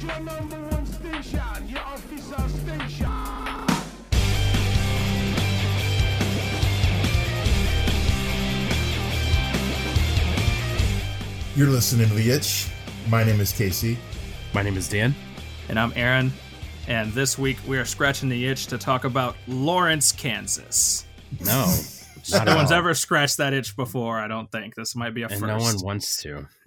is 0.00 0.06
your 0.06 0.20
number 0.20 0.56
one 0.68 0.86
station, 0.86 1.68
your 1.68 1.80
official 1.94 2.48
station. 2.48 3.10
You're 11.56 11.68
listening 11.68 12.08
to 12.08 12.14
The 12.14 12.30
Itch. 12.30 12.68
My 13.08 13.24
name 13.24 13.40
is 13.40 13.52
Casey. 13.52 13.98
My 14.54 14.62
name 14.62 14.76
is 14.76 14.88
Dan. 14.88 15.14
And 15.68 15.78
I'm 15.78 15.92
Aaron. 15.96 16.32
And 16.88 17.12
this 17.12 17.38
week 17.38 17.58
we 17.66 17.78
are 17.78 17.84
scratching 17.84 18.28
the 18.28 18.46
itch 18.46 18.66
to 18.68 18.78
talk 18.78 19.04
about 19.04 19.36
Lawrence, 19.46 20.12
Kansas. 20.12 21.04
No, 21.44 21.72
not 22.32 22.46
No 22.46 22.56
one's 22.56 22.70
all. 22.72 22.78
ever 22.78 22.94
scratched 22.94 23.36
that 23.38 23.52
itch 23.52 23.76
before, 23.76 24.18
I 24.20 24.28
don't 24.28 24.50
think. 24.50 24.74
This 24.74 24.94
might 24.96 25.14
be 25.14 25.22
a 25.22 25.28
and 25.28 25.40
first. 25.40 25.46
no 25.46 25.58
one 25.58 25.76
wants 25.82 26.22
to. 26.22 26.46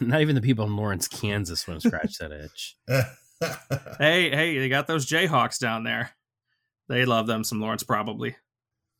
Not 0.00 0.20
even 0.20 0.34
the 0.34 0.40
people 0.42 0.64
in 0.66 0.76
Lawrence, 0.76 1.08
Kansas, 1.08 1.66
want 1.66 1.80
to 1.80 1.88
scratch 1.88 2.18
that 2.18 2.32
itch. 2.32 2.76
Hey, 4.00 4.30
hey, 4.30 4.58
they 4.58 4.68
got 4.68 4.88
those 4.88 5.06
Jayhawks 5.06 5.60
down 5.60 5.84
there. 5.84 6.10
They 6.88 7.04
love 7.04 7.28
them 7.28 7.44
some 7.44 7.60
Lawrence, 7.60 7.84
probably. 7.84 8.34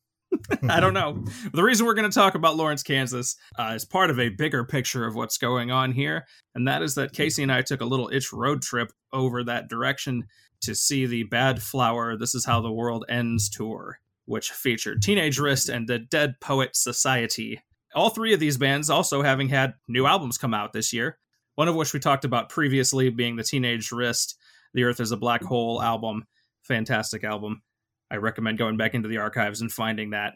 I 0.69 0.79
don't 0.79 0.95
know. 0.95 1.25
The 1.53 1.65
reason 1.65 1.87
we're 1.87 1.95
going 1.95 2.09
to 2.09 2.15
talk 2.15 2.37
about 2.37 2.55
Lawrence, 2.55 2.85
Kansas, 2.85 3.35
uh, 3.59 3.73
is 3.75 3.85
part 3.85 4.11
of 4.11 4.21
a 4.21 4.29
bigger 4.29 4.63
picture 4.65 5.05
of 5.07 5.17
what's 5.17 5.39
going 5.39 5.73
on 5.73 5.91
here, 5.91 6.25
and 6.55 6.69
that 6.69 6.83
is 6.83 6.95
that 6.95 7.13
Casey 7.13 7.43
and 7.43 7.51
I 7.51 7.63
took 7.63 7.81
a 7.81 7.85
little 7.85 8.09
itch 8.13 8.33
road 8.33 8.63
trip 8.63 8.93
over 9.13 9.43
that 9.43 9.69
direction 9.69 10.29
to 10.61 10.73
see 10.77 11.07
the 11.07 11.25
Badflower 11.25 12.17
This 12.17 12.37
Is 12.37 12.45
How 12.45 12.61
the 12.61 12.71
World 12.71 13.07
Ends 13.09 13.49
tour, 13.49 13.99
which 14.29 14.51
featured 14.51 15.03
Teenage 15.03 15.39
Wrist 15.39 15.71
and 15.71 15.89
the 15.89 15.99
Dead 15.99 16.35
Poet 16.41 16.77
Society. 16.77 17.61
All 17.95 18.11
three 18.11 18.35
of 18.35 18.41
these 18.41 18.59
bands 18.59 18.91
also 18.91 19.23
having 19.23 19.49
had 19.49 19.73
new 19.89 20.07
albums 20.07 20.37
come 20.37 20.53
out 20.53 20.75
this 20.75 20.93
year, 20.93 21.19
one 21.55 21.67
of 21.67 21.75
which 21.75 21.95
we 21.95 21.99
talked 21.99 22.27
about 22.27 22.51
previously 22.51 23.09
being 23.09 23.37
the 23.37 23.43
Teenage 23.43 23.91
Wrist, 23.91 24.39
The 24.75 24.85
Earth 24.85 25.01
is 25.01 25.13
a 25.13 25.17
Black 25.17 25.43
Hole 25.43 25.83
album. 25.83 26.27
Fantastic 26.63 27.25
album. 27.25 27.63
I 28.11 28.17
recommend 28.17 28.59
going 28.59 28.77
back 28.77 28.95
into 28.95 29.09
the 29.09 29.17
archives 29.17 29.63
and 29.63 29.73
finding 29.73 30.11
that. 30.11 30.35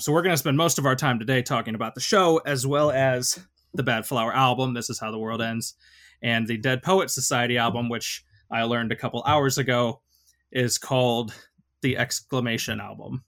So 0.00 0.12
we're 0.12 0.22
going 0.22 0.34
to 0.34 0.38
spend 0.38 0.56
most 0.56 0.78
of 0.78 0.86
our 0.86 0.96
time 0.96 1.20
today 1.20 1.40
talking 1.42 1.76
about 1.76 1.94
the 1.94 2.00
show 2.00 2.38
as 2.38 2.66
well 2.66 2.90
as 2.90 3.38
the 3.72 3.84
Bad 3.84 4.04
Flower 4.04 4.34
album, 4.34 4.74
This 4.74 4.90
Is 4.90 4.98
How 4.98 5.12
the 5.12 5.18
World 5.18 5.40
Ends, 5.40 5.74
and 6.22 6.46
the 6.46 6.56
Dead 6.56 6.82
Poet 6.82 7.10
Society 7.10 7.56
album, 7.56 7.88
which 7.88 8.24
I 8.50 8.64
learned 8.64 8.90
a 8.90 8.96
couple 8.96 9.22
hours 9.24 9.58
ago 9.58 10.00
is 10.50 10.76
called 10.76 11.32
the 11.82 11.96
Exclamation 11.96 12.80
Album. 12.80 13.22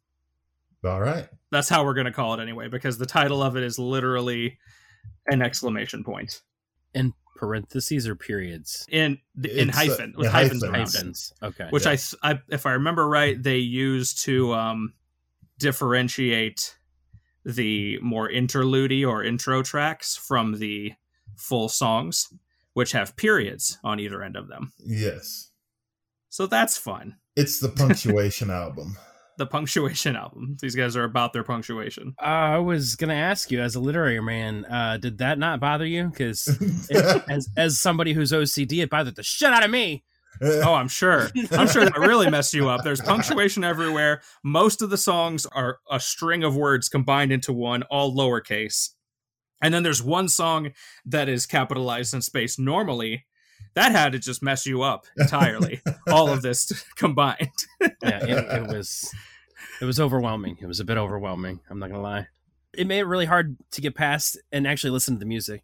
All 0.85 1.01
right. 1.01 1.29
That's 1.51 1.69
how 1.69 1.85
we're 1.85 1.95
going 1.95 2.07
to 2.07 2.13
call 2.13 2.35
it 2.35 2.41
anyway, 2.41 2.69
because 2.69 2.97
the 2.99 3.07
title 3.07 3.43
of 3.43 3.57
it 3.57 3.63
is 3.63 3.79
literally 3.79 4.59
an 5.27 5.43
exclamation 5.43 6.05
point 6.05 6.41
In 6.95 7.13
parentheses 7.37 8.07
or 8.09 8.15
periods? 8.15 8.87
in 8.91 9.19
in 9.45 9.69
It's, 9.71 9.77
uh, 9.77 9.81
hyphen 9.81 10.15
with 10.17 10.29
hyphens, 10.29 10.63
hyphens. 10.63 10.65
around. 10.65 10.75
Hyphens. 10.75 11.33
Okay. 11.43 11.67
which 11.71 11.87
Yeah. 11.87 11.97
I, 12.23 12.33
I 12.33 12.41
if 12.49 12.67
i 12.67 12.73
remember 12.73 13.09
right 13.09 13.43
they 13.43 13.57
use 13.59 14.15
to 14.25 14.53
um 14.55 14.93
differentiate 15.59 16.77
the 17.45 17.99
more 18.01 18.29
interlude 18.29 19.05
or 19.05 19.25
intro 19.25 19.63
tracks 19.63 20.17
from 20.17 20.59
the 20.59 20.93
full 21.37 21.69
songs 21.69 22.29
which 22.75 22.93
have 22.93 23.17
periods 23.17 23.79
on 23.83 23.99
either 24.01 24.23
end 24.23 24.37
of 24.37 24.49
them 24.49 24.73
Yes. 24.79 25.51
so 26.29 26.47
that's 26.47 26.77
fun 26.77 27.17
It's 27.37 27.59
the 27.61 27.69
punctuation 27.81 28.51
album. 28.51 28.97
The 29.41 29.47
punctuation 29.47 30.15
album. 30.25 30.57
These 30.61 30.77
guys 30.77 30.95
are 30.97 31.03
about 31.03 31.33
their 31.33 31.43
punctuation. 31.43 32.15
Uh, 32.21 32.27
I 32.27 32.59
was 32.59 32.95
gonna 32.95 33.15
ask 33.15 33.51
you, 33.51 33.61
as 33.61 33.75
a 33.75 33.81
literary 33.81 34.21
man, 34.21 34.65
uh, 34.67 34.99
did 34.99 35.19
that 35.19 35.39
not 35.39 35.59
bother 35.59 35.87
you? 35.87 36.09
Because 36.09 36.47
as 37.29 37.49
as 37.57 37.81
somebody 37.81 38.13
who's 38.13 38.31
OCD, 38.31 38.83
it 38.83 38.91
bothered 38.91 39.17
the 39.17 39.25
shit 39.25 39.53
out 39.53 39.65
of 39.65 39.71
me. 39.71 40.05
oh 40.43 40.75
i'm 40.75 40.87
sure. 40.87 41.29
I'm 41.51 41.67
sure 41.67 41.85
that 41.85 41.99
really 41.99 42.31
messed 42.31 42.55
you 42.55 42.69
up. 42.69 42.85
There's 42.85 43.01
punctuation 43.01 43.65
everywhere. 43.65 44.23
Most 44.45 44.81
of 44.81 44.89
the 44.89 44.97
songs 44.97 45.45
are 45.47 45.81
a 45.91 45.99
string 45.99 46.45
of 46.45 46.57
words 46.57 46.89
combined 46.89 47.33
into 47.33 47.53
one 47.53 47.83
all 47.85 48.17
lowercase. 48.17 48.91
And 49.61 49.75
then 49.75 49.83
there's 49.83 50.03
one 50.03 50.29
song 50.29 50.71
that 51.05 51.29
is 51.29 51.47
capitalized 51.47 52.15
in 52.15 52.23
space 52.23 52.59
normally. 52.59 53.27
That 53.75 53.93
had 53.93 54.13
to 54.13 54.19
just 54.19 54.43
mess 54.43 54.67
you 54.67 54.83
up 54.83 55.05
entirely 55.19 55.83
all 56.09 56.31
of 56.31 56.43
this 56.43 56.85
combined 56.97 57.51
Yeah, 57.81 58.25
it, 58.25 58.63
it 58.63 58.67
was 58.77 59.11
it 59.81 59.85
was 59.85 59.99
overwhelming. 60.01 60.59
It 60.61 60.67
was 60.67 60.81
a 60.81 60.85
bit 60.85 60.97
overwhelming. 60.99 61.61
I'm 61.71 61.79
not 61.79 61.91
gonna 61.91 62.03
lie. 62.03 62.29
It 62.73 62.87
made 62.87 63.01
it 63.01 63.05
really 63.07 63.27
hard 63.27 63.57
to 63.73 63.81
get 63.81 63.95
past 63.95 64.39
and 64.53 64.67
actually 64.67 64.91
listen 64.91 65.15
to 65.15 65.19
the 65.19 65.27
music. 65.27 65.63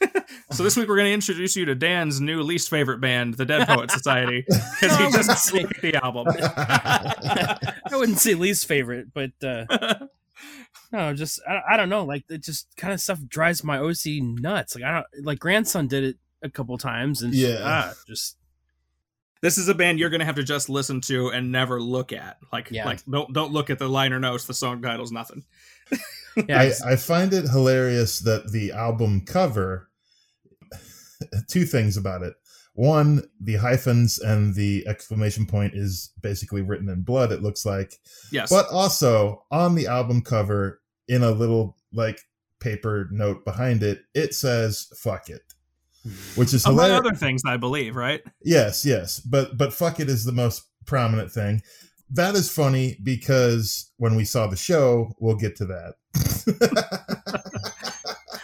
so 0.52 0.62
this 0.62 0.74
week 0.78 0.88
we're 0.88 0.96
going 0.96 1.08
to 1.08 1.12
introduce 1.12 1.54
you 1.54 1.66
to 1.66 1.74
dan's 1.74 2.22
new 2.22 2.40
least 2.40 2.70
favorite 2.70 3.02
band 3.02 3.34
the 3.34 3.44
dead 3.44 3.68
poet 3.68 3.90
society 3.90 4.46
because 4.80 4.96
he 4.96 5.10
just 5.10 5.52
looked 5.52 5.76
at 5.76 5.82
the 5.82 5.94
album 6.02 6.26
I 6.30 7.96
wouldn't 7.96 8.18
say 8.18 8.32
least 8.34 8.66
favorite, 8.66 9.08
but 9.12 9.32
uh, 9.44 9.66
no, 10.92 11.12
just 11.12 11.40
I, 11.46 11.74
I 11.74 11.76
don't 11.76 11.90
know. 11.90 12.04
Like 12.04 12.24
it 12.30 12.42
just 12.42 12.66
kind 12.76 12.94
of 12.94 13.00
stuff 13.00 13.20
drives 13.28 13.62
my 13.62 13.76
OC 13.78 14.22
nuts. 14.22 14.74
Like 14.74 14.84
I 14.84 14.92
don't 14.92 15.06
like 15.26 15.38
grandson 15.38 15.86
did 15.86 16.04
it 16.04 16.16
a 16.42 16.48
couple 16.48 16.78
times, 16.78 17.20
and 17.20 17.34
Yeah. 17.34 17.58
ah, 17.62 17.92
just 18.06 18.36
this 19.42 19.58
is 19.58 19.68
a 19.68 19.74
band 19.74 19.98
you're 19.98 20.10
gonna 20.10 20.24
have 20.24 20.34
to 20.36 20.42
just 20.42 20.68
listen 20.68 21.00
to 21.02 21.28
and 21.28 21.50
never 21.52 21.80
look 21.80 22.12
at. 22.12 22.38
Like, 22.52 22.70
Yeah. 22.70 22.84
like 22.84 23.04
don't 23.06 23.32
don't 23.32 23.52
look 23.52 23.70
at 23.70 23.78
the 23.78 23.88
liner 23.88 24.18
notes, 24.20 24.44
the 24.46 24.54
song 24.54 24.82
titles, 24.82 25.10
nothing. 25.12 25.44
yeah. 26.48 26.60
I, 26.60 26.92
I 26.92 26.96
find 26.96 27.32
it 27.32 27.48
hilarious 27.48 28.20
that 28.20 28.52
the 28.52 28.72
album 28.72 29.22
cover, 29.26 29.88
two 31.48 31.64
things 31.64 31.96
about 31.96 32.22
it. 32.22 32.34
One, 32.74 33.22
the 33.40 33.56
hyphens 33.56 34.18
and 34.18 34.54
the 34.54 34.86
exclamation 34.86 35.44
point 35.44 35.74
is 35.74 36.12
basically 36.22 36.62
written 36.62 36.88
in 36.88 37.02
blood, 37.02 37.32
it 37.32 37.42
looks 37.42 37.66
like. 37.66 37.98
Yes, 38.30 38.48
But 38.50 38.66
also 38.70 39.44
on 39.50 39.74
the 39.74 39.86
album 39.88 40.22
cover, 40.22 40.80
in 41.08 41.22
a 41.24 41.30
little 41.32 41.76
like 41.92 42.20
paper 42.60 43.08
note 43.10 43.44
behind 43.44 43.82
it, 43.82 44.02
it 44.14 44.32
says 44.34 44.88
fuck 44.96 45.28
it. 45.28 45.42
Which 46.34 46.54
is 46.54 46.64
among 46.64 46.76
hilarious. 46.84 46.98
other 47.06 47.14
things, 47.16 47.42
I 47.46 47.56
believe, 47.58 47.94
right? 47.96 48.22
Yes, 48.42 48.84
yes, 48.86 49.20
but 49.20 49.56
but 49.58 49.72
fuck 49.72 50.00
it 50.00 50.08
is 50.08 50.24
the 50.24 50.32
most 50.32 50.64
prominent 50.86 51.30
thing. 51.30 51.62
That 52.12 52.34
is 52.34 52.50
funny 52.50 52.96
because 53.02 53.90
when 53.98 54.16
we 54.16 54.24
saw 54.24 54.46
the 54.46 54.56
show, 54.56 55.12
we'll 55.20 55.36
get 55.36 55.56
to 55.56 55.66
that. 55.66 55.94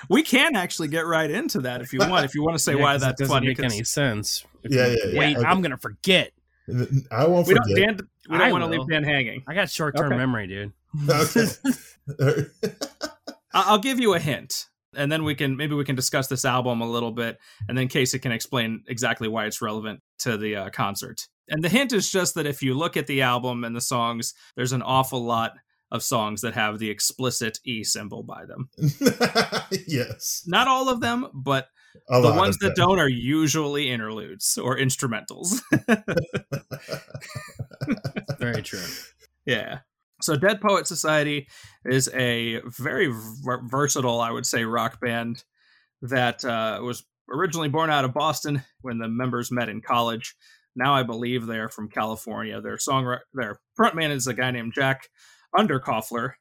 We 0.09 0.23
can 0.23 0.55
actually 0.55 0.87
get 0.87 1.05
right 1.05 1.29
into 1.29 1.59
that 1.63 1.81
if 1.81 1.93
you 1.93 1.99
want. 1.99 2.25
If 2.25 2.37
you 2.37 2.43
want 2.45 2.55
to 2.57 2.63
say 2.63 2.77
yeah, 2.77 2.81
why 2.83 2.93
'cause 2.95 3.03
it 3.03 3.07
that's 3.07 3.19
doesn't 3.23 3.35
funny, 3.35 3.47
make 3.49 3.57
'cause 3.59 3.73
any 3.73 3.83
sense. 3.83 4.45
Yeah, 4.63 4.87
yeah, 4.87 4.95
yeah. 5.11 5.19
Wait, 5.19 5.37
Okay. 5.37 5.45
I'm 5.47 5.61
gonna 5.63 5.77
forget. 5.77 6.31
I 7.11 7.27
won't 7.27 7.49
we 7.49 7.55
don't. 7.55 7.75
Dan, 7.75 7.99
we 8.31 8.39
don't 8.39 8.53
want 8.53 8.63
to 8.63 8.71
leave 8.71 8.87
Dan 8.89 9.03
hanging. 9.03 9.43
I 9.49 9.55
got 9.55 9.69
short 9.69 9.97
term 9.97 10.07
Okay. 10.13 10.17
memory, 10.17 10.47
dude. 10.47 10.73
okay. 12.21 12.47
I'll 13.53 13.79
give 13.79 13.99
you 13.99 14.15
a 14.15 14.21
hint, 14.21 14.69
and 14.97 15.11
then 15.11 15.25
we 15.25 15.35
can 15.35 15.57
maybe 15.57 15.75
we 15.75 15.85
can 15.85 15.97
discuss 15.97 16.29
this 16.29 16.45
album 16.45 16.81
a 16.81 16.91
little 16.91 17.13
bit, 17.13 17.39
and 17.69 17.77
then 17.77 17.89
Casey 17.89 18.19
can 18.19 18.33
explain 18.33 18.83
exactly 18.89 19.29
why 19.29 19.47
it's 19.47 19.63
relevant 19.63 20.01
to 20.21 20.37
the 20.37 20.57
uh, 20.57 20.71
concert. 20.71 21.27
And 21.49 21.63
the 21.63 21.69
hint 21.69 21.93
is 21.93 22.11
just 22.11 22.35
that 22.35 22.47
if 22.47 22.63
you 22.63 22.75
look 22.75 22.97
at 22.97 23.07
the 23.07 23.23
album 23.23 23.65
and 23.65 23.77
the 23.77 23.81
songs, 23.81 24.35
there's 24.57 24.73
an 24.73 24.83
awful 24.83 25.25
lot 25.25 25.53
of 25.93 26.03
songs 26.03 26.41
that 26.41 26.55
have 26.55 26.79
the 26.79 26.91
explicit 26.91 27.59
E 27.65 27.85
symbol 27.85 28.23
by 28.23 28.45
them. 28.45 28.69
yes. 29.87 30.43
Not 30.47 30.69
all 30.69 30.89
of 30.89 31.01
them, 31.01 31.29
but 31.33 31.69
A 32.11 32.21
the 32.21 32.33
ones 32.33 32.59
that 32.59 32.75
them. 32.75 32.89
don't 32.89 32.99
are 32.99 33.09
usually 33.09 33.91
interludes 33.91 34.59
or 34.59 34.77
instrumentals. 34.77 35.61
Very 38.39 38.63
true. 38.63 38.85
Yeah. 39.45 39.81
So 40.23 40.35
Dead 40.35 40.61
Poet 40.61 40.87
Society 40.87 41.49
is 41.85 42.09
a 42.15 42.61
very 42.65 43.13
ver- 43.45 43.63
versatile, 43.67 44.21
I 44.21 44.31
would 44.31 44.47
say, 44.47 44.65
rock 44.65 45.01
band 45.01 45.45
that 46.03 46.45
uh, 46.45 46.81
was 46.83 47.05
originally 47.31 47.69
born 47.69 47.91
out 47.91 48.05
of 48.05 48.15
Boston 48.15 48.63
when 48.81 48.99
the 48.99 49.09
members 49.09 49.53
met 49.53 49.69
in 49.69 49.81
college. 49.83 50.35
Now 50.75 50.95
I 50.95 51.03
believe 51.03 51.47
they're 51.47 51.69
from 51.69 51.89
California. 51.89 52.61
Their 52.61 52.79
song, 52.79 53.19
their 53.35 53.61
frontman 53.79 54.11
is 54.11 54.27
a 54.27 54.35
guy 54.35 54.51
named 54.51 54.73
Jack 54.75 55.09
Underkoffler, 55.55 56.33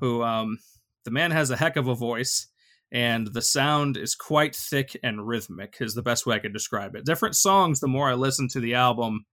who 0.00 0.22
um, 0.22 0.58
the 1.04 1.10
man 1.10 1.30
has 1.30 1.50
a 1.50 1.56
heck 1.56 1.76
of 1.76 1.88
a 1.88 1.94
voice, 1.94 2.48
and 2.92 3.28
the 3.28 3.42
sound 3.42 3.96
is 3.96 4.14
quite 4.14 4.54
thick 4.54 4.96
and 5.02 5.26
rhythmic. 5.26 5.76
Is 5.80 5.94
the 5.94 6.02
best 6.02 6.26
way 6.26 6.36
I 6.36 6.40
could 6.40 6.52
describe 6.52 6.94
it. 6.94 7.04
Different 7.04 7.36
songs. 7.36 7.80
The 7.80 7.88
more 7.88 8.08
I 8.08 8.14
listen 8.14 8.48
to 8.48 8.60
the 8.60 8.74
album, 8.74 9.26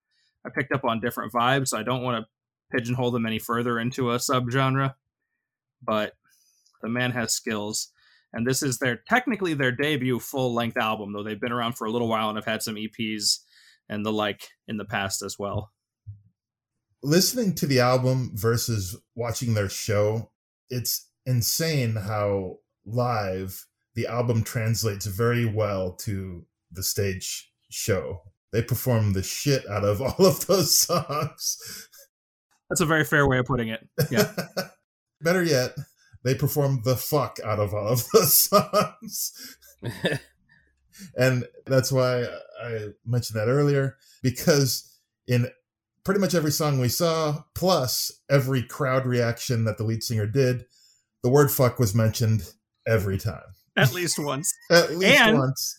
I 0.45 0.49
picked 0.49 0.71
up 0.71 0.85
on 0.85 0.99
different 0.99 1.33
vibes. 1.33 1.75
I 1.75 1.83
don't 1.83 2.03
want 2.03 2.23
to 2.23 2.29
pigeonhole 2.71 3.11
them 3.11 3.25
any 3.25 3.39
further 3.39 3.79
into 3.79 4.11
a 4.11 4.17
subgenre, 4.17 4.95
but 5.83 6.13
the 6.81 6.89
man 6.89 7.11
has 7.11 7.33
skills. 7.33 7.89
And 8.33 8.45
this 8.45 8.61
is 8.61 8.79
their 8.79 8.97
technically 9.07 9.53
their 9.53 9.71
debut 9.71 10.19
full 10.19 10.53
length 10.53 10.77
album, 10.77 11.13
though 11.13 11.23
they've 11.23 11.39
been 11.39 11.51
around 11.51 11.73
for 11.73 11.85
a 11.85 11.91
little 11.91 12.09
while 12.09 12.29
and 12.29 12.37
have 12.37 12.45
had 12.45 12.61
some 12.61 12.75
EPs 12.75 13.39
and 13.87 14.05
the 14.05 14.11
like 14.11 14.49
in 14.67 14.77
the 14.77 14.85
past 14.85 15.21
as 15.21 15.39
well. 15.39 15.71
Listening 17.01 17.53
to 17.55 17.67
the 17.67 17.79
album 17.79 18.31
versus 18.33 18.97
watching 19.15 19.53
their 19.53 19.69
show, 19.69 20.31
it's 20.69 21.07
insane 21.25 21.95
how 21.95 22.57
live 22.85 23.65
the 23.95 24.07
album 24.07 24.43
translates 24.43 25.05
very 25.05 25.45
well 25.45 25.93
to 25.93 26.45
the 26.71 26.83
stage 26.83 27.51
show. 27.69 28.21
They 28.51 28.61
perform 28.61 29.13
the 29.13 29.23
shit 29.23 29.67
out 29.69 29.83
of 29.83 30.01
all 30.01 30.25
of 30.25 30.45
those 30.47 30.77
songs. 30.77 31.87
That's 32.69 32.81
a 32.81 32.85
very 32.85 33.03
fair 33.03 33.27
way 33.27 33.37
of 33.39 33.45
putting 33.45 33.67
it. 33.69 33.87
Yeah. 34.09 34.31
Better 35.21 35.43
yet, 35.43 35.75
they 36.23 36.35
performed 36.35 36.83
the 36.83 36.95
fuck 36.95 37.37
out 37.43 37.59
of 37.59 37.73
all 37.73 37.87
of 37.87 38.05
the 38.11 38.23
songs. 38.25 39.57
and 41.17 41.45
that's 41.65 41.91
why 41.91 42.25
I 42.61 42.87
mentioned 43.05 43.39
that 43.39 43.47
earlier 43.47 43.97
because 44.23 44.91
in 45.27 45.47
pretty 46.03 46.19
much 46.19 46.35
every 46.35 46.51
song 46.51 46.79
we 46.79 46.87
saw, 46.89 47.43
plus 47.55 48.11
every 48.29 48.63
crowd 48.63 49.05
reaction 49.05 49.65
that 49.65 49.77
the 49.77 49.83
lead 49.83 50.03
singer 50.03 50.25
did, 50.27 50.65
the 51.23 51.29
word 51.29 51.51
fuck 51.51 51.79
was 51.79 51.95
mentioned 51.95 52.51
every 52.87 53.17
time. 53.17 53.41
At 53.77 53.93
least 53.93 54.17
once. 54.19 54.53
At 54.71 54.91
least 54.95 55.19
And- 55.19 55.37
once. 55.37 55.75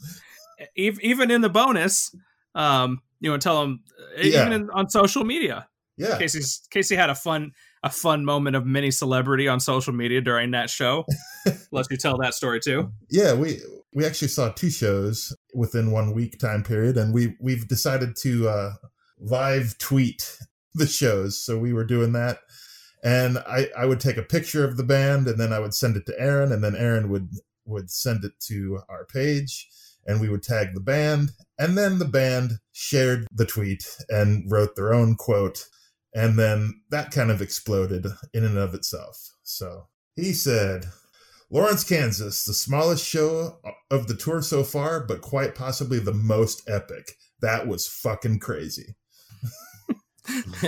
Ev- 0.77 1.01
Even 1.01 1.31
in 1.31 1.43
the 1.43 1.51
bonus, 1.51 2.15
um, 2.55 3.01
you 3.21 3.31
know, 3.31 3.37
tell 3.39 3.61
them 3.61 3.81
Yeah. 4.17 4.41
even 4.47 4.53
in, 4.53 4.71
on 4.71 4.89
social 4.89 5.23
media. 5.25 5.69
Yeah. 5.97 6.19
Casey's 6.19 6.67
Casey 6.71 6.95
had 6.97 7.11
a 7.11 7.15
fun 7.15 7.53
a 7.83 7.91
fun 7.91 8.25
moment 8.25 8.57
of 8.57 8.67
mini 8.67 8.91
celebrity 8.91 9.49
on 9.49 9.61
social 9.61 9.93
media 9.93 10.21
during 10.21 10.51
that 10.51 10.69
show. 10.69 11.05
Let 11.73 11.91
you 11.91 11.97
tell 11.97 12.19
that 12.19 12.35
story 12.35 12.61
too. 12.61 12.93
Yeah, 13.11 13.35
we 13.35 13.61
we 13.95 14.05
actually 14.05 14.29
saw 14.29 14.51
two 14.51 14.71
shows 14.71 15.35
within 15.55 15.91
one 15.91 16.13
week 16.13 16.39
time 16.39 16.63
period, 16.63 16.97
and 16.97 17.15
we 17.15 17.37
we've 17.41 17.67
decided 17.67 18.17
to 18.17 18.49
uh, 18.49 18.73
live 19.19 19.79
tweet 19.79 20.39
the 20.75 20.87
shows. 20.87 21.43
So 21.43 21.59
we 21.59 21.73
were 21.73 21.85
doing 21.85 22.13
that, 22.13 22.39
and 23.03 23.39
I 23.39 23.69
I 23.77 23.87
would 23.87 24.01
take 24.01 24.19
a 24.19 24.23
picture 24.23 24.65
of 24.65 24.77
the 24.77 24.85
band, 24.85 25.29
and 25.29 25.41
then 25.41 25.53
I 25.53 25.61
would 25.61 25.75
send 25.75 25.97
it 25.97 26.05
to 26.07 26.21
Aaron, 26.21 26.53
and 26.53 26.63
then 26.63 26.77
Aaron 26.77 27.09
would 27.09 27.31
would 27.65 27.91
send 27.91 28.25
it 28.25 28.33
to 28.49 28.81
our 28.89 29.07
page, 29.07 29.69
and 30.07 30.21
we 30.21 30.29
would 30.29 30.43
tag 30.43 30.75
the 30.75 30.81
band, 30.81 31.31
and 31.59 31.79
then 31.79 31.99
the 31.99 32.05
band 32.05 32.59
shared 32.73 33.27
the 33.33 33.47
tweet 33.47 33.85
and 34.09 34.51
wrote 34.51 34.77
their 34.77 34.93
own 34.93 35.15
quote, 35.15 35.67
and 36.17 36.39
then 36.39 36.81
that 36.91 37.13
kind 37.13 37.31
of 37.31 37.41
exploded 37.41 38.07
in 38.35 38.43
and 38.43 38.59
of 38.59 38.75
itself. 38.75 39.31
So 39.45 39.87
he 40.17 40.33
said. 40.33 40.87
Lawrence, 41.49 41.85
Kansas, 41.85 42.45
the 42.45 42.53
smallest 42.53 43.07
show 43.07 43.61
of 43.89 44.09
the 44.09 44.17
tour 44.17 44.43
so 44.43 44.65
far, 44.65 44.99
but 45.07 45.21
quite 45.21 45.55
possibly 45.55 46.01
the 46.01 46.13
most 46.13 46.69
epic. 46.69 47.13
That 47.41 47.69
was 47.69 47.87
fucking 47.87 48.41
crazy. 48.41 48.97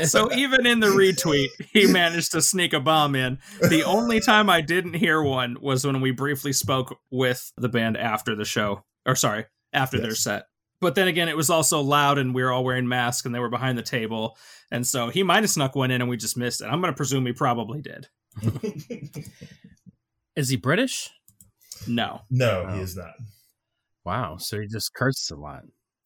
So 0.04 0.32
even 0.32 0.66
in 0.66 0.80
the 0.80 0.88
retweet, 0.88 1.48
he 1.72 1.86
managed 1.92 2.32
to 2.32 2.42
sneak 2.42 2.72
a 2.72 2.80
bomb 2.80 3.14
in. 3.14 3.38
The 3.60 3.82
only 3.82 4.20
time 4.20 4.48
I 4.48 4.60
didn't 4.60 4.94
hear 4.94 5.22
one 5.22 5.56
was 5.60 5.84
when 5.84 6.00
we 6.00 6.12
briefly 6.12 6.52
spoke 6.52 6.96
with 7.10 7.52
the 7.56 7.68
band 7.68 7.96
after 7.96 8.36
the 8.36 8.44
show, 8.44 8.84
or 9.04 9.16
sorry, 9.16 9.46
after 9.72 10.00
their 10.00 10.14
set. 10.14 10.44
But 10.80 10.94
then 10.94 11.08
again, 11.08 11.28
it 11.28 11.36
was 11.36 11.50
also 11.50 11.80
loud, 11.80 12.18
and 12.18 12.34
we 12.34 12.42
were 12.42 12.52
all 12.52 12.62
wearing 12.64 12.86
masks, 12.88 13.26
and 13.26 13.34
they 13.34 13.40
were 13.40 13.48
behind 13.48 13.76
the 13.76 13.82
table, 13.82 14.36
and 14.70 14.86
so 14.86 15.08
he 15.08 15.22
might 15.24 15.42
have 15.42 15.50
snuck 15.50 15.74
one 15.74 15.90
in, 15.90 16.00
and 16.00 16.08
we 16.08 16.16
just 16.16 16.36
missed 16.36 16.60
it. 16.60 16.66
I'm 16.66 16.80
going 16.80 16.92
to 16.92 16.96
presume 16.96 17.26
he 17.26 17.32
probably 17.32 17.80
did. 17.82 18.06
Is 20.36 20.48
he 20.48 20.56
British? 20.56 21.10
No, 21.86 22.20
no, 22.30 22.66
he 22.68 22.78
Oh. 22.78 22.82
is 22.82 22.96
not. 22.96 23.14
Wow. 24.04 24.36
So 24.38 24.60
he 24.60 24.66
just 24.66 24.94
curses 24.94 25.30
a 25.30 25.36
lot. 25.36 25.62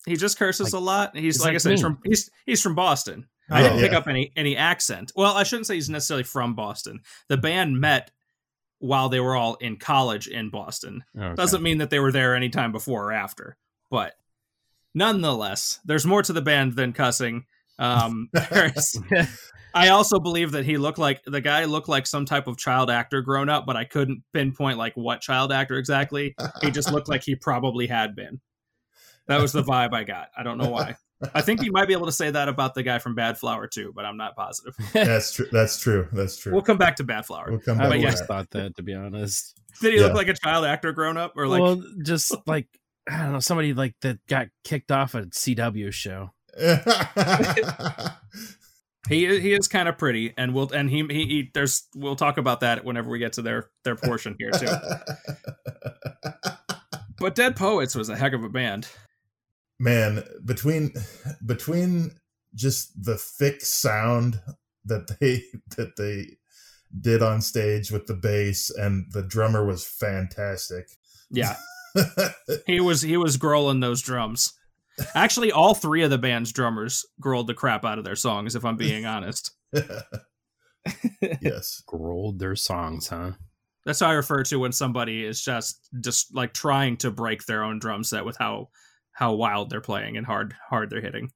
he 0.07 0.17
just 0.17 0.39
curses 0.39 0.73
Like- 0.73 0.81
a 0.81 0.85
lot. 0.85 1.15
He's 1.15 1.23
he's 1.37 1.41
like, 1.41 1.51
I 1.51 1.53
like 1.53 1.61
said, 1.61 1.71
he's 1.73 1.81
from 1.81 1.99
he's 2.05 2.31
he's 2.47 2.63
from 2.63 2.75
Boston. 2.75 3.29
I 3.51 3.61
Oh, 3.61 3.65
didn't 3.65 3.81
pick 3.81 3.93
yeah. 3.93 3.99
up 3.99 4.09
any 4.09 4.33
any 4.37 4.57
accent. 4.57 5.13
Well, 5.15 5.37
I 5.37 5.43
shouldn't 5.45 5.67
say 5.67 5.75
he's 5.75 5.91
necessarily 5.91 6.25
from 6.25 6.55
Boston. 6.55 7.01
The 7.29 7.37
band 7.37 7.79
met 7.81 8.11
while 8.79 9.09
they 9.09 9.21
were 9.21 9.37
all 9.37 9.55
in 9.57 9.77
college 9.77 10.27
in 10.27 10.51
Boston. 10.51 11.05
Oh, 11.17 11.23
okay. 11.23 11.35
Doesn't 11.37 11.63
mean 11.63 11.79
that 11.79 11.91
they 11.91 12.01
were 12.01 12.11
there 12.13 12.35
any 12.35 12.49
time 12.49 12.73
before 12.73 13.05
or 13.05 13.13
after, 13.13 13.57
but 13.91 14.15
nonetheless, 14.95 15.81
there's 15.85 16.07
more 16.07 16.23
to 16.23 16.33
the 16.33 16.43
band 16.43 16.75
than 16.75 16.93
cussing. 16.93 17.47
Um, 17.79 18.29
there's, 18.51 18.99
I 19.75 19.89
also 19.89 20.19
believe 20.19 20.53
that 20.53 20.65
he 20.65 20.77
looked 20.77 20.99
like 20.99 21.23
the 21.25 21.41
guy 21.41 21.65
looked 21.65 21.89
like 21.89 22.07
some 22.07 22.25
type 22.25 22.47
of 22.47 22.57
child 22.59 22.91
actor 22.91 23.23
grown 23.23 23.49
up, 23.49 23.67
but 23.67 23.77
I 23.77 23.85
couldn't 23.85 24.23
pinpoint 24.33 24.79
like 24.79 24.95
what 24.95 25.21
child 25.21 25.53
actor 25.53 25.77
exactly. 25.79 26.35
He 26.61 26.71
just 26.71 26.93
looked 26.93 27.09
like 27.09 27.23
he 27.23 27.35
probably 27.35 27.87
had 27.87 28.15
been. 28.15 28.41
That 29.29 29.41
was 29.41 29.53
the 29.53 29.63
vibe 29.63 29.95
I 29.95 30.05
got. 30.05 30.29
I 30.37 30.43
don't 30.43 30.59
know 30.59 30.69
why. 30.69 30.97
I 31.35 31.41
think 31.41 31.63
you 31.63 31.71
might 31.73 31.87
be 31.87 31.93
able 31.93 32.07
to 32.07 32.13
say 32.13 32.31
that 32.31 32.49
about 32.49 32.75
the 32.75 32.83
guy 32.83 32.99
from 32.99 33.15
Badflower 33.15 33.71
too, 33.71 33.93
but 33.95 34.05
I'm 34.05 34.17
not 34.17 34.35
positive. 34.35 34.75
That's 34.93 35.33
true. 35.33 35.47
That's 35.53 35.79
true. 35.79 36.09
That's 36.13 36.37
true. 36.37 36.53
We'll 36.53 36.63
come 36.63 36.79
back 36.79 36.97
to 36.97 37.05
Badflower. 37.05 37.51
We'll 37.51 37.61
come 37.61 37.79
back 37.79 37.91
But 37.91 37.97
to 37.97 38.01
always 38.01 38.19
that. 38.19 38.27
thought 38.27 38.51
that, 38.51 38.77
to 38.77 38.83
be 38.83 38.95
honest. 38.95 39.61
Did 39.81 39.95
he 39.95 40.01
look 40.01 40.15
like 40.15 40.29
a 40.29 40.35
child 40.35 40.65
actor 40.65 40.93
grown 40.93 41.17
up, 41.17 41.33
or 41.37 41.47
like? 41.47 41.63
well, 41.63 41.83
just 42.03 42.35
like 42.47 42.67
I 43.11 43.23
don't 43.25 43.33
know, 43.33 43.41
somebody 43.41 43.75
like 43.75 43.95
that 44.03 44.25
got 44.27 44.49
kicked 44.65 44.93
off 44.93 45.15
a 45.15 45.23
CW 45.27 45.93
show. 45.93 46.31
He 49.09 49.41
he 49.41 49.53
is 49.53 49.69
kind 49.69 49.89
of 49.89 49.99
pretty, 49.99 50.35
and 50.37 50.55
we'll 50.55 50.71
and 50.73 50.91
he, 50.91 51.05
he 51.09 51.27
he 51.27 51.51
there's 51.55 51.87
we'll 51.95 52.17
talk 52.17 52.39
about 52.39 52.61
that 52.61 52.85
whenever 52.85 53.11
we 53.11 53.19
get 53.19 53.35
to 53.35 53.43
their 53.43 53.71
their 53.85 53.97
portion 53.97 54.37
here 54.39 54.51
too. 54.51 54.67
But 57.23 57.37
Dead 57.37 57.55
Poets 57.55 57.95
was 57.95 58.09
a 58.09 58.17
heck 58.17 58.33
of 58.33 58.43
a 58.43 58.49
band. 58.49 58.89
Man, 59.79 60.25
between 60.45 60.93
between 61.47 62.11
just 62.53 63.01
the 63.01 63.17
thick 63.17 63.61
sound 63.61 64.41
that 64.85 65.07
they 65.21 65.45
that 65.77 65.95
they 65.97 66.39
did 67.01 67.23
on 67.23 67.41
stage 67.41 67.93
with 67.93 68.07
the 68.07 68.15
bass 68.15 68.71
and 68.71 69.07
the 69.13 69.23
drummer 69.23 69.65
was 69.65 69.87
fantastic. 69.87 70.89
Yeah, 71.31 71.55
he 72.67 72.81
was 72.81 73.03
he 73.03 73.17
was 73.17 73.37
growling 73.37 73.81
those 73.81 74.03
drums. 74.03 74.53
Actually, 75.15 75.53
all 75.53 75.75
three 75.75 76.03
of 76.03 76.11
the 76.11 76.19
band's 76.19 76.53
drummers 76.53 77.05
growled 77.21 77.47
the 77.47 77.55
crap 77.55 77.85
out 77.85 77.99
of 77.99 78.05
their 78.05 78.17
songs. 78.17 78.55
If 78.55 78.65
I'm 78.65 78.77
being 78.77 79.07
honest, 79.07 79.51
yes. 81.41 81.83
growled 81.87 82.39
their 82.39 82.57
songs, 82.57 83.09
huh? 83.09 83.33
that's 83.85 84.01
how 84.01 84.09
I 84.09 84.13
refer 84.13 84.43
to 84.45 84.59
when 84.59 84.73
somebody 84.73 85.25
is 85.25 85.43
just 85.43 85.89
just 86.01 86.35
like 86.35 86.53
trying 86.53 86.97
to 86.99 87.11
break 87.11 87.45
their 87.45 87.65
own 87.65 87.79
drum 87.79 88.05
set 88.05 88.25
with 88.25 88.37
how 88.39 88.69
how 89.13 89.35
wild 89.35 89.71
they're 89.71 89.81
playing 89.81 90.17
and 90.17 90.27
hard 90.27 90.55
hard 90.69 90.91
they're 90.91 91.01
hitting. 91.01 91.31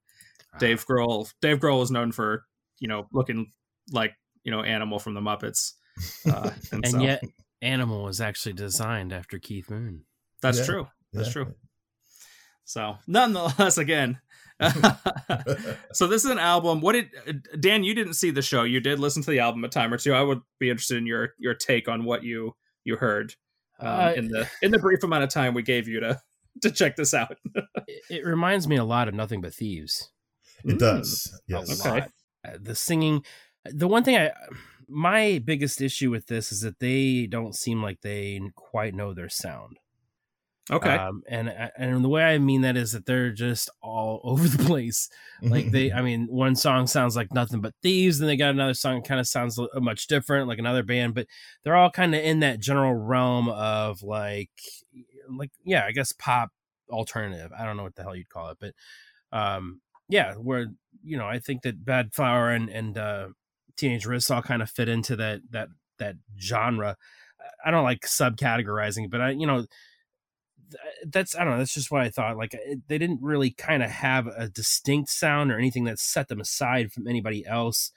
Dave 0.59 0.85
Grohl. 0.87 1.31
Dave 1.41 1.59
Grohl 1.59 1.83
is 1.83 1.91
known 1.91 2.11
for 2.11 2.45
you 2.79 2.87
know 2.87 3.07
looking 3.11 3.51
like 3.91 4.13
you 4.43 4.51
know 4.51 4.63
animal 4.63 4.99
from 4.99 5.13
the 5.13 5.21
Muppets, 5.21 5.73
uh, 6.25 6.51
and, 6.71 6.85
and 6.85 6.91
so 6.93 6.99
yet, 7.01 7.21
Animal 7.61 8.03
was 8.03 8.21
actually 8.21 8.53
designed 8.53 9.11
after 9.11 9.39
Keith 9.39 9.69
Moon. 9.69 10.05
That's 10.41 10.59
Yeah. 10.59 10.65
true. 10.65 10.87
That's 11.13 11.27
Yeah. 11.27 11.33
true. 11.33 11.53
So 12.65 12.97
nonetheless, 13.07 13.77
again. 13.77 14.19
so 15.93 16.07
this 16.07 16.25
is 16.25 16.31
an 16.31 16.39
album. 16.39 16.81
What 16.81 16.93
did 16.93 17.09
uh, 17.27 17.33
Dan? 17.59 17.83
You 17.83 17.93
didn't 17.93 18.15
see 18.15 18.31
the 18.31 18.41
show. 18.41 18.63
You 18.63 18.79
did 18.79 18.99
listen 18.99 19.21
to 19.23 19.29
the 19.31 19.39
album 19.39 19.63
a 19.63 19.69
time 19.69 19.93
or 19.93 19.97
two. 19.97 20.13
I 20.13 20.21
would 20.21 20.41
be 20.59 20.69
interested 20.69 20.97
in 20.97 21.05
your 21.05 21.33
your 21.37 21.53
take 21.53 21.87
on 21.87 22.05
what 22.05 22.23
you 22.23 22.55
you 22.83 22.95
heard 22.95 23.35
um, 23.79 23.87
Uh, 23.87 24.13
in 24.15 24.27
the 24.29 24.49
in 24.61 24.71
the 24.71 24.79
brief 24.79 25.03
amount 25.03 25.23
of 25.23 25.29
time 25.29 25.53
we 25.53 25.61
gave 25.61 25.87
you 25.87 25.99
to 25.99 26.19
to 26.63 26.71
check 26.71 26.95
this 26.95 27.13
out. 27.13 27.37
It, 27.87 28.03
it 28.09 28.25
reminds 28.25 28.67
me 28.67 28.75
a 28.77 28.83
lot 28.83 29.07
of 29.07 29.13
Nothing 29.13 29.41
But 29.41 29.53
Thieves. 29.53 30.11
It 30.65 30.79
does. 30.79 31.39
Yes. 31.47 31.85
Okay. 31.85 32.07
Uh, 32.45 32.57
The 32.59 32.75
singing, 32.75 33.23
the 33.63 33.87
one 33.87 34.03
thing 34.03 34.17
I, 34.17 34.31
my 34.89 35.39
biggest 35.45 35.81
issue 35.81 36.09
with 36.09 36.25
this 36.27 36.51
is 36.51 36.61
that 36.61 36.79
they 36.79 37.27
don't 37.27 37.55
seem 37.55 37.81
like 37.83 38.01
they 38.01 38.41
quite 38.55 38.93
know 38.95 39.13
their 39.13 39.29
sound. 39.29 39.77
Okay. 40.69 40.95
Um, 40.95 41.23
and 41.29 41.53
and 41.77 42.03
the 42.03 42.09
way 42.09 42.23
I 42.23 42.39
mean 42.39 42.61
that 42.61 42.75
is 42.75 42.91
that 42.91 43.05
they're 43.05 43.31
just 43.31 43.69
all 43.81 44.19
over 44.25 44.47
the 44.47 44.63
place. 44.63 45.09
Like 45.41 45.71
they, 45.71 45.91
I 45.93 46.01
mean, 46.01 46.27
one 46.29 46.55
song 46.55 46.87
sounds 46.87 47.15
like 47.15 47.33
nothing 47.33 47.61
but 47.61 47.73
thieves, 47.81 48.19
and 48.19 48.29
they 48.29 48.35
got 48.35 48.51
another 48.51 48.73
song 48.73 49.01
kind 49.01 49.19
of 49.19 49.27
sounds 49.27 49.59
much 49.75 50.07
different, 50.07 50.47
like 50.47 50.59
another 50.59 50.83
band. 50.83 51.15
But 51.15 51.27
they're 51.63 51.75
all 51.75 51.91
kind 51.91 52.13
of 52.13 52.21
in 52.21 52.41
that 52.41 52.59
general 52.59 52.93
realm 52.93 53.49
of 53.49 54.03
like, 54.03 54.51
like 55.29 55.51
yeah, 55.63 55.85
I 55.85 55.91
guess 55.91 56.11
pop 56.11 56.49
alternative. 56.89 57.51
I 57.57 57.65
don't 57.65 57.77
know 57.77 57.83
what 57.83 57.95
the 57.95 58.03
hell 58.03 58.15
you'd 58.15 58.29
call 58.29 58.49
it, 58.49 58.57
but 58.59 58.73
um, 59.31 59.81
yeah, 60.09 60.33
where 60.33 60.67
you 61.03 61.17
know 61.17 61.27
I 61.27 61.39
think 61.39 61.61
that 61.61 61.85
Badflower 61.85 62.53
and 62.53 62.69
and 62.69 62.97
uh, 62.97 63.27
Teenage 63.77 64.05
Wrist 64.05 64.31
all 64.31 64.41
kind 64.41 64.61
of 64.61 64.69
fit 64.69 64.89
into 64.89 65.15
that 65.15 65.41
that 65.51 65.69
that 65.99 66.15
genre. 66.39 66.97
I 67.65 67.71
don't 67.71 67.83
like 67.83 68.01
subcategorizing, 68.01 69.09
but 69.09 69.21
I 69.21 69.29
you 69.31 69.47
know 69.47 69.65
that's 71.05 71.35
I 71.35 71.43
don't 71.43 71.53
know. 71.53 71.57
That's 71.59 71.73
just 71.73 71.91
what 71.91 72.01
I 72.01 72.09
thought. 72.09 72.37
Like 72.37 72.53
it, 72.53 72.79
they 72.87 72.97
didn't 72.97 73.21
really 73.21 73.51
kind 73.51 73.83
of 73.83 73.89
have 73.89 74.27
a 74.27 74.49
distinct 74.49 75.09
sound 75.09 75.51
or 75.51 75.57
anything 75.57 75.85
that 75.85 75.99
set 75.99 76.27
them 76.27 76.41
aside 76.41 76.91
from 76.91 77.07
anybody 77.07 77.45
else. 77.45 77.91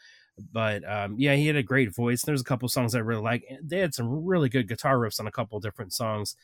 But 0.52 0.88
um, 0.90 1.16
yeah, 1.18 1.34
he 1.34 1.46
had 1.46 1.56
a 1.56 1.62
great 1.62 1.94
voice. 1.94 2.22
There's 2.22 2.40
a 2.40 2.44
couple 2.44 2.68
songs 2.68 2.94
I 2.94 3.00
really 3.00 3.22
like. 3.22 3.44
They 3.62 3.78
had 3.78 3.94
some 3.94 4.24
really 4.24 4.48
good 4.48 4.68
guitar 4.68 4.96
riffs 4.96 5.20
on 5.20 5.26
a 5.26 5.32
couple 5.32 5.58
different 5.60 5.92
songs. 5.92 6.36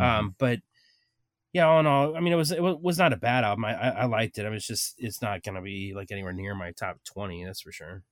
Um, 0.00 0.34
but 0.38 0.60
yeah, 1.52 1.66
all 1.66 1.80
in 1.80 1.86
all, 1.86 2.16
I 2.16 2.20
mean, 2.20 2.32
it 2.32 2.36
was 2.36 2.52
it 2.52 2.60
was 2.62 2.98
not 2.98 3.12
a 3.12 3.16
bad 3.16 3.44
album. 3.44 3.64
I 3.64 3.74
I, 3.74 3.88
I 3.88 4.04
liked 4.06 4.38
it. 4.38 4.42
I 4.42 4.44
mean, 4.44 4.56
it's 4.56 4.66
just 4.66 4.94
it's 4.98 5.22
not 5.22 5.42
gonna 5.42 5.62
be 5.62 5.92
like 5.94 6.10
anywhere 6.10 6.32
near 6.32 6.54
my 6.54 6.72
top 6.72 6.98
twenty. 7.04 7.44
That's 7.44 7.60
for 7.60 7.72
sure. 7.72 8.02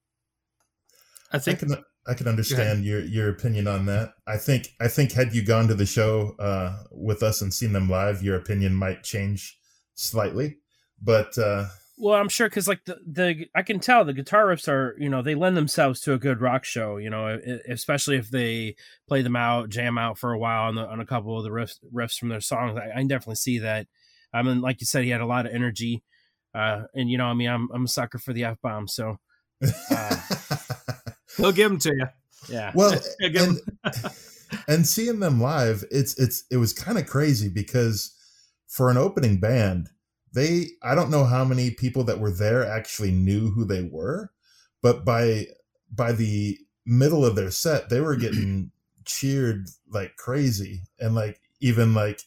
I 1.33 1.37
I 1.37 1.40
think 1.40 1.59
can 1.59 1.85
I 2.06 2.14
can 2.14 2.28
understand 2.28 2.84
your 2.84 3.00
your 3.00 3.30
opinion 3.30 3.66
on 3.66 3.87
that. 3.87 4.14
I 4.26 4.37
think 4.37 4.75
I 4.80 4.88
think 4.88 5.12
had 5.12 5.34
you 5.34 5.42
gone 5.44 5.68
to 5.68 5.75
the 5.75 5.87
show 5.87 6.34
uh, 6.38 6.84
with 6.90 7.23
us 7.23 7.40
and 7.40 7.52
seen 7.52 7.73
them 7.73 7.88
live, 7.88 8.23
your 8.23 8.37
opinion 8.37 8.75
might 8.75 9.02
change 9.02 9.58
slightly, 9.94 10.58
but 11.00 11.37
uh, 11.38 11.66
Well, 11.96 12.14
I'm 12.14 12.28
sure 12.28 12.49
because 12.49 12.66
like 12.66 12.84
the 12.84 12.99
the 13.06 13.46
I 13.54 13.62
can 13.62 13.78
tell 13.78 14.04
the 14.04 14.12
guitar 14.12 14.46
riffs 14.46 14.68
are 14.68 14.96
you 14.99 15.08
know 15.08 15.23
they 15.23 15.34
lend 15.34 15.56
themselves 15.56 16.00
to 16.00 16.12
a 16.12 16.18
good 16.18 16.40
rock 16.40 16.64
show. 16.64 16.96
You 16.96 17.08
know, 17.08 17.38
especially 17.68 18.16
if 18.16 18.30
they 18.30 18.75
play 19.08 19.23
them 19.23 19.37
out, 19.37 19.68
jam 19.68 19.96
out 19.96 20.18
for 20.18 20.32
a 20.32 20.38
while 20.38 20.64
on 20.64 20.75
the, 20.75 20.82
on 20.82 21.00
a 21.00 21.06
couple 21.06 21.38
of 21.38 21.44
the 21.44 21.50
riffs 21.50 21.78
riffs 21.92 22.18
from 22.18 22.30
their 22.30 22.40
songs. 22.40 22.78
I, 22.78 22.99
I 22.99 23.02
definitely 23.04 23.37
see 23.37 23.61
that. 23.61 23.87
I 24.32 24.42
mean, 24.42 24.61
like 24.61 24.80
you 24.80 24.87
said, 24.87 25.04
he 25.04 25.11
had 25.11 25.20
a 25.20 25.26
lot 25.26 25.46
of 25.46 25.54
energy, 25.54 26.02
uh, 26.54 26.82
and 26.94 27.08
you 27.08 27.16
know, 27.16 27.26
I 27.26 27.34
mean, 27.34 27.49
I'm 27.49 27.68
I'm 27.73 27.84
a 27.84 27.88
sucker 27.88 28.18
for 28.18 28.32
the 28.32 28.44
f 28.44 28.58
bomb, 28.61 28.88
so 28.88 29.18
He'll 31.37 31.53
give 31.53 31.71
them 31.71 31.79
to 31.81 31.95
you. 31.95 32.07
yeah. 32.49 32.73
well, 32.75 32.99
and, 33.21 33.59
and 34.69 34.87
seeing 34.87 35.21
them 35.21 35.41
live, 35.41 35.85
it's 35.91 36.19
it's 36.19 36.45
it 36.50 36.57
was 36.59 36.73
kind 36.73 36.99
of 36.99 37.07
crazy 37.07 37.49
because 37.49 38.14
for 38.69 38.91
an 38.91 38.97
opening 38.97 39.38
band, 39.38 39.88
they 40.33 40.69
I 40.83 40.95
don't 40.95 41.11
know 41.11 41.25
how 41.25 41.45
many 41.45 41.71
people 41.71 42.05
that 42.05 42.21
were 42.21 42.33
there 42.33 42.67
actually 42.67 43.12
knew 43.12 43.50
who 43.50 43.64
they 43.64 43.83
were, 43.83 44.31
but 44.83 45.05
by 45.05 45.47
by 45.93 46.12
the 46.12 46.59
middle 46.87 47.25
of 47.25 47.37
their 47.37 47.50
set, 47.50 47.88
they 47.88 48.00
were 48.00 48.17
getting 48.25 48.71
cheered 49.05 49.69
like 49.91 50.17
crazy 50.17 50.81
and 50.99 51.14
like 51.14 51.41
even 51.61 51.95
like 51.95 52.21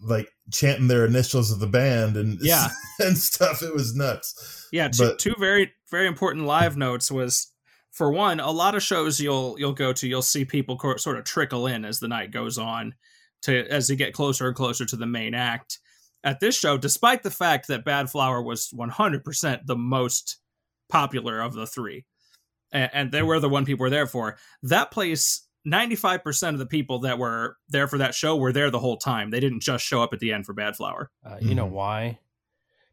like 0.00 0.28
chanting 0.52 0.88
their 0.88 1.06
initials 1.06 1.50
of 1.50 1.60
the 1.60 1.66
band 1.66 2.16
and 2.16 2.38
Yeah. 2.42 2.68
and 2.98 3.16
stuff. 3.16 3.62
It 3.62 3.72
was 3.74 3.94
nuts. 3.94 4.68
Yeah, 4.72 4.88
two, 4.88 5.04
But- 5.04 5.18
two 5.18 5.34
very 5.38 5.72
very 5.90 6.06
important 6.06 6.44
live 6.46 6.76
notes 6.76 7.10
was 7.10 7.50
for 7.94 8.10
one, 8.10 8.40
a 8.40 8.50
lot 8.50 8.74
of 8.74 8.82
shows 8.82 9.20
you'll 9.20 9.56
you'll 9.58 9.72
go 9.72 9.92
to, 9.92 10.06
you'll 10.08 10.20
see 10.22 10.44
people 10.44 10.76
co- 10.76 10.96
sort 10.96 11.16
of 11.16 11.24
trickle 11.24 11.66
in 11.66 11.84
as 11.84 12.00
the 12.00 12.08
night 12.08 12.30
goes 12.32 12.58
on, 12.58 12.94
to 13.42 13.66
as 13.70 13.88
they 13.88 13.96
get 13.96 14.12
closer 14.12 14.46
and 14.48 14.56
closer 14.56 14.84
to 14.84 14.96
the 14.96 15.06
main 15.06 15.32
act. 15.34 15.78
At 16.22 16.40
this 16.40 16.58
show, 16.58 16.76
despite 16.76 17.22
the 17.22 17.30
fact 17.30 17.68
that 17.68 17.84
Badflower 17.84 18.44
was 18.44 18.70
100% 18.74 19.66
the 19.66 19.76
most 19.76 20.38
popular 20.88 21.40
of 21.40 21.52
the 21.54 21.66
three, 21.66 22.04
and, 22.72 22.90
and 22.92 23.12
they 23.12 23.22
were 23.22 23.38
the 23.40 23.48
one 23.48 23.64
people 23.64 23.84
were 23.84 23.90
there 23.90 24.06
for, 24.06 24.36
that 24.62 24.90
place. 24.90 25.40
95% 25.66 26.50
of 26.50 26.58
the 26.58 26.66
people 26.66 26.98
that 26.98 27.18
were 27.18 27.56
there 27.70 27.88
for 27.88 27.96
that 27.96 28.14
show 28.14 28.36
were 28.36 28.52
there 28.52 28.70
the 28.70 28.78
whole 28.78 28.98
time. 28.98 29.30
They 29.30 29.40
didn't 29.40 29.60
just 29.62 29.82
show 29.82 30.02
up 30.02 30.12
at 30.12 30.18
the 30.20 30.30
end 30.30 30.44
for 30.44 30.52
Badflower. 30.52 31.06
Uh, 31.24 31.36
you 31.40 31.54
know 31.54 31.66
Mhm. 31.66 31.70
why? 31.70 32.18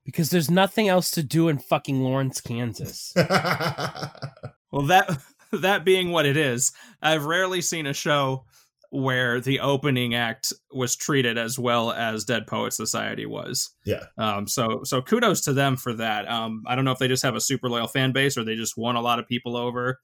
Because 0.05 0.29
there's 0.29 0.49
nothing 0.49 0.87
else 0.87 1.11
to 1.11 1.21
do 1.21 1.49
in 1.49 1.59
fucking 1.59 1.99
Lawrence, 2.01 2.39
Kansas. 2.39 3.13
Well, 4.71 4.83
that 4.87 5.21
that 5.51 5.83
being 5.85 6.11
what 6.11 6.25
it 6.25 6.37
is, 6.37 6.71
I've 7.01 7.25
rarely 7.25 7.61
seen 7.61 7.85
a 7.87 7.93
show 7.93 8.45
where 8.89 9.39
the 9.39 9.61
opening 9.61 10.15
act 10.15 10.51
was 10.73 10.97
treated 10.97 11.37
as 11.37 11.57
well 11.57 11.93
as 11.93 12.25
Dead 12.25 12.45
Poet 12.45 12.73
Society 12.73 13.25
was. 13.25 13.69
yeah. 13.85 14.03
Um, 14.17 14.47
so 14.47 14.81
so 14.83 15.01
kudos 15.01 15.41
to 15.41 15.53
them 15.53 15.77
for 15.77 15.93
that. 15.93 16.29
Um, 16.29 16.63
I 16.67 16.75
don't 16.75 16.83
know 16.83 16.91
if 16.91 16.99
they 16.99 17.07
just 17.07 17.23
have 17.23 17.35
a 17.35 17.41
super 17.41 17.69
loyal 17.69 17.87
fan 17.87 18.11
base 18.11 18.37
or 18.37 18.43
they 18.43 18.55
just 18.55 18.77
won 18.77 18.97
a 18.97 19.01
lot 19.01 19.17
of 19.19 19.27
people 19.27 19.55
over. 19.55 20.01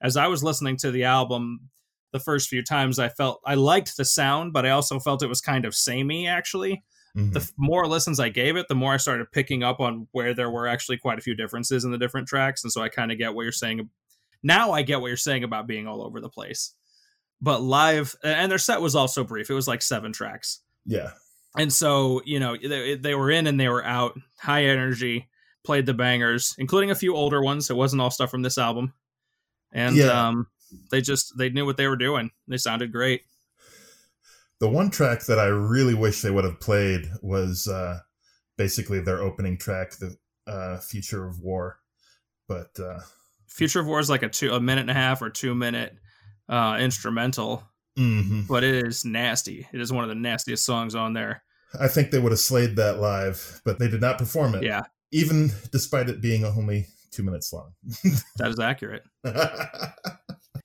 As 0.00 0.16
I 0.16 0.26
was 0.26 0.42
listening 0.42 0.76
to 0.78 0.90
the 0.90 1.04
album 1.04 1.70
the 2.12 2.18
first 2.18 2.48
few 2.48 2.62
times, 2.62 2.98
I 2.98 3.08
felt 3.08 3.40
I 3.46 3.54
liked 3.54 3.96
the 3.96 4.04
sound, 4.04 4.52
but 4.52 4.66
I 4.66 4.70
also 4.70 4.98
felt 4.98 5.22
it 5.22 5.28
was 5.28 5.40
kind 5.40 5.64
of 5.64 5.74
samey. 5.74 6.26
Actually, 6.26 6.82
Mhm. 7.16 7.32
the 7.32 7.48
more 7.56 7.86
listens 7.86 8.18
I 8.18 8.28
gave 8.30 8.56
it, 8.56 8.66
the 8.68 8.74
more 8.74 8.94
I 8.94 8.96
started 8.96 9.30
picking 9.30 9.62
up 9.62 9.78
on 9.78 10.08
where 10.10 10.34
there 10.34 10.50
were 10.50 10.66
actually 10.66 10.96
quite 10.98 11.18
a 11.18 11.22
few 11.22 11.36
differences 11.36 11.84
in 11.84 11.92
the 11.92 11.98
different 11.98 12.26
tracks, 12.26 12.64
and 12.64 12.72
so 12.72 12.82
I 12.82 12.88
kind 12.88 13.12
of 13.12 13.18
get 13.18 13.32
what 13.34 13.42
you're 13.44 13.52
saying. 13.52 13.88
Now 14.44 14.70
I 14.70 14.82
get 14.82 15.00
what 15.00 15.08
you're 15.08 15.16
saying 15.16 15.42
about 15.42 15.66
being 15.66 15.88
all 15.88 16.02
over 16.04 16.20
the 16.20 16.28
place. 16.28 16.72
But 17.40 17.62
live, 17.62 18.14
and 18.22 18.48
their 18.50 18.58
set 18.58 18.80
was 18.80 18.94
also 18.94 19.24
brief. 19.24 19.50
It 19.50 19.54
was 19.54 19.66
like 19.66 19.82
seven 19.82 20.12
tracks, 20.12 20.60
yeah. 20.86 21.10
and 21.58 21.70
so 21.72 22.22
you 22.24 22.38
know 22.38 22.56
they, 22.56 22.94
they 22.94 23.14
were 23.16 23.30
in 23.30 23.46
and 23.48 23.58
they 23.58 23.68
were 23.68 23.84
out, 23.84 24.16
high 24.38 24.64
energy, 24.66 25.28
played 25.64 25.84
the 25.84 25.92
bangers, 25.94 26.54
including 26.58 26.90
a 26.90 26.94
few 26.94 27.14
older 27.16 27.42
ones. 27.42 27.68
It 27.68 27.76
wasn't 27.76 28.00
all 28.00 28.10
stuff 28.10 28.30
from 28.30 28.42
this 28.42 28.56
album, 28.56 28.94
and 29.72 29.96
Yeah. 29.96 30.28
um, 30.28 30.46
they 30.90 31.00
just 31.02 31.36
they 31.36 31.50
knew 31.50 31.66
what 31.66 31.76
they 31.76 31.88
were 31.88 31.96
doing. 31.96 32.30
They 32.48 32.56
sounded 32.56 32.92
great. 32.92 33.22
The 34.60 34.68
one 34.68 34.88
track 34.90 35.24
that 35.26 35.38
I 35.38 35.46
really 35.46 35.94
wish 35.94 36.22
they 36.22 36.30
would 36.30 36.44
have 36.44 36.60
played 36.60 37.10
was 37.20 37.66
uh, 37.68 37.98
basically 38.56 39.00
their 39.00 39.20
opening 39.20 39.58
track, 39.58 39.92
the 39.98 40.16
uh, 40.46 40.78
"Future 40.78 41.26
of 41.26 41.40
War." 41.40 41.80
But 42.48 42.70
uh, 42.78 43.00
Future 43.54 43.80
of 43.80 43.86
War 43.86 44.00
is 44.00 44.10
like 44.10 44.22
a 44.22 44.28
two 44.28 44.52
a 44.52 44.60
minute 44.60 44.82
and 44.82 44.90
a 44.90 44.94
half 44.94 45.22
or 45.22 45.30
two 45.30 45.54
minute 45.54 45.96
uh, 46.48 46.76
instrumental 46.78 47.64
mhm. 47.98 48.46
but 48.46 48.64
it 48.64 48.86
is 48.86 49.04
nasty. 49.04 49.66
It 49.72 49.80
is 49.80 49.92
one 49.92 50.04
of 50.04 50.08
the 50.08 50.16
nastiest 50.16 50.64
songs 50.64 50.94
on 50.94 51.12
there. 51.12 51.42
I 51.78 51.88
think 51.88 52.10
they 52.10 52.18
would 52.18 52.32
have 52.32 52.40
slayed 52.40 52.76
that 52.76 53.00
live, 53.00 53.60
but 53.64 53.78
they 53.78 53.88
did 53.88 54.00
not 54.00 54.18
perform 54.18 54.54
it. 54.54 54.62
Yeah, 54.62 54.82
even 55.12 55.52
despite 55.72 56.08
it 56.08 56.20
being 56.20 56.44
only 56.44 56.86
two 57.10 57.22
minutes 57.22 57.52
long. 57.52 57.72
that 58.36 58.48
is 58.48 58.58
accurate. 58.58 59.02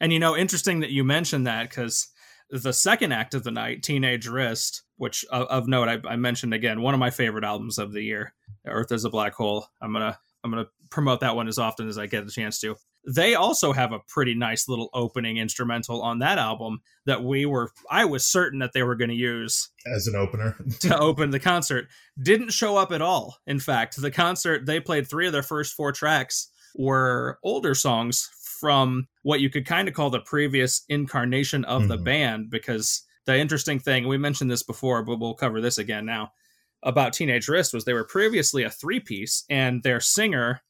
And 0.01 0.13
you 0.13 0.19
know, 0.19 0.35
interesting 0.35 0.79
that 0.79 0.91
you 0.91 1.03
mentioned 1.03 1.45
that 1.47 1.69
because 1.69 2.07
the 2.49 2.73
second 2.73 3.11
act 3.11 3.33
of 3.33 3.43
the 3.43 3.51
night, 3.51 3.83
Teenage 3.83 4.27
Wrist, 4.27 4.83
which 4.95 5.25
of, 5.25 5.47
of 5.47 5.67
note 5.67 5.89
I, 5.89 5.99
I 6.07 6.15
mentioned 6.15 6.53
again, 6.53 6.81
one 6.81 6.93
of 6.93 6.99
my 6.99 7.09
favorite 7.09 7.43
albums 7.43 7.77
of 7.77 7.91
the 7.91 8.01
year, 8.01 8.33
Earth 8.65 8.91
is 8.91 9.03
a 9.03 9.09
Black 9.09 9.33
Hole. 9.33 9.67
I'm 9.81 9.91
gonna 9.91 10.17
I'm 10.43 10.51
gonna 10.51 10.67
promote 10.89 11.19
that 11.21 11.35
one 11.35 11.47
as 11.47 11.57
often 11.57 11.87
as 11.87 11.97
I 11.97 12.05
get 12.07 12.25
the 12.25 12.31
chance 12.31 12.59
to. 12.61 12.75
They 13.07 13.33
also 13.35 13.71
have 13.71 13.91
a 13.93 13.99
pretty 14.07 14.33
nice 14.35 14.67
little 14.67 14.89
opening 14.93 15.37
instrumental 15.37 16.01
on 16.01 16.19
that 16.19 16.37
album 16.37 16.79
that 17.05 17.23
we 17.23 17.45
were 17.45 17.71
I 17.89 18.05
was 18.05 18.25
certain 18.25 18.59
that 18.59 18.71
they 18.73 18.83
were 18.83 18.95
going 18.95 19.09
to 19.09 19.15
use 19.15 19.69
As 19.85 20.05
an 20.07 20.15
opener, 20.15 20.55
to 20.81 20.99
open 20.99 21.29
the 21.31 21.39
concert 21.39 21.87
didn't 22.21 22.51
show 22.51 22.75
up 22.75 22.91
at 22.91 23.01
all. 23.01 23.37
In 23.47 23.59
fact, 23.59 23.99
the 24.01 24.11
concert 24.11 24.65
they 24.65 24.79
played 24.79 25.07
three 25.07 25.27
of 25.27 25.33
their 25.33 25.43
first 25.43 25.73
four 25.75 25.91
tracks 25.93 26.49
were 26.75 27.39
older 27.43 27.73
songs 27.73 28.29
from 28.59 29.07
what 29.23 29.39
you 29.39 29.49
could 29.49 29.65
kind 29.65 29.87
of 29.87 29.93
call 29.93 30.09
the 30.09 30.19
previous 30.19 30.83
incarnation 30.89 31.63
of 31.65 31.87
the 31.87 31.97
Mhm. 31.97 32.03
band 32.03 32.49
because 32.49 33.03
the 33.25 33.37
interesting 33.37 33.79
thing 33.79 34.07
we 34.07 34.17
mentioned 34.17 34.51
this 34.51 34.63
before 34.63 35.01
but 35.03 35.19
we'll 35.19 35.33
cover 35.33 35.61
this 35.61 35.77
again 35.77 36.05
now 36.05 36.31
about 36.83 37.13
Teenage 37.13 37.47
Wrist 37.47 37.73
was 37.73 37.85
they 37.85 37.93
were 37.93 38.03
previously 38.05 38.63
a 38.63 38.69
three 38.69 38.99
piece 38.99 39.45
and 39.49 39.81
their 39.83 39.99
singer 40.01 40.61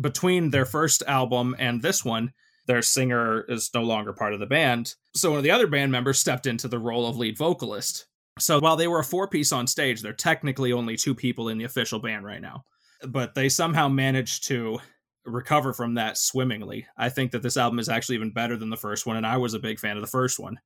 between 0.00 0.50
their 0.50 0.64
first 0.64 1.02
album 1.06 1.54
and 1.58 1.82
this 1.82 2.04
one 2.04 2.32
their 2.66 2.82
singer 2.82 3.46
is 3.48 3.70
no 3.74 3.82
longer 3.82 4.12
part 4.12 4.34
of 4.34 4.40
the 4.40 4.46
band 4.46 4.94
so 5.14 5.30
one 5.30 5.38
of 5.38 5.44
the 5.44 5.50
other 5.50 5.66
band 5.66 5.90
members 5.90 6.18
stepped 6.18 6.46
into 6.46 6.68
the 6.68 6.78
role 6.78 7.06
of 7.06 7.16
lead 7.16 7.36
vocalist 7.36 8.06
so 8.38 8.60
while 8.60 8.76
they 8.76 8.88
were 8.88 9.00
a 9.00 9.04
four 9.04 9.28
piece 9.28 9.52
on 9.52 9.66
stage, 9.66 10.00
they're 10.00 10.12
technically 10.12 10.72
only 10.72 10.96
two 10.96 11.14
people 11.14 11.48
in 11.48 11.58
the 11.58 11.64
official 11.64 11.98
band 11.98 12.24
right 12.24 12.40
now. 12.40 12.64
But 13.06 13.34
they 13.34 13.48
somehow 13.48 13.88
managed 13.88 14.46
to 14.48 14.78
recover 15.24 15.72
from 15.72 15.94
that 15.94 16.16
swimmingly. 16.16 16.86
I 16.96 17.08
think 17.08 17.32
that 17.32 17.42
this 17.42 17.56
album 17.56 17.78
is 17.78 17.88
actually 17.88 18.16
even 18.16 18.32
better 18.32 18.56
than 18.56 18.70
the 18.70 18.76
first 18.76 19.06
one, 19.06 19.16
and 19.16 19.26
I 19.26 19.36
was 19.36 19.54
a 19.54 19.58
big 19.58 19.78
fan 19.78 19.96
of 19.96 20.00
the 20.00 20.08
first 20.08 20.38
one. 20.38 20.58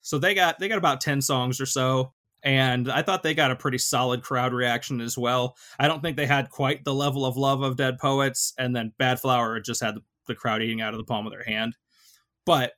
So 0.00 0.18
they 0.18 0.34
got 0.34 0.58
they 0.58 0.68
got 0.68 0.78
about 0.78 1.00
10 1.00 1.22
songs 1.22 1.60
or 1.60 1.66
so. 1.66 2.12
And 2.44 2.90
I 2.90 3.02
thought 3.02 3.22
they 3.22 3.34
got 3.34 3.52
a 3.52 3.56
pretty 3.56 3.78
solid 3.78 4.22
crowd 4.22 4.52
reaction 4.52 5.00
as 5.00 5.16
well. 5.16 5.56
I 5.78 5.86
don't 5.86 6.02
think 6.02 6.16
they 6.16 6.26
had 6.26 6.50
quite 6.50 6.84
the 6.84 6.94
level 6.94 7.24
of 7.24 7.36
love 7.36 7.62
of 7.62 7.76
Dead 7.76 7.98
Poets, 7.98 8.52
and 8.58 8.74
then 8.74 8.92
Badflower 8.98 9.64
just 9.64 9.80
had 9.80 9.94
the, 9.94 10.02
the 10.26 10.34
crowd 10.34 10.62
eating 10.62 10.80
out 10.80 10.92
of 10.92 10.98
the 10.98 11.04
palm 11.04 11.26
of 11.26 11.32
their 11.32 11.44
hand. 11.44 11.76
But 12.44 12.72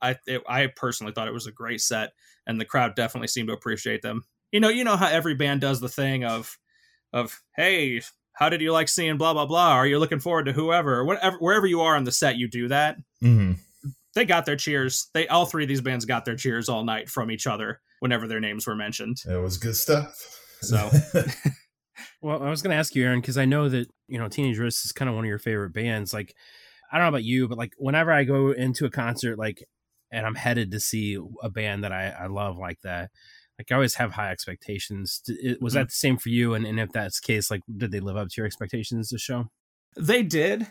I 0.00 0.16
it, 0.26 0.42
I 0.48 0.68
personally 0.68 1.12
thought 1.12 1.28
it 1.28 1.34
was 1.34 1.46
a 1.46 1.52
great 1.52 1.80
set 1.80 2.12
and 2.46 2.60
the 2.60 2.64
crowd 2.64 2.94
definitely 2.96 3.28
seemed 3.28 3.48
to 3.48 3.54
appreciate 3.54 4.02
them. 4.02 4.24
You 4.52 4.60
know, 4.60 4.68
you 4.68 4.84
know 4.84 4.96
how 4.96 5.08
every 5.08 5.34
band 5.34 5.60
does 5.60 5.80
the 5.80 5.88
thing 5.88 6.24
of 6.24 6.58
of 7.12 7.40
hey, 7.56 8.02
how 8.32 8.48
did 8.48 8.60
you 8.60 8.72
like 8.72 8.88
seeing 8.88 9.16
blah 9.16 9.32
blah 9.32 9.46
blah? 9.46 9.72
Are 9.72 9.86
you 9.86 9.98
looking 9.98 10.20
forward 10.20 10.46
to 10.46 10.52
whoever 10.52 11.04
whatever 11.04 11.36
wherever 11.38 11.66
you 11.66 11.80
are 11.80 11.96
on 11.96 12.04
the 12.04 12.12
set, 12.12 12.36
you 12.36 12.48
do 12.48 12.68
that. 12.68 12.96
hmm 13.20 13.52
They 14.14 14.24
got 14.24 14.46
their 14.46 14.56
cheers. 14.56 15.08
They 15.14 15.28
all 15.28 15.46
three 15.46 15.64
of 15.64 15.68
these 15.68 15.80
bands 15.80 16.04
got 16.04 16.24
their 16.24 16.36
cheers 16.36 16.68
all 16.68 16.84
night 16.84 17.08
from 17.08 17.30
each 17.30 17.46
other 17.46 17.80
whenever 18.00 18.26
their 18.26 18.40
names 18.40 18.66
were 18.66 18.74
mentioned. 18.74 19.18
it 19.26 19.36
was 19.36 19.58
good 19.58 19.76
stuff. 19.76 20.14
So- 20.62 20.90
Well, 22.22 22.42
I 22.42 22.50
was 22.50 22.62
going 22.62 22.72
to 22.72 22.76
ask 22.76 22.94
you, 22.94 23.04
Aaron, 23.04 23.20
because 23.20 23.38
I 23.38 23.44
know 23.44 23.68
that 23.68 23.88
you 24.08 24.18
know 24.18 24.28
Teenage 24.28 24.58
Wrist 24.58 24.84
is 24.84 24.92
kind 24.92 25.08
of 25.08 25.14
one 25.14 25.24
of 25.24 25.28
your 25.28 25.38
favorite 25.38 25.72
bands. 25.72 26.12
Like, 26.12 26.34
I 26.92 26.96
don't 26.96 27.04
know 27.04 27.10
about 27.10 27.24
you, 27.24 27.48
but 27.48 27.58
like 27.58 27.72
whenever 27.78 28.12
I 28.12 28.24
go 28.24 28.50
into 28.50 28.84
a 28.84 28.90
concert, 28.90 29.38
like, 29.38 29.64
and 30.12 30.26
I'm 30.26 30.34
headed 30.34 30.70
to 30.72 30.80
see 30.80 31.18
a 31.42 31.50
band 31.50 31.84
that 31.84 31.92
I, 31.92 32.08
I 32.08 32.26
love 32.26 32.58
like 32.58 32.80
that, 32.82 33.10
like 33.58 33.70
I 33.70 33.74
always 33.74 33.94
have 33.94 34.12
high 34.12 34.30
expectations. 34.30 35.22
Was 35.60 35.74
that 35.74 35.80
mm-hmm. 35.80 35.86
the 35.86 35.90
same 35.90 36.16
for 36.18 36.28
you? 36.30 36.54
And, 36.54 36.66
and 36.66 36.80
if 36.80 36.92
that's 36.92 37.20
the 37.20 37.26
case, 37.26 37.50
like, 37.50 37.62
did 37.74 37.90
they 37.90 38.00
live 38.00 38.16
up 38.16 38.28
to 38.28 38.34
your 38.36 38.46
expectations? 38.46 39.08
The 39.08 39.18
show? 39.18 39.46
They 39.96 40.22
did. 40.22 40.66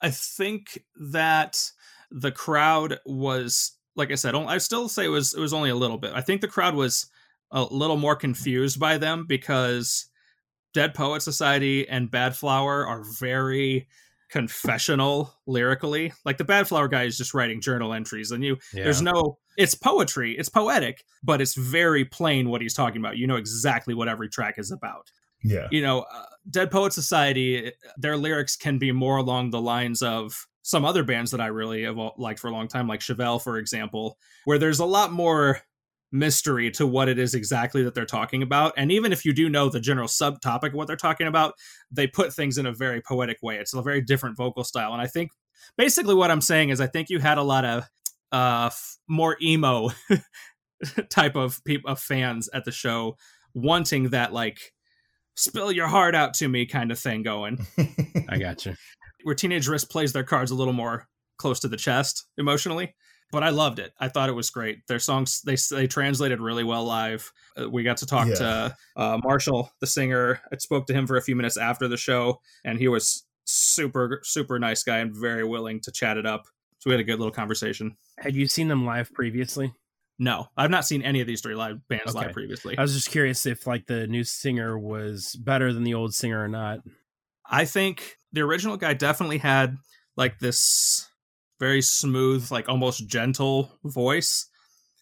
I 0.00 0.10
think 0.10 0.82
that 1.10 1.70
the 2.12 2.32
crowd 2.32 2.98
was 3.06 3.72
like 3.94 4.10
I 4.10 4.14
said, 4.14 4.34
I 4.34 4.58
still 4.58 4.88
say 4.88 5.04
it 5.04 5.08
was 5.08 5.34
it 5.34 5.40
was 5.40 5.52
only 5.52 5.70
a 5.70 5.74
little 5.74 5.98
bit. 5.98 6.12
I 6.14 6.20
think 6.20 6.40
the 6.40 6.48
crowd 6.48 6.74
was 6.74 7.06
a 7.50 7.62
little 7.64 7.98
more 7.98 8.16
confused 8.16 8.80
by 8.80 8.98
them 8.98 9.26
because 9.26 10.06
Dead 10.72 10.94
Poet 10.94 11.20
Society 11.22 11.86
and 11.88 12.10
Badflower 12.10 12.86
are 12.86 13.04
very 13.20 13.88
confessional 14.30 15.34
lyrically. 15.46 16.12
Like 16.24 16.38
the 16.38 16.44
Badflower 16.44 16.90
guy 16.90 17.04
is 17.04 17.18
just 17.18 17.34
writing 17.34 17.60
journal 17.60 17.92
entries 17.92 18.30
and 18.30 18.42
you 18.42 18.56
there's 18.72 19.02
no 19.02 19.38
it's 19.58 19.74
poetry, 19.74 20.36
it's 20.38 20.48
poetic, 20.48 21.04
but 21.22 21.42
it's 21.42 21.54
very 21.54 22.06
plain 22.06 22.48
what 22.48 22.62
he's 22.62 22.74
talking 22.74 23.02
about. 23.02 23.18
You 23.18 23.26
know 23.26 23.36
exactly 23.36 23.92
what 23.92 24.08
every 24.08 24.30
track 24.30 24.54
is 24.56 24.70
about. 24.70 25.10
Yeah. 25.44 25.66
you 25.72 25.82
know, 25.82 26.02
uh, 26.02 26.24
Dead 26.48 26.70
Poet 26.70 26.92
Society, 26.92 27.72
their 27.96 28.16
lyrics 28.16 28.56
can 28.56 28.78
be 28.78 28.92
more 28.92 29.16
along 29.16 29.50
the 29.50 29.60
lines 29.60 30.00
of 30.00 30.46
some 30.62 30.84
other 30.84 31.02
bands 31.02 31.32
that 31.32 31.40
I 31.40 31.46
really 31.46 31.82
have 31.84 31.98
liked 32.16 32.40
for 32.40 32.48
a 32.48 32.52
long 32.52 32.68
time, 32.68 32.88
like 32.88 33.00
Chevelle, 33.00 33.42
for 33.42 33.58
example, 33.58 34.16
where 34.44 34.58
there's 34.58 34.78
a 34.78 34.84
lot 34.84 35.12
more 35.12 35.60
mystery 36.12 36.70
to 36.70 36.86
what 36.86 37.08
it 37.08 37.18
is 37.18 37.34
exactly 37.34 37.82
that 37.82 37.94
they're 37.94 38.04
talking 38.04 38.42
about. 38.42 38.74
And 38.76 38.92
even 38.92 39.12
if 39.12 39.24
you 39.24 39.32
do 39.32 39.48
know 39.48 39.68
the 39.68 39.80
general 39.80 40.08
subtopic 40.08 40.68
of 40.68 40.74
what 40.74 40.86
they're 40.86 40.96
talking 40.96 41.26
about, 41.26 41.54
they 41.90 42.06
put 42.06 42.32
things 42.32 42.58
in 42.58 42.66
a 42.66 42.72
very 42.72 43.00
poetic 43.00 43.38
way. 43.42 43.56
It's 43.56 43.74
a 43.74 43.82
very 43.82 44.02
different 44.02 44.36
vocal 44.36 44.62
style. 44.62 44.92
And 44.92 45.00
I 45.00 45.06
think 45.06 45.30
basically 45.76 46.14
what 46.14 46.30
I'm 46.30 46.42
saying 46.42 46.68
is 46.68 46.80
I 46.80 46.86
think 46.86 47.08
you 47.08 47.18
had 47.18 47.38
a 47.38 47.42
lot 47.42 47.64
of 47.64 47.84
uh 48.30 48.66
f- 48.66 48.98
more 49.08 49.36
emo 49.42 49.90
type 51.10 51.36
of 51.36 51.60
of 51.86 52.00
fans 52.00 52.48
at 52.52 52.64
the 52.64 52.72
show 52.72 53.16
wanting 53.54 54.10
that 54.10 54.32
like 54.32 54.72
spill 55.34 55.70
your 55.70 55.86
heart 55.86 56.14
out 56.14 56.34
to 56.34 56.48
me 56.48 56.66
kind 56.66 56.90
of 56.90 56.98
thing 56.98 57.22
going 57.22 57.64
I 58.28 58.38
got 58.38 58.64
you. 58.66 58.74
Where 59.24 59.34
Teenage 59.34 59.68
Wrist 59.68 59.90
plays 59.90 60.12
their 60.12 60.24
cards 60.24 60.50
a 60.50 60.54
little 60.54 60.72
more 60.74 61.08
close 61.38 61.60
to 61.60 61.68
the 61.68 61.76
chest 61.76 62.26
emotionally 62.36 62.94
but 63.32 63.42
i 63.42 63.48
loved 63.48 63.78
it 63.80 63.92
i 63.98 64.06
thought 64.06 64.28
it 64.28 64.32
was 64.32 64.48
great 64.50 64.86
their 64.86 64.98
songs 65.00 65.40
they 65.42 65.56
they 65.74 65.86
translated 65.88 66.38
really 66.40 66.62
well 66.62 66.84
live 66.84 67.32
Uh, 67.60 67.68
we 67.68 67.82
got 67.82 67.96
to 67.96 68.06
talk 68.06 68.28
Yeah. 68.28 68.34
to 68.34 68.76
uh, 68.96 69.18
marshall 69.24 69.70
the 69.80 69.86
singer 69.86 70.40
i 70.52 70.56
spoke 70.58 70.86
to 70.86 70.92
him 70.92 71.06
for 71.06 71.16
a 71.16 71.22
few 71.22 71.34
minutes 71.34 71.56
after 71.56 71.88
the 71.88 71.96
show 71.96 72.40
and 72.64 72.78
he 72.78 72.86
was 72.86 73.24
super 73.44 74.20
super 74.22 74.58
nice 74.60 74.84
guy 74.84 74.98
and 74.98 75.16
very 75.16 75.42
willing 75.42 75.80
to 75.80 75.90
chat 75.90 76.16
it 76.16 76.26
up 76.26 76.44
so 76.78 76.90
we 76.90 76.92
had 76.92 77.00
a 77.00 77.04
good 77.04 77.18
little 77.18 77.32
conversation 77.32 77.96
Had 78.18 78.36
you 78.36 78.46
seen 78.46 78.68
them 78.68 78.84
live 78.84 79.12
previously? 79.12 79.72
no 80.18 80.46
i've 80.56 80.70
not 80.70 80.84
seen 80.84 81.02
any 81.02 81.20
of 81.22 81.26
these 81.26 81.40
three 81.40 81.54
live 81.56 81.78
bands 81.88 82.14
Okay. 82.14 82.26
live 82.26 82.32
previously 82.34 82.78
I 82.78 82.82
was 82.82 82.92
just 82.94 83.10
curious 83.10 83.46
if 83.46 83.66
like 83.66 83.86
the 83.86 84.06
new 84.06 84.22
singer 84.22 84.78
was 84.78 85.34
better 85.34 85.72
than 85.72 85.82
the 85.82 85.94
old 85.94 86.14
singer 86.14 86.44
or 86.44 86.48
not. 86.48 86.80
I 87.50 87.64
think 87.64 88.16
the 88.32 88.40
original 88.40 88.76
guy 88.76 88.94
definitely 88.94 89.38
had 89.38 89.76
like 90.16 90.38
this 90.38 91.08
very 91.60 91.82
smooth, 91.82 92.50
like 92.50 92.68
almost 92.68 93.06
gentle 93.06 93.78
voice. 93.84 94.48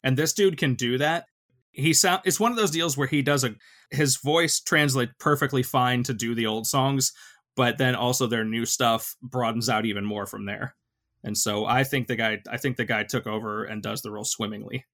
And 0.03 0.17
this 0.17 0.33
dude 0.33 0.59
can 0.59 0.75
do 0.75 0.99
that. 0.99 1.25
He 1.73 1.95
sound 1.95 2.23
it's 2.25 2.41
one 2.41 2.51
of 2.51 2.59
those 2.59 2.71
deals 2.71 2.97
where 2.97 3.07
he 3.07 3.23
does 3.23 3.45
a 3.45 3.55
his 3.91 4.17
voice 4.17 4.61
translates 4.61 5.13
perfectly 5.19 5.63
fine 5.63 6.03
to 6.05 6.15
do 6.15 6.35
the 6.35 6.47
old 6.47 6.67
songs, 6.67 7.13
but 7.57 7.79
then 7.79 7.95
also 7.95 8.27
their 8.27 8.45
new 8.45 8.67
stuff 8.67 9.17
broadens 9.23 9.69
out 9.69 9.87
even 9.87 10.05
more 10.05 10.27
from 10.27 10.47
there. 10.47 10.75
And 11.23 11.37
so 11.37 11.67
I 11.67 11.85
think 11.85 12.09
the 12.09 12.17
guy 12.17 12.39
I 12.51 12.57
think 12.57 12.77
the 12.77 12.85
guy 12.85 13.05
took 13.05 13.27
over 13.27 13.65
and 13.65 13.83
does 13.83 14.03
the 14.03 14.11
role 14.11 14.25
swimmingly. 14.25 14.85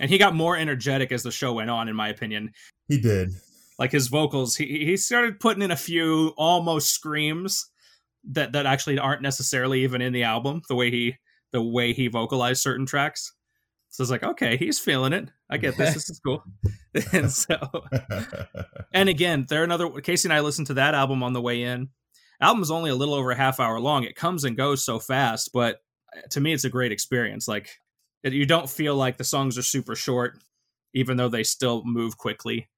And 0.00 0.10
he 0.10 0.18
got 0.18 0.34
more 0.34 0.56
energetic 0.56 1.12
as 1.12 1.22
the 1.22 1.30
show 1.30 1.52
went 1.52 1.70
on, 1.70 1.88
in 1.88 1.94
my 1.94 2.08
opinion 2.08 2.52
he 2.88 3.00
did. 3.00 3.30
Like 3.78 3.92
his 3.92 4.08
vocals 4.08 4.56
he 4.56 4.84
he 4.84 4.96
started 4.96 5.40
putting 5.40 5.62
in 5.62 5.70
a 5.70 5.76
few 5.76 6.32
almost 6.36 6.94
screams 6.94 7.70
that 8.24 8.52
that 8.52 8.66
actually 8.66 8.98
aren't 8.98 9.22
necessarily 9.22 9.82
even 9.82 10.00
in 10.00 10.12
the 10.12 10.22
album 10.22 10.62
the 10.68 10.74
way 10.74 10.90
he 10.90 11.16
the 11.52 11.62
way 11.62 11.92
he 11.92 12.08
vocalized 12.08 12.62
certain 12.62 12.86
tracks. 12.86 13.34
So 13.90 14.02
it's 14.02 14.10
like 14.10 14.22
okay 14.22 14.56
he's 14.56 14.78
feeling 14.78 15.12
it. 15.12 15.30
I 15.50 15.58
get 15.58 15.76
this. 15.76 15.94
This 15.94 16.10
is 16.10 16.20
cool. 16.20 16.42
And 17.12 17.32
so 17.32 17.56
and 18.92 19.08
again 19.08 19.46
there 19.48 19.64
another 19.64 19.88
casey 20.02 20.28
and 20.28 20.32
i 20.34 20.40
listened 20.40 20.66
to 20.66 20.74
that 20.74 20.94
album 20.94 21.22
on 21.22 21.32
the 21.32 21.40
way 21.40 21.62
in. 21.62 21.88
Album 22.40 22.62
is 22.62 22.70
only 22.70 22.90
a 22.90 22.94
little 22.94 23.14
over 23.14 23.30
a 23.30 23.36
half 23.36 23.60
hour 23.60 23.80
long. 23.80 24.04
It 24.04 24.16
comes 24.16 24.44
and 24.44 24.56
goes 24.56 24.84
so 24.84 24.98
fast 24.98 25.50
but 25.52 25.80
uh, 26.14 26.20
to 26.30 26.40
me 26.40 26.52
it's 26.52 26.64
a 26.64 26.70
great 26.70 26.92
experience. 26.92 27.48
Like 27.48 27.70
you 28.22 28.46
don't 28.46 28.68
feel 28.68 28.94
like 28.94 29.16
the 29.16 29.24
songs 29.24 29.58
are 29.58 29.62
super 29.62 29.96
short 29.96 30.38
even 30.94 31.16
though 31.16 31.30
they 31.30 31.42
still 31.42 31.82
move 31.84 32.18
quickly 32.18 32.68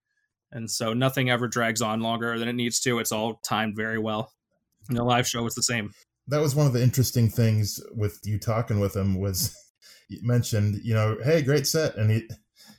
and 0.55 0.71
so 0.71 0.95
nothing 0.95 1.29
ever 1.29 1.49
drags 1.49 1.83
on 1.83 2.01
longer 2.01 2.39
than 2.39 2.49
it 2.49 2.55
needs 2.55 2.81
to. 2.81 2.99
It's 3.01 3.13
all 3.13 3.41
timed 3.45 3.77
very 3.77 3.99
well. 3.99 4.33
And 4.89 4.97
the 4.97 5.05
live 5.05 5.27
show 5.27 5.43
was 5.43 5.55
the 5.55 5.63
same. 5.63 5.91
That 6.29 6.41
was 6.41 6.55
one 6.55 6.67
of 6.67 6.73
the 6.73 6.83
interesting 6.83 7.29
things 7.29 7.81
with 7.95 8.19
you 8.25 8.39
talking 8.39 8.81
with 8.81 8.97
him 8.97 9.21
was 9.21 9.55
you 10.09 10.21
mentioned 10.23 10.81
you 10.83 10.95
know 10.95 11.17
hey 11.23 11.43
great 11.43 11.67
set. 11.67 11.97
And 11.97 12.11
he 12.11 12.29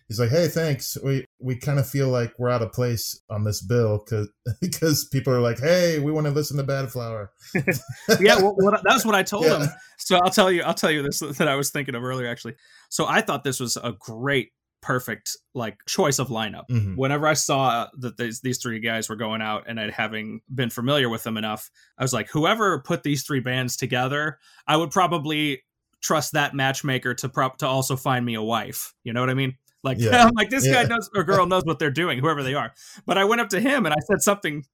he's 0.08 0.20
like 0.20 0.30
hey 0.30 0.48
thanks. 0.48 0.98
We 1.04 1.26
we 1.40 1.56
kind 1.58 1.78
of 1.80 1.88
feel 1.88 2.10
like 2.10 2.34
we're 2.40 2.50
out 2.50 2.62
of 2.62 2.72
place 2.72 3.20
on 3.30 3.44
this 3.44 3.62
bill 3.62 4.04
because 4.04 4.30
because 4.62 5.06
people 5.12 5.34
are 5.34 5.42
like 5.42 5.60
hey 5.60 6.00
we 6.00 6.12
want 6.12 6.26
to 6.28 6.32
listen 6.32 6.58
to 6.58 6.64
Badflower 6.64 7.28
yeah 8.20 8.38
well, 8.38 8.56
what, 8.58 8.82
that's 8.84 9.06
what 9.06 9.14
i 9.16 9.22
told 9.24 9.46
Yeah. 9.46 9.60
him. 9.66 9.70
So 9.98 10.18
i'll 10.24 10.32
tell 10.32 10.52
you 10.52 10.64
i'll 10.64 10.74
tell 10.74 10.92
you 10.92 11.02
this 11.04 11.20
that 11.20 11.48
i 11.48 11.56
was 11.56 11.70
thinking 11.72 11.94
of 11.96 12.04
earlier 12.04 12.28
actually. 12.28 12.56
So 12.90 13.06
i 13.08 13.22
thought 13.22 13.44
this 13.44 13.60
was 13.60 13.78
a 13.78 13.94
great 14.00 14.50
perfect 14.86 15.36
like 15.56 15.78
choice 15.88 16.20
of 16.20 16.28
lineup. 16.28 16.66
Mhm. 16.70 16.96
whenever 16.96 17.26
i 17.26 17.34
saw 17.34 17.88
that 17.98 18.18
these, 18.18 18.42
these 18.42 18.60
three 18.60 18.80
guys 18.80 19.10
were 19.10 19.16
going 19.16 19.42
out 19.42 19.64
and 19.68 19.80
i'd 19.80 19.90
having 19.90 20.42
been 20.54 20.70
familiar 20.70 21.10
with 21.10 21.24
them 21.24 21.38
enough 21.38 21.72
i 21.98 22.04
was 22.04 22.14
like 22.14 22.30
whoever 22.30 22.80
put 22.82 23.02
these 23.02 23.24
three 23.24 23.40
bands 23.40 23.76
together 23.76 24.38
i 24.68 24.78
would 24.78 24.92
probably 24.92 25.64
trust 26.02 26.34
that 26.34 26.54
matchmaker 26.54 27.16
to 27.16 27.28
prop 27.28 27.58
to 27.58 27.66
also 27.68 27.96
find 27.96 28.24
me 28.24 28.36
a 28.36 28.42
wife. 28.44 28.94
You 29.04 29.12
know 29.12 29.22
what 29.22 29.32
i 29.32 29.34
mean? 29.34 29.58
Like 29.84 29.98
Yeah. 30.00 30.26
i'm 30.28 30.34
like 30.36 30.52
this 30.52 30.68
guy 30.68 30.84
knows 30.84 31.10
or 31.16 31.24
girl 31.24 31.48
knows 31.48 31.64
what 31.66 31.80
they're 31.80 31.90
doing 31.90 32.20
whoever 32.20 32.44
they 32.44 32.54
are. 32.54 32.72
But 33.08 33.18
i 33.18 33.26
went 33.26 33.42
up 33.42 33.50
to 33.50 33.60
him 33.60 33.86
and 33.88 33.94
i 33.94 33.98
said 34.08 34.22
something 34.22 34.66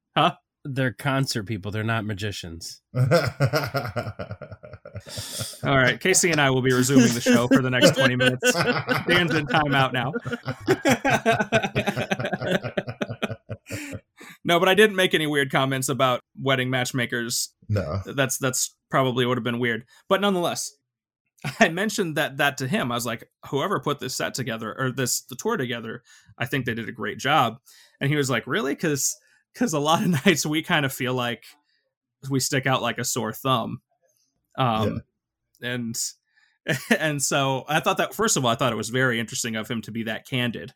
They're 0.64 0.94
concert 0.94 1.44
people. 1.44 1.72
They're 1.72 1.84
not 1.84 2.06
magicians. 2.06 2.82
all 5.64 5.78
right 5.78 6.00
casey 6.00 6.32
and 6.32 6.40
i 6.40 6.50
will 6.50 6.62
be 6.62 6.74
resuming 6.74 7.14
the 7.14 7.22
show 7.22 7.48
for 7.48 7.62
the 7.62 7.70
next 7.70 7.96
20 7.96 8.16
minutes. 8.16 8.54
Dan's 8.54 9.34
in 9.34 9.48
timeout 9.48 9.94
now. 9.94 10.14
No 14.44 14.60
but 14.60 14.68
i 14.68 14.74
didn't 14.74 14.96
make 14.96 15.14
any 15.14 15.28
weird 15.28 15.52
comments 15.52 15.88
about 15.88 16.22
wedding 16.40 16.70
matchmakers. 16.70 17.54
No. 17.70 18.02
That's 18.06 18.38
that's 18.38 18.76
probably 18.90 19.26
would 19.26 19.38
have 19.38 19.44
been 19.44 19.60
weird. 19.60 19.86
But 20.10 20.20
nonetheless 20.20 20.72
i 21.60 21.70
mentioned 21.70 22.18
that 22.18 22.38
that 22.38 22.58
to 22.58 22.68
him. 22.68 22.92
I 22.92 22.96
was 22.96 23.06
like 23.06 23.30
whoever 23.50 23.80
put 23.80 24.00
this 24.00 24.16
set 24.16 24.34
together 24.34 24.76
or 24.78 24.92
this 24.92 25.22
the 25.22 25.36
tour 25.36 25.58
together 25.58 26.04
i 26.38 26.46
think 26.46 26.66
they 26.66 26.74
did 26.74 26.90
a 26.90 26.94
great 26.94 27.18
job. 27.18 27.58
And 28.00 28.10
he 28.10 28.16
was 28.16 28.30
like 28.30 28.48
really? 28.48 28.74
Because 28.74 29.16
because 29.54 29.74
a 29.74 29.80
lot 29.80 30.04
of 30.04 30.10
nights 30.26 30.46
we 30.46 30.62
kind 30.62 30.86
of 30.86 30.94
feel 30.94 31.14
like 31.14 31.44
we 32.30 32.40
stick 32.40 32.66
out 32.66 32.82
like 32.82 32.98
a 32.98 33.06
sore 33.06 33.34
thumb. 33.34 33.82
Um 34.58 35.02
and 35.62 35.96
and 37.00 37.22
so 37.22 37.64
i 37.68 37.80
thought 37.80 37.98
that 37.98 38.14
first 38.14 38.38
of 38.38 38.46
all 38.46 38.52
i 38.52 38.56
thought 38.56 38.74
it 38.74 38.78
was 38.78 38.90
very 38.90 39.20
interesting 39.20 39.56
of 39.56 39.70
him 39.70 39.82
to 39.82 39.92
be 39.92 40.04
that 40.04 40.28
candid. 40.28 40.74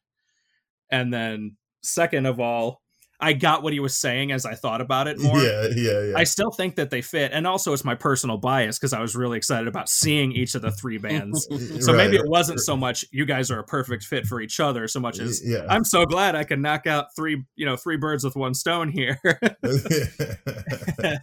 And 0.91 1.13
then 1.13 1.57
second 1.81 2.25
of 2.25 2.39
all 2.39 2.81
i 3.25 3.33
got 3.33 3.63
what 3.63 3.73
he 3.73 3.79
was 3.79 3.97
saying 3.97 4.31
as 4.31 4.45
i 4.45 4.53
thought 4.53 4.81
about 4.81 5.07
it 5.07 5.19
more 5.19 5.41
yeah 5.41 5.67
yeah 5.75 6.01
yeah 6.01 6.13
I 6.15 6.23
still 6.23 6.51
think 6.51 6.75
that 6.75 6.89
they 6.91 7.01
fit, 7.01 7.31
and 7.33 7.45
also 7.45 7.73
it's 7.73 7.83
my 7.83 7.95
personal 7.95 8.37
bias 8.37 8.79
because 8.79 8.93
I 8.93 9.01
was 9.01 9.15
really 9.15 9.37
excited 9.37 9.67
about 9.67 9.89
seeing 9.89 10.31
each 10.31 10.55
of 10.55 10.61
the 10.61 10.71
three 10.71 10.97
bands. 10.97 11.47
So 11.81 11.91
Right. 11.93 12.05
maybe 12.05 12.15
it 12.17 12.27
wasn't 12.27 12.59
so 12.61 12.77
much 12.77 13.03
you 13.11 13.25
guys 13.25 13.51
are 13.51 13.59
a 13.59 13.63
perfect 13.63 14.03
fit 14.03 14.25
for 14.25 14.39
each 14.41 14.59
other, 14.59 14.87
so 14.87 14.99
much 14.99 15.19
as 15.19 15.41
yeah 15.45 15.65
I'm 15.69 15.83
so 15.83 16.05
glad 16.05 16.35
I 16.35 16.43
can 16.45 16.61
knock 16.61 16.87
out 16.87 17.07
three, 17.15 17.43
you 17.55 17.65
know, 17.65 17.75
three 17.75 17.97
birds 17.97 18.23
with 18.23 18.35
one 18.35 18.53
stone 18.53 18.89
here. 18.89 19.19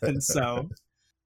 and 0.03 0.23
so, 0.23 0.69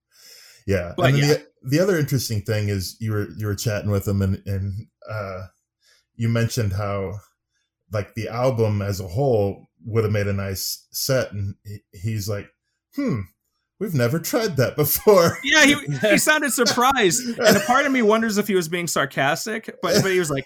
yeah 0.66 0.94
But 0.96 1.10
and 1.10 1.18
yeah. 1.18 1.26
The, 1.26 1.46
the 1.64 1.80
other 1.80 1.98
interesting 1.98 2.42
thing 2.42 2.68
is 2.68 2.96
you 3.00 3.12
were 3.12 3.28
you 3.36 3.46
were 3.46 3.56
chatting 3.56 3.90
with 3.90 4.06
him 4.06 4.22
and 4.22 4.42
and 4.46 4.86
uh 5.10 5.46
you 6.14 6.28
mentioned 6.28 6.72
how 6.72 7.14
like 7.92 8.14
the 8.14 8.28
album 8.28 8.82
as 8.82 9.00
a 9.00 9.08
whole 9.08 9.65
would 9.86 10.04
have 10.04 10.12
made 10.12 10.26
a 10.26 10.32
nice 10.32 10.86
set 10.90 11.32
and 11.32 11.54
he, 11.64 11.78
he's 11.92 12.28
like 12.28 12.48
hmm 12.94 13.20
we've 13.78 13.94
never 13.94 14.18
tried 14.18 14.56
that 14.56 14.76
before. 14.76 15.38
Yeah, 15.44 15.64
he, 15.64 15.74
he 16.08 16.18
sounded 16.18 16.52
surprised, 16.52 17.38
and 17.38 17.56
a 17.56 17.60
part 17.60 17.86
of 17.86 17.92
me 17.92 18.02
wonders 18.02 18.38
if 18.38 18.48
he 18.48 18.54
was 18.54 18.68
being 18.68 18.86
sarcastic, 18.86 19.66
but 19.82 20.02
but 20.02 20.10
he 20.10 20.18
was 20.18 20.30
like, 20.30 20.44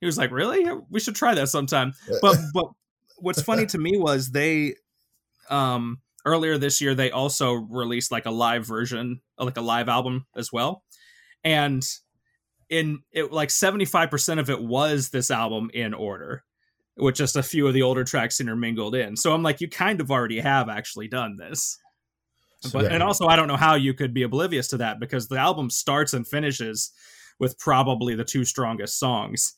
he 0.00 0.06
was 0.06 0.16
like, 0.18 0.30
really, 0.30 0.64
we 0.88 0.98
should 0.98 1.14
try 1.14 1.34
that 1.34 1.48
sometime. 1.48 1.92
but 2.22 2.36
but 2.54 2.66
what's 3.18 3.42
funny 3.42 3.66
to 3.66 3.78
me 3.78 3.96
was 3.96 4.30
they 4.30 4.74
um 5.50 5.98
earlier 6.24 6.58
this 6.58 6.80
year 6.80 6.94
they 6.94 7.10
also 7.10 7.52
released 7.52 8.10
like 8.12 8.26
a 8.26 8.30
live 8.30 8.66
version 8.66 9.20
like 9.38 9.56
a 9.56 9.62
live 9.62 9.88
album 9.88 10.26
as 10.36 10.52
well 10.52 10.82
and 11.44 11.82
in 12.68 13.00
it 13.10 13.32
like 13.32 13.48
75% 13.48 14.38
of 14.38 14.50
it 14.50 14.62
was 14.62 15.10
this 15.10 15.30
album 15.30 15.70
in 15.72 15.94
order 15.94 16.44
with 17.02 17.14
just 17.14 17.36
a 17.36 17.42
few 17.42 17.66
of 17.66 17.74
the 17.74 17.82
older 17.82 18.04
tracks 18.04 18.40
intermingled 18.40 18.94
in 18.94 19.16
so 19.16 19.32
i'm 19.32 19.42
like 19.42 19.60
you 19.60 19.68
kind 19.68 20.00
of 20.00 20.10
already 20.10 20.40
have 20.40 20.68
actually 20.68 21.08
done 21.08 21.36
this 21.36 21.78
but 22.72 22.84
Yeah. 22.84 22.94
and 22.94 23.02
also 23.02 23.26
i 23.26 23.36
don't 23.36 23.48
know 23.48 23.56
how 23.56 23.74
you 23.74 23.94
could 23.94 24.12
be 24.14 24.22
oblivious 24.22 24.68
to 24.68 24.76
that 24.78 25.00
because 25.00 25.28
the 25.28 25.38
album 25.38 25.70
starts 25.70 26.12
and 26.12 26.26
finishes 26.26 26.90
with 27.38 27.58
probably 27.58 28.14
the 28.14 28.24
two 28.24 28.44
strongest 28.44 28.98
songs 28.98 29.56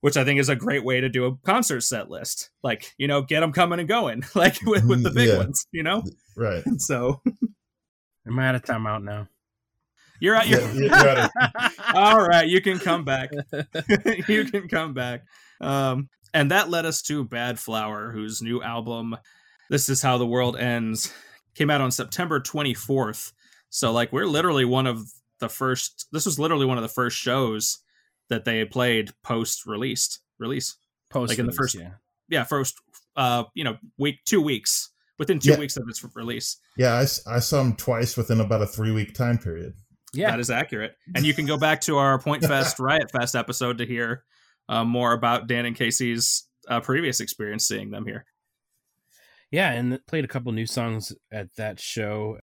which 0.00 0.16
I 0.16 0.24
think 0.24 0.40
is 0.40 0.48
a 0.48 0.56
great 0.56 0.82
way 0.84 1.00
to 1.00 1.08
do 1.08 1.26
a 1.26 1.36
concert 1.46 1.82
set 1.82 2.10
list. 2.10 2.50
Like, 2.64 2.92
you 2.98 3.06
know, 3.06 3.22
get 3.22 3.38
them 3.38 3.52
coming 3.52 3.78
and 3.78 3.88
going, 3.88 4.24
like 4.34 4.56
with, 4.66 4.84
with 4.84 5.04
the 5.04 5.12
big 5.12 5.28
Yeah. 5.28 5.36
ones, 5.36 5.64
you 5.70 5.84
know? 5.84 6.02
right 6.34 6.64
So 6.78 7.22
Am 8.26 8.36
I 8.36 8.48
out 8.48 8.56
of 8.56 8.64
time 8.64 8.84
out 8.88 9.04
now? 9.04 9.28
you're 10.18 10.34
out. 10.34 10.48
You're, 10.48 10.60
Yeah, 10.60 10.72
you're 10.72 11.08
out 11.08 11.30
All 11.94 12.18
right, 12.20 12.48
you 12.48 12.60
can 12.60 12.80
come 12.80 13.04
back. 13.04 13.30
you 14.28 14.44
can 14.44 14.66
come 14.68 14.92
back. 14.92 15.22
Um, 15.60 16.08
and 16.34 16.50
that 16.50 16.70
led 16.70 16.86
us 16.86 17.02
to 17.02 17.24
Badflower, 17.24 18.12
whose 18.12 18.42
new 18.42 18.62
album. 18.62 19.16
This 19.70 19.88
is 19.88 20.02
how 20.02 20.18
the 20.18 20.26
world 20.26 20.56
ends. 20.56 21.12
Came 21.54 21.70
out 21.70 21.80
on 21.80 21.90
September 21.90 22.40
24th. 22.40 23.32
So 23.70 23.92
like 23.92 24.12
we're 24.12 24.26
literally 24.26 24.64
one 24.64 24.86
of 24.86 25.06
the 25.40 25.48
first 25.48 26.06
this 26.12 26.24
was 26.26 26.38
literally 26.38 26.66
one 26.66 26.78
of 26.78 26.82
the 26.82 26.88
first 26.88 27.16
shows 27.16 27.78
that 28.28 28.44
they 28.44 28.64
played 28.64 29.10
post 29.22 29.66
released 29.66 30.20
release. 30.38 30.76
Post 31.10 31.30
Like 31.30 31.38
in 31.38 31.46
the 31.46 31.52
first- 31.52 31.74
yeah. 31.74 31.90
Yeah, 32.28 32.44
first 32.44 32.76
uh, 33.16 33.44
you 33.54 33.64
know, 33.64 33.76
week 33.98 34.20
2 34.24 34.40
weeks 34.40 34.90
within 35.18 35.38
2 35.38 35.50
Yeah. 35.50 35.58
weeks 35.58 35.76
of 35.76 35.84
its 35.88 36.02
release. 36.14 36.56
Yeah, 36.78 37.04
I 37.26 37.38
saw 37.40 37.60
him 37.60 37.76
twice 37.76 38.16
within 38.16 38.40
about 38.40 38.62
a 38.62 38.66
three 38.66 38.90
week 38.92 39.14
time 39.14 39.36
period. 39.38 39.74
Yeah. 40.14 40.30
That 40.30 40.40
is 40.40 40.50
accurate. 40.50 40.94
And 41.14 41.24
you 41.26 41.34
can 41.34 41.44
go 41.46 41.58
back 41.58 41.80
to 41.82 41.96
our 41.98 42.18
Pointfest 42.18 42.78
Riot 42.78 43.10
Fest 43.10 43.34
episode 43.34 43.78
to 43.78 43.86
hear 43.86 44.24
uh, 44.72 44.84
more 44.84 45.12
about 45.12 45.46
Dan 45.46 45.66
and 45.66 45.76
Casey's 45.76 46.48
uh, 46.68 46.80
previous 46.80 47.20
experience 47.20 47.66
seeing 47.68 47.90
them 47.90 48.06
here. 48.06 48.24
Yeah, 49.50 49.70
and 49.72 50.00
played 50.06 50.24
a 50.24 50.28
couple 50.28 50.50
new 50.52 50.66
songs 50.66 51.12
at 51.30 51.54
that 51.56 51.78
show. 51.78 52.38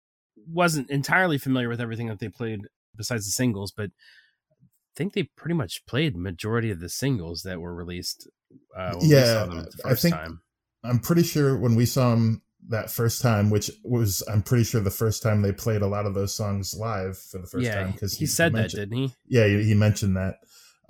Wasn't 0.49 0.89
entirely 0.91 1.37
familiar 1.37 1.69
with 1.69 1.81
everything 1.81 2.09
that 2.09 2.19
they 2.19 2.29
played 2.31 2.61
besides 2.97 3.27
the 3.27 3.33
singles, 3.33 3.73
but 3.77 3.91
I 3.91 4.93
think 4.97 5.13
they 5.13 5.25
pretty 5.37 5.55
much 5.55 5.85
played 5.87 6.17
majority 6.17 6.71
of 6.71 6.81
the 6.81 6.89
singles 6.89 7.43
that 7.43 7.61
were 7.61 7.75
released. 7.75 8.29
Uh, 8.77 8.95
when 8.95 9.09
we 9.09 9.15
Yeah, 9.15 9.25
saw 9.25 9.47
them 9.47 9.59
the 9.59 9.83
I 9.85 9.95
think- 9.95 10.15
time. 10.15 10.41
I'm 10.83 10.99
pretty 10.99 11.23
sure 11.23 11.59
when 11.59 11.75
we 11.77 11.87
saw 11.87 12.11
them 12.11 12.43
that 12.69 12.91
first 12.91 13.21
time, 13.23 13.51
which 13.51 13.71
was 13.85 14.23
I'm 14.29 14.43
pretty 14.43 14.65
sure 14.65 14.81
the 14.81 14.91
first 14.91 15.23
time 15.23 15.43
they 15.43 15.53
played 15.53 15.83
a 15.83 15.87
lot 15.87 16.07
of 16.07 16.15
those 16.15 16.35
songs 16.35 16.75
live 16.75 17.19
for 17.19 17.39
the 17.39 17.47
first 17.47 17.65
yeah, 17.65 17.75
time 17.83 17.93
because 17.93 18.17
he, 18.17 18.27
said 18.27 18.55
that, 18.55 18.71
didn't 18.71 18.97
he? 18.97 19.13
Yeah, 19.27 19.47
he, 19.47 19.65
he 19.65 19.75
mentioned 19.75 20.17
that. 20.17 20.37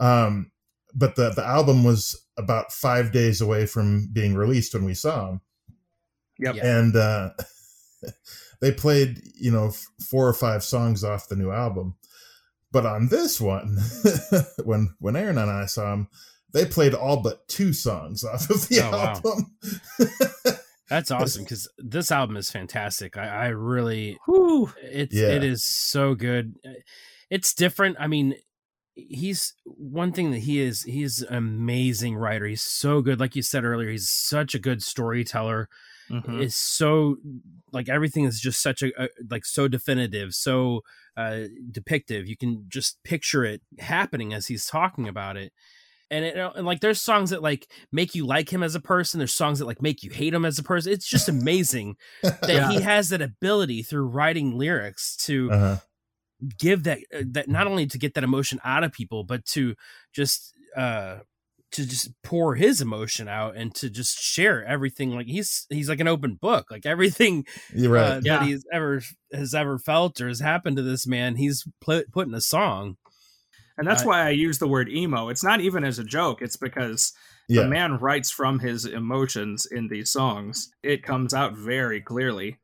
Um, 0.01 0.51
but 0.95 1.17
the 1.17 1.31
the 1.31 1.45
album 1.45 1.85
was 1.85 2.21
about 2.37 2.73
five 2.73 3.13
days 3.13 3.41
away 3.41 3.67
from 3.67 4.09
being 4.13 4.35
released 4.35 4.75
when 4.75 4.85
we 4.85 4.95
saw 4.95 5.31
him, 5.31 5.41
Yep. 6.39 6.55
Yeah. 6.57 6.79
and 6.79 6.97
uh, 6.97 7.31
they 8.61 8.73
played 8.73 9.21
you 9.35 9.51
know 9.51 9.69
f- 9.69 9.87
four 10.09 10.29
or 10.29 10.35
five 10.35 10.63
songs 10.65 11.05
off 11.05 11.29
the 11.29 11.37
new 11.37 11.51
album. 11.51 11.95
But 12.73 12.87
on 12.87 13.09
this 13.09 13.41
one, 13.41 13.79
when 14.65 14.95
when 14.99 15.15
Aaron 15.17 15.39
and 15.39 15.51
I 15.51 15.67
saw 15.67 15.93
him, 15.93 16.09
they 16.53 16.65
played 16.65 16.93
all 16.95 17.23
but 17.23 17.47
two 17.49 17.73
songs 17.73 18.25
off 18.25 18.51
of 18.51 18.69
the 18.69 18.81
Oh, 18.81 18.91
wow. 18.91 19.15
album. 19.15 19.57
That's 20.91 21.11
awesome 21.11 21.45
because 21.45 21.69
this 21.79 22.13
album 22.13 22.37
is 22.37 22.51
fantastic. 22.51 23.17
I, 23.17 23.27
I 23.29 23.47
really, 23.49 24.19
Whew. 24.27 24.71
it's 24.83 25.15
Yeah. 25.15 25.29
it 25.29 25.43
is 25.45 25.65
so 25.65 26.15
good. 26.15 26.57
It's 27.31 27.55
different. 27.55 27.97
I 27.99 28.07
mean, 28.07 28.35
he's 28.95 29.55
one 29.65 30.13
thing 30.13 30.31
that 30.31 30.41
he 30.41 30.61
is. 30.61 30.83
He's 30.83 31.23
an 31.23 31.35
amazing 31.37 32.17
writer. 32.17 32.47
He's 32.47 32.63
so 32.63 33.01
good. 33.03 33.21
Like 33.21 33.35
you 33.37 33.43
said 33.43 33.65
earlier, 33.65 33.91
he's 33.91 34.09
such 34.09 34.55
a 34.55 34.59
good 34.59 34.83
storyteller. 34.83 35.69
Mhm. 36.11 36.43
It's 36.43 36.57
so 36.57 37.17
like 37.73 37.89
everything 37.89 38.25
is 38.25 38.39
just 38.41 38.61
such 38.63 38.83
a, 38.83 38.93
a 39.03 39.09
like 39.31 39.45
so 39.45 39.69
definitive, 39.69 40.35
so 40.35 40.83
uh 41.17 41.45
depictive. 41.71 42.27
You 42.27 42.37
can 42.37 42.67
just 42.69 43.03
picture 43.05 43.45
it 43.45 43.63
happening 43.79 44.35
as 44.35 44.47
he's 44.49 44.67
talking 44.67 45.09
about 45.09 45.37
it. 45.37 45.53
And, 46.11 46.25
it, 46.25 46.37
and 46.37 46.67
like 46.67 46.81
there's 46.81 47.01
songs 47.01 47.31
that 47.31 47.43
like 47.43 47.67
make 47.91 48.15
you 48.15 48.27
like 48.27 48.53
him 48.53 48.63
as 48.63 48.75
a 48.75 48.81
person. 48.81 49.19
There's 49.19 49.33
songs 49.35 49.59
that 49.59 49.65
like 49.65 49.81
make 49.81 50.03
you 50.03 50.11
hate 50.11 50.35
him 50.35 50.45
as 50.45 50.59
a 50.59 50.63
person. 50.63 50.93
It's 50.93 51.09
just 51.09 51.29
amazing 51.31 51.97
that 52.23 52.47
Yeah. 52.49 52.71
he 52.71 52.83
has 52.83 53.09
that 53.09 53.23
ability 53.23 53.83
through 53.83 54.05
writing 54.09 54.59
lyrics 54.59 55.17
to 55.25 55.51
uh-huh. 55.51 55.77
Give 56.59 56.85
that 56.85 56.99
uh, 57.15 57.23
that 57.33 57.49
not 57.49 57.67
only 57.67 57.87
to 57.87 57.99
get 57.99 58.15
that 58.15 58.25
emotion 58.25 58.61
out 58.65 58.85
of 58.85 58.93
people, 58.93 59.25
but 59.25 59.45
to 59.47 59.75
just 60.13 60.53
uh 60.77 61.19
to 61.73 61.85
just 61.85 62.11
pour 62.23 62.55
his 62.55 62.81
emotion 62.81 63.27
out 63.27 63.57
and 63.57 63.75
to 63.75 63.91
just 63.91 64.17
share 64.23 64.65
everything. 64.65 65.11
Like 65.15 65.27
he's 65.27 65.67
he's 65.71 65.89
like 65.89 66.01
an 66.01 66.07
open 66.09 66.35
book. 66.35 66.71
Like 66.71 66.87
everything 66.87 67.45
You're 67.75 67.93
right. 67.93 68.13
uh, 68.13 68.21
Yeah. 68.23 68.39
that 68.39 68.47
he's 68.47 68.65
ever 68.73 69.03
has 69.33 69.55
ever 69.55 69.79
felt 69.79 70.21
or 70.21 70.29
has 70.29 70.41
happened 70.41 70.77
to 70.77 70.83
this 70.83 71.07
man, 71.07 71.37
he's 71.37 71.65
put 71.81 72.13
put 72.13 72.29
in 72.29 72.35
a 72.35 72.41
song. 72.41 72.97
And 73.77 73.89
that's 73.89 74.05
I- 74.05 74.07
why 74.07 74.27
I 74.27 74.31
use 74.31 74.59
the 74.61 74.69
word 74.69 74.89
emo. 74.89 75.29
It's 75.31 75.43
not 75.43 75.61
even 75.61 75.83
as 75.83 75.99
a 75.99 76.05
joke. 76.05 76.43
It's 76.43 76.57
because 76.57 77.13
yeah. 77.49 77.63
the 77.63 77.69
man 77.69 77.99
writes 77.99 78.31
from 78.31 78.61
his 78.61 78.85
emotions 78.85 79.67
in 79.69 79.89
these 79.89 80.13
songs. 80.13 80.71
It 80.85 81.03
comes 81.03 81.35
out 81.35 81.57
very 81.57 82.01
clearly, 82.01 82.59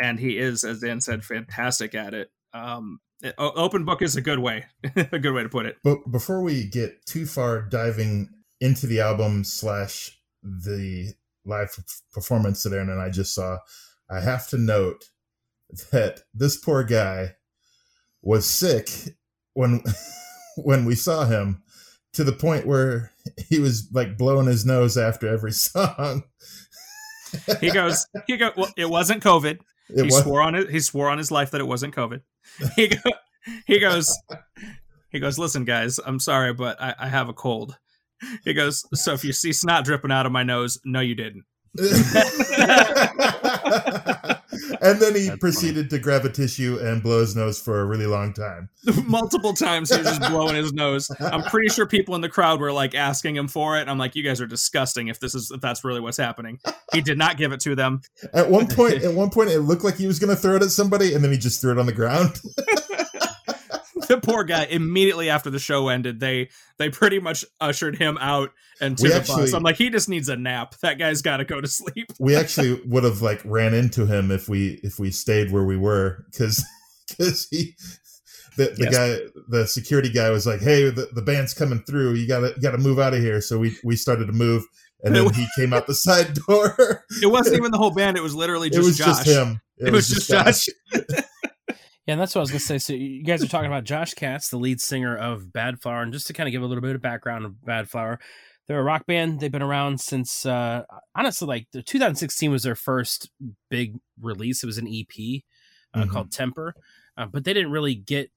and 0.00 0.18
he 0.18 0.38
is, 0.38 0.64
as 0.64 0.80
Dan 0.80 1.02
said, 1.02 1.22
fantastic 1.22 1.94
at 1.94 2.14
it. 2.14 2.30
Um, 2.52 3.00
open 3.38 3.84
book 3.84 4.02
is 4.02 4.16
a 4.16 4.20
good 4.20 4.38
way, 4.38 4.66
a 4.96 5.18
good 5.18 5.32
way 5.32 5.42
to 5.42 5.48
put 5.48 5.66
it. 5.66 5.76
But 5.82 6.10
before 6.10 6.42
we 6.42 6.64
get 6.64 7.04
too 7.06 7.26
far 7.26 7.62
diving 7.62 8.30
into 8.60 8.86
the 8.86 9.00
album 9.00 9.44
slash 9.44 10.18
the 10.42 11.14
live 11.44 11.76
performance 12.12 12.62
that 12.62 12.72
Aaron 12.72 12.90
and 12.90 13.00
I 13.00 13.10
just 13.10 13.34
saw, 13.34 13.58
I 14.10 14.20
have 14.20 14.48
to 14.48 14.58
note 14.58 15.04
that 15.92 16.22
this 16.34 16.56
poor 16.56 16.84
guy 16.84 17.34
was 18.22 18.46
sick 18.46 18.88
when 19.54 19.82
when 20.56 20.84
we 20.84 20.94
saw 20.94 21.24
him 21.24 21.62
to 22.14 22.24
the 22.24 22.32
point 22.32 22.66
where 22.66 23.12
he 23.48 23.58
was 23.58 23.88
like 23.92 24.16
blowing 24.16 24.46
his 24.46 24.64
nose 24.64 24.96
after 24.96 25.28
every 25.28 25.52
song. 25.52 26.24
He 27.60 27.70
goes, 27.70 28.06
he 28.26 28.38
go. 28.38 28.52
Well, 28.56 28.72
it 28.76 28.88
wasn't 28.88 29.22
COVID. 29.22 29.58
It 29.90 29.96
he 29.96 30.02
was 30.02 30.22
swore 30.22 30.42
on 30.42 30.54
it. 30.54 30.70
He 30.70 30.80
swore 30.80 31.08
on 31.08 31.18
his 31.18 31.30
life 31.30 31.50
that 31.52 31.60
it 31.60 31.66
wasn't 31.66 31.94
COVID. 31.94 32.22
He 32.76 32.88
go, 32.88 32.98
he 33.66 33.78
goes, 33.78 34.16
he 35.10 35.20
goes. 35.20 35.38
Listen, 35.38 35.64
guys, 35.64 36.00
I'm 36.04 36.18
sorry, 36.18 36.52
but 36.52 36.80
I, 36.80 36.94
I 36.98 37.08
have 37.08 37.28
a 37.28 37.34
cold. 37.34 37.76
He 38.44 38.52
goes. 38.52 38.84
So 38.94 39.12
if 39.12 39.24
you 39.24 39.32
see 39.32 39.52
snot 39.52 39.84
dripping 39.84 40.10
out 40.10 40.26
of 40.26 40.32
my 40.32 40.42
nose, 40.42 40.80
no, 40.84 41.00
you 41.00 41.14
didn't. 41.14 41.44
and 44.80 45.00
then 45.00 45.14
he 45.14 45.28
That's 45.28 45.38
proceeded 45.38 45.90
to 45.90 45.98
grab 45.98 46.24
a 46.24 46.30
tissue 46.30 46.78
and 46.80 47.02
blow 47.02 47.20
his 47.20 47.36
nose 47.36 47.60
for 47.60 47.80
a 47.80 47.84
really 47.84 48.06
long 48.06 48.32
time. 48.32 48.68
Multiple 49.04 49.52
times 49.52 49.90
he 49.90 49.98
was 49.98 50.06
just 50.06 50.30
blowing 50.30 50.54
his 50.54 50.72
nose. 50.72 51.10
I'm 51.20 51.42
pretty 51.42 51.68
sure 51.68 51.86
people 51.86 52.14
in 52.14 52.20
the 52.20 52.28
crowd 52.28 52.60
were 52.60 52.72
like 52.72 52.94
asking 52.94 53.36
him 53.36 53.48
for 53.48 53.78
it. 53.78 53.88
I'm 53.88 53.98
like, 53.98 54.14
you 54.14 54.22
guys 54.22 54.40
are 54.40 54.46
disgusting. 54.46 55.08
If 55.08 55.20
this 55.20 55.34
is 55.34 55.50
if 55.50 55.60
that's 55.60 55.84
really 55.84 56.00
what's 56.00 56.18
happening, 56.18 56.58
he 56.92 57.00
did 57.00 57.18
not 57.18 57.36
give 57.36 57.52
it 57.52 57.60
to 57.60 57.74
them. 57.74 58.02
At 58.32 58.50
one 58.50 58.66
point, 58.66 59.02
at 59.02 59.14
one 59.14 59.30
point, 59.30 59.50
it 59.50 59.60
looked 59.60 59.84
like 59.84 59.96
he 59.96 60.06
was 60.06 60.18
going 60.18 60.34
to 60.34 60.40
throw 60.40 60.56
it 60.56 60.62
at 60.62 60.70
somebody, 60.70 61.14
and 61.14 61.22
then 61.22 61.32
he 61.32 61.38
just 61.38 61.60
threw 61.60 61.72
it 61.72 61.78
on 61.78 61.86
the 61.86 61.92
ground. 61.92 62.40
The 64.08 64.18
poor 64.20 64.44
guy. 64.44 64.64
Immediately 64.64 65.30
after 65.30 65.50
the 65.50 65.58
show 65.58 65.88
ended, 65.88 66.20
they 66.20 66.48
they 66.78 66.88
pretty 66.90 67.18
much 67.20 67.44
ushered 67.60 67.96
him 67.96 68.18
out 68.20 68.50
and 68.80 68.96
to 68.98 69.02
We 69.04 69.08
the 69.10 69.16
actually- 69.16 69.42
bus. 69.42 69.52
I'm 69.54 69.62
like, 69.62 69.76
he 69.76 69.90
just 69.90 70.08
needs 70.08 70.28
a 70.28 70.36
nap. 70.36 70.74
That 70.82 70.98
guy's 70.98 71.22
got 71.22 71.38
to 71.38 71.44
go 71.44 71.60
to 71.60 71.68
sleep. 71.68 72.12
we 72.18 72.34
actually 72.36 72.80
would 72.86 73.04
have 73.04 73.22
like 73.22 73.40
ran 73.44 73.74
into 73.74 74.06
him 74.06 74.30
if 74.30 74.48
we 74.48 74.80
if 74.82 74.98
we 74.98 75.10
stayed 75.10 75.52
where 75.52 75.64
we 75.64 75.76
were 75.76 76.24
because 76.30 76.64
because 77.08 77.46
he 77.50 77.74
the, 78.56 78.64
the 78.76 78.88
Yes. 78.90 78.94
guy 78.94 79.40
the 79.48 79.66
security 79.66 80.08
guy 80.10 80.30
was 80.30 80.46
like 80.46 80.60
hey 80.60 80.90
the, 80.90 81.08
the 81.14 81.22
band's 81.22 81.54
coming 81.54 81.82
through 81.86 82.14
you 82.14 82.26
gotta 82.26 82.48
you 82.56 82.60
gotta 82.62 82.78
move 82.78 82.98
out 82.98 83.14
of 83.14 83.20
here 83.20 83.40
so 83.40 83.56
we 83.58 83.76
we 83.84 83.94
started 83.94 84.26
to 84.26 84.32
move 84.32 84.64
and 85.04 85.14
then 85.14 85.32
he 85.32 85.46
came 85.56 85.72
out 85.72 85.86
the 85.86 85.94
side 85.94 86.34
door 86.48 87.04
It 87.22 87.26
wasn't 87.30 87.56
even 87.56 87.70
the 87.70 87.78
whole 87.78 87.92
band. 87.94 88.16
It 88.16 88.22
was 88.22 88.34
literally 88.34 88.66
it 88.68 88.72
just 88.72 88.86
was 88.86 88.98
Josh. 88.98 89.06
just 89.24 89.26
him 89.28 89.60
It 89.78 89.92
was 89.92 90.08
just 90.08 90.28
Josh. 90.28 90.66
Yeah, 92.08 92.14
and 92.14 92.20
that's 92.22 92.34
what 92.34 92.40
I 92.40 92.44
was 92.44 92.50
gonna 92.50 92.60
say. 92.60 92.78
So 92.78 92.94
you 92.94 93.22
guys 93.22 93.44
are 93.44 93.48
talking 93.48 93.66
about 93.66 93.84
Josh 93.84 94.14
Katz, 94.14 94.48
the 94.48 94.56
lead 94.56 94.80
singer 94.80 95.14
of 95.14 95.42
Badflower, 95.52 96.02
and 96.02 96.10
just 96.10 96.26
to 96.28 96.32
kind 96.32 96.48
of 96.48 96.52
give 96.52 96.62
a 96.62 96.66
little 96.66 96.80
bit 96.80 96.94
of 96.94 97.02
background 97.02 97.44
of 97.44 97.52
Badflower, 97.66 98.16
they're 98.66 98.80
a 98.80 98.82
rock 98.82 99.04
band. 99.06 99.40
They've 99.40 99.52
been 99.52 99.60
around 99.62 100.00
since 100.00 100.46
uh 100.46 100.84
honestly, 101.14 101.46
like 101.46 101.68
the 101.74 101.82
2016 101.82 102.50
was 102.50 102.62
their 102.62 102.74
first 102.74 103.30
big 103.68 103.98
release. 104.22 104.62
It 104.62 104.66
was 104.66 104.78
an 104.78 104.88
EP 104.88 105.44
uh, 105.92 106.04
Mhm. 106.04 106.10
called 106.10 106.32
Temper, 106.32 106.74
uh, 107.18 107.26
but 107.26 107.44
they 107.44 107.52
didn't 107.52 107.72
really 107.72 107.94
get 107.94 108.32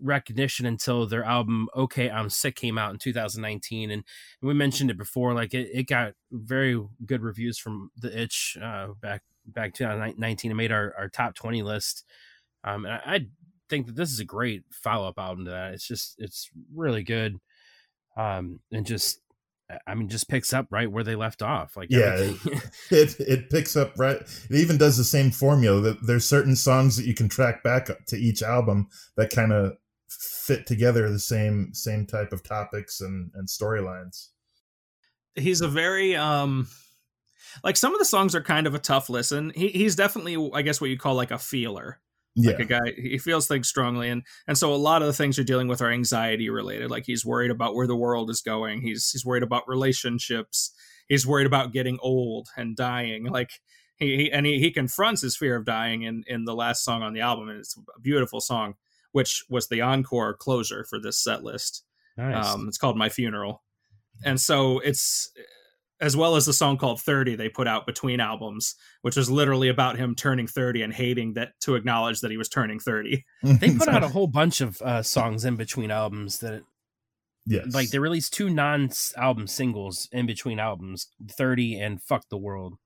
recognition 0.00 0.64
until 0.64 1.06
their 1.06 1.24
album 1.24 1.68
"Okay, 1.76 2.08
I'm 2.10 2.30
Sick" 2.30 2.56
came 2.56 2.78
out 2.78 2.92
in 2.92 2.98
2019, 2.98 3.90
and 3.90 4.02
we 4.40 4.54
mentioned 4.54 4.90
it 4.90 4.96
before. 4.98 5.34
Like 5.34 5.52
it, 5.54 5.68
it 5.74 5.88
got 5.88 6.14
very 6.32 6.82
good 7.06 7.22
reviews 7.22 7.58
from 7.58 7.90
the 7.98 8.18
Itch 8.18 8.56
uh, 8.62 8.88
back 9.02 9.22
back 9.46 9.74
2019 9.74 10.50
and 10.50 10.56
made 10.58 10.72
our, 10.72 10.94
our 10.96 11.08
top 11.10 11.34
20 11.34 11.62
list. 11.62 12.06
Um, 12.64 12.84
and 12.84 12.94
I, 12.94 13.00
I 13.06 13.26
think 13.68 13.86
that 13.86 13.96
this 13.96 14.12
is 14.12 14.20
a 14.20 14.24
great 14.24 14.64
follow 14.70 15.08
up 15.08 15.18
album 15.18 15.44
to 15.46 15.50
that. 15.50 15.74
It's 15.74 15.86
just 15.86 16.14
it's 16.18 16.50
really 16.74 17.02
good, 17.02 17.36
um, 18.16 18.60
and 18.72 18.86
just 18.86 19.20
I 19.86 19.94
mean 19.94 20.08
just 20.08 20.28
picks 20.28 20.52
up 20.52 20.66
right 20.70 20.90
where 20.90 21.04
they 21.04 21.14
left 21.14 21.42
off. 21.42 21.76
Like 21.76 21.88
Yeah, 21.90 22.14
everything. 22.14 22.60
it 22.90 23.20
it 23.20 23.50
picks 23.50 23.76
up 23.76 23.92
right 23.96 24.16
it 24.16 24.56
even 24.56 24.76
does 24.76 24.96
the 24.96 25.04
same 25.04 25.30
formula 25.30 25.80
that 25.80 26.06
there's 26.06 26.26
certain 26.26 26.56
songs 26.56 26.96
that 26.96 27.06
you 27.06 27.14
can 27.14 27.28
track 27.28 27.62
back 27.62 27.88
to 28.06 28.16
each 28.16 28.42
album 28.42 28.88
that 29.16 29.30
kind 29.30 29.52
of 29.52 29.74
fit 30.08 30.66
together 30.66 31.08
the 31.08 31.20
same 31.20 31.72
same 31.72 32.04
type 32.04 32.32
of 32.32 32.42
topics 32.42 33.00
and 33.00 33.30
and 33.34 33.46
storylines 33.46 34.30
he's 35.36 35.60
a 35.60 35.68
very 35.68 36.16
um 36.16 36.66
like 37.64 37.76
some 37.76 37.92
of 37.92 37.98
the 37.98 38.04
songs 38.04 38.34
are 38.34 38.42
kind 38.42 38.66
of 38.66 38.74
a 38.74 38.78
tough 38.78 39.08
listen. 39.08 39.52
He 39.54 39.68
he's 39.68 39.96
definitely 39.96 40.50
I 40.54 40.62
guess 40.62 40.80
what 40.80 40.90
you 40.90 40.98
call 40.98 41.14
like 41.14 41.30
a 41.30 41.38
feeler. 41.38 42.00
Yeah 42.34 42.52
Like 42.52 42.60
a 42.60 42.64
guy 42.64 42.92
he 42.96 43.18
feels 43.18 43.46
things 43.46 43.68
strongly 43.68 44.08
and 44.08 44.22
and 44.46 44.56
so 44.56 44.72
a 44.72 44.76
lot 44.76 45.02
of 45.02 45.06
the 45.06 45.12
things 45.12 45.36
you're 45.36 45.44
dealing 45.44 45.68
with 45.68 45.82
are 45.82 45.90
anxiety 45.90 46.48
related. 46.50 46.90
Like 46.90 47.04
he's 47.06 47.24
worried 47.24 47.50
about 47.50 47.74
where 47.74 47.86
the 47.86 47.96
world 47.96 48.30
is 48.30 48.40
going. 48.40 48.82
He's 48.82 49.10
he's 49.10 49.24
worried 49.24 49.42
about 49.42 49.68
relationships. 49.68 50.72
He's 51.08 51.26
worried 51.26 51.46
about 51.46 51.72
getting 51.72 51.98
old 52.00 52.48
and 52.56 52.76
dying. 52.76 53.24
Like 53.24 53.50
He, 53.96 54.16
he 54.16 54.32
and 54.32 54.46
he, 54.46 54.58
he 54.60 54.70
confronts 54.70 55.20
his 55.22 55.36
fear 55.36 55.56
of 55.56 55.64
dying 55.66 56.02
in 56.02 56.24
in 56.26 56.44
the 56.44 56.54
last 56.54 56.84
song 56.84 57.02
on 57.02 57.12
the 57.12 57.20
album, 57.20 57.48
and 57.50 57.58
it's 57.58 57.76
a 57.76 58.00
beautiful 58.00 58.40
song, 58.40 58.74
which 59.12 59.44
was 59.50 59.68
the 59.68 59.82
encore 59.82 60.34
closure 60.34 60.84
for 60.88 60.98
this 60.98 61.18
set 61.22 61.42
list. 61.44 61.84
Nice. 62.16 62.46
Um, 62.46 62.66
it's 62.66 62.78
called 62.78 62.96
My 62.96 63.10
Funeral, 63.10 63.62
and 64.24 64.40
so 64.40 64.78
it's 64.78 65.30
as 66.00 66.16
well 66.16 66.36
as 66.36 66.46
the 66.46 66.52
song 66.52 66.76
called 66.76 67.00
30 67.00 67.36
they 67.36 67.48
put 67.48 67.68
out 67.68 67.86
between 67.86 68.20
albums 68.20 68.74
which 69.02 69.16
was 69.16 69.30
literally 69.30 69.68
about 69.68 69.96
him 69.96 70.14
turning 70.14 70.46
30 70.46 70.82
and 70.82 70.92
hating 70.92 71.34
that 71.34 71.52
to 71.60 71.74
acknowledge 71.74 72.20
that 72.20 72.30
he 72.30 72.36
was 72.36 72.48
turning 72.48 72.78
30 72.78 73.24
they 73.42 73.74
put 73.76 73.88
out 73.88 74.04
a 74.04 74.08
whole 74.08 74.26
bunch 74.26 74.60
of 74.60 74.80
uh, 74.82 75.02
songs 75.02 75.44
in 75.44 75.56
between 75.56 75.90
albums 75.90 76.38
that 76.38 76.62
yes. 77.46 77.74
like 77.74 77.90
they 77.90 77.98
released 77.98 78.32
two 78.32 78.48
non-album 78.48 79.46
singles 79.46 80.08
in 80.12 80.26
between 80.26 80.58
albums 80.58 81.08
30 81.30 81.78
and 81.78 82.02
fuck 82.02 82.28
the 82.28 82.38
world. 82.38 82.76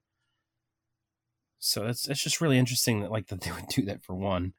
So 1.58 1.84
that's 1.84 2.02
that's 2.02 2.22
just 2.22 2.40
really 2.40 2.58
interesting 2.58 3.00
that 3.00 3.10
like 3.10 3.28
that 3.28 3.40
they 3.40 3.52
would 3.52 3.68
do 3.68 3.82
that 3.86 4.02
for 4.02 4.14
one 4.14 4.52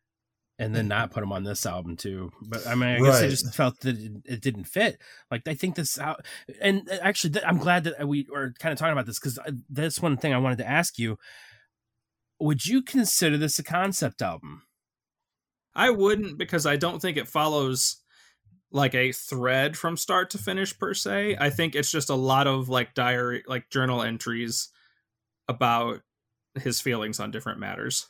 and 0.57 0.73
then 0.73 0.87
not 0.87 1.11
put 1.11 1.19
them 1.19 1.33
on 1.33 1.43
this 1.43 1.65
album 1.65 1.95
too. 1.97 2.31
But 2.41 2.65
i 2.67 2.75
mean 2.75 2.89
i 2.89 2.99
guess 2.99 3.21
i 3.21 3.27
just 3.27 3.53
felt 3.53 3.79
that 3.81 3.97
it, 3.97 4.11
it 4.25 4.41
didn't 4.41 4.65
fit. 4.65 5.01
Like 5.29 5.47
i 5.47 5.53
think 5.53 5.75
this 5.75 5.99
out 5.99 6.25
and 6.61 6.89
uh, 6.89 6.97
actually 7.01 7.31
th- 7.31 7.45
i'm 7.47 7.57
glad 7.57 7.83
that 7.85 8.07
we 8.07 8.27
are 8.33 8.53
kind 8.59 8.71
of 8.73 8.79
talking 8.79 8.93
about 8.93 9.05
this 9.05 9.19
because 9.19 9.39
that's 9.69 10.01
one 10.01 10.17
thing 10.17 10.33
i 10.33 10.37
wanted 10.37 10.59
to 10.59 10.67
ask 10.67 10.97
you 10.97 11.17
would 12.39 12.65
you 12.65 12.81
consider 12.81 13.37
this 13.37 13.59
a 13.59 13.63
concept 13.63 14.21
album? 14.21 14.63
I 15.73 15.89
wouldn't 15.89 16.37
because 16.37 16.65
i 16.65 16.75
don't 16.75 17.01
think 17.01 17.17
it 17.17 17.27
follows 17.27 18.01
like 18.71 18.95
a 18.95 19.11
thread 19.11 19.77
from 19.77 19.95
start 19.95 20.29
to 20.31 20.37
finish 20.37 20.77
per 20.77 20.93
se. 20.93 21.37
I 21.39 21.49
think 21.49 21.75
it's 21.75 21.91
just 21.91 22.09
a 22.09 22.15
lot 22.15 22.45
of 22.47 22.67
like 22.67 22.93
diary 22.93 23.43
like 23.47 23.69
journal 23.69 24.01
entries 24.01 24.69
about 25.47 26.01
his 26.55 26.81
feelings 26.81 27.19
on 27.19 27.31
different 27.31 27.59
matters 27.59 28.07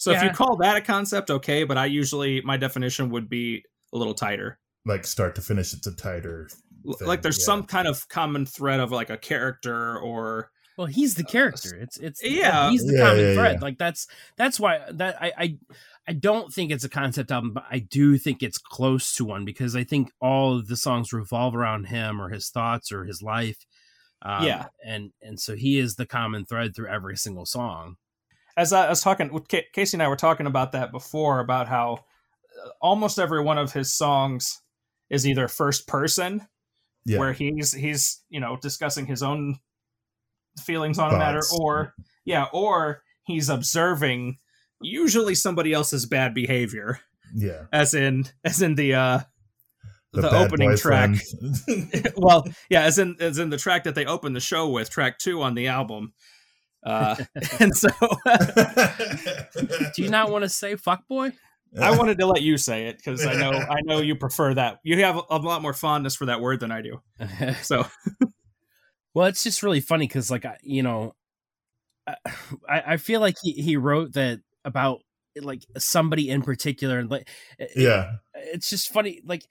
so 0.00 0.10
if 0.12 0.22
you 0.22 0.30
call 0.30 0.56
that 0.56 0.76
a 0.76 0.80
concept 0.80 1.30
okay 1.30 1.64
but 1.64 1.76
i 1.78 1.84
usually 1.86 2.40
my 2.40 2.56
definition 2.56 3.10
would 3.10 3.28
be 3.28 3.62
a 3.92 3.98
little 3.98 4.14
tighter 4.14 4.58
like 4.86 5.06
start 5.06 5.34
to 5.34 5.42
finish, 5.42 5.74
it's 5.74 5.86
a 5.86 5.94
tighter. 5.94 6.48
Thing, 6.98 7.06
like 7.06 7.20
there's 7.20 7.38
yeah. 7.38 7.44
some 7.44 7.64
kind 7.64 7.86
of 7.86 8.08
common 8.08 8.46
thread 8.46 8.80
of 8.80 8.90
like 8.90 9.10
a 9.10 9.18
character 9.18 9.98
or 9.98 10.50
Well, 10.78 10.86
he's 10.86 11.14
the 11.14 11.24
character. 11.24 11.76
It's 11.76 11.98
it's 11.98 12.24
yeah. 12.24 12.70
he's 12.70 12.86
the 12.86 12.94
Yeah, 12.94 13.04
common 13.04 13.24
yeah, 13.26 13.34
thread. 13.34 13.56
yeah. 13.56 13.60
Like 13.60 13.76
that's 13.78 14.06
that's 14.36 14.58
why 14.58 14.80
that 14.92 15.20
I, 15.20 15.32
I 15.36 15.58
I 16.08 16.12
don't 16.14 16.50
think 16.52 16.70
it's 16.72 16.84
a 16.84 16.88
concept 16.88 17.30
album, 17.30 17.52
but 17.52 17.64
I 17.70 17.80
do 17.80 18.16
think 18.16 18.42
it's 18.42 18.56
close 18.56 19.12
to 19.16 19.24
one 19.26 19.44
because 19.44 19.76
I 19.76 19.84
think 19.84 20.10
all 20.20 20.56
of 20.56 20.66
the 20.68 20.76
songs 20.78 21.12
revolve 21.12 21.54
around 21.54 21.84
him 21.88 22.20
or 22.20 22.30
his 22.30 22.48
thoughts 22.48 22.90
or 22.90 23.04
his 23.04 23.20
life. 23.20 23.66
Um, 24.22 24.44
Yeah. 24.46 24.66
and 24.82 25.12
and 25.20 25.38
so 25.38 25.56
he 25.56 25.78
is 25.78 25.96
the 25.96 26.06
common 26.06 26.46
thread 26.46 26.74
through 26.74 26.88
every 26.88 27.18
single 27.18 27.44
song. 27.44 27.96
As 28.56 28.72
I 28.72 28.88
was 28.88 29.00
talking 29.00 29.32
with 29.32 29.48
Casey 29.48 29.96
and 29.96 30.02
I 30.02 30.08
were 30.08 30.16
talking 30.16 30.46
about 30.46 30.72
that 30.72 30.92
before 30.92 31.40
about 31.40 31.68
how 31.68 32.04
uh, 32.64 32.68
almost 32.80 33.18
every 33.18 33.42
one 33.42 33.58
of 33.58 33.72
his 33.72 33.92
songs 33.92 34.60
is 35.08 35.26
either 35.26 35.48
first 35.48 35.86
person 35.86 36.46
Yeah. 37.04 37.18
where 37.18 37.32
he's 37.32 37.72
he's 37.72 38.22
you 38.28 38.40
know 38.40 38.56
discussing 38.60 39.06
his 39.06 39.22
own 39.22 39.58
feelings 40.60 40.98
on 40.98 41.14
a 41.14 41.18
matter 41.18 41.40
or 41.58 41.94
yeah 42.24 42.46
or 42.52 43.02
he's 43.24 43.48
observing 43.48 44.38
usually 44.80 45.34
somebody 45.34 45.72
else's 45.72 46.06
bad 46.06 46.34
behavior. 46.34 47.00
Yeah. 47.34 47.64
as 47.72 47.94
in 47.94 48.24
as 48.44 48.60
in 48.62 48.74
the 48.74 48.94
uh 48.94 49.20
the, 50.12 50.22
bad 50.22 50.34
opening 50.34 50.76
track. 50.76 51.10
well 52.16 52.44
yeah 52.68 52.82
as 52.82 52.98
in 52.98 53.16
as 53.20 53.38
in 53.38 53.50
the 53.50 53.56
track 53.56 53.84
that 53.84 53.94
they 53.94 54.04
open 54.04 54.32
the 54.32 54.40
show 54.40 54.68
with 54.68 54.90
track 54.90 55.18
2 55.18 55.40
on 55.40 55.54
the 55.54 55.68
album 55.68 56.12
uh 56.84 57.16
and 57.60 57.76
so 57.76 57.88
Do 59.94 60.02
you 60.02 60.08
not 60.08 60.30
want 60.30 60.44
to 60.44 60.48
say 60.48 60.76
"fuck 60.76 61.06
boy"? 61.08 61.32
I 61.80 61.96
wanted 61.96 62.18
to 62.18 62.26
let 62.26 62.42
you 62.42 62.56
say 62.56 62.86
it 62.86 62.96
because 62.96 63.24
I 63.24 63.34
know 63.34 63.52
I 63.52 63.80
know 63.82 64.00
you 64.00 64.16
prefer 64.16 64.54
that. 64.54 64.78
You 64.82 65.02
have 65.04 65.20
a 65.30 65.36
lot 65.36 65.62
more 65.62 65.72
fondness 65.72 66.16
for 66.16 66.26
that 66.26 66.40
word 66.40 66.60
than 66.60 66.72
I 66.72 66.82
do. 66.82 67.00
So 67.62 67.86
Well, 69.14 69.26
it's 69.26 69.42
just 69.42 69.62
really 69.62 69.80
funny 69.80 70.06
because, 70.06 70.30
like, 70.30 70.44
I- 70.44 70.58
you 70.62 70.82
know, 70.82 71.14
I, 72.06 72.14
I 72.68 72.96
feel 72.96 73.20
like 73.20 73.36
he, 73.42 73.52
he 73.52 73.76
wrote 73.76 74.12
that 74.14 74.40
about 74.64 75.00
like 75.40 75.62
somebody 75.78 76.28
in 76.30 76.42
particular, 76.42 76.98
and 76.98 77.10
like, 77.10 77.28
it- 77.58 77.70
yeah. 77.76 78.16
it's 78.34 78.70
just 78.70 78.92
funny. 78.92 79.20
Like, 79.24 79.44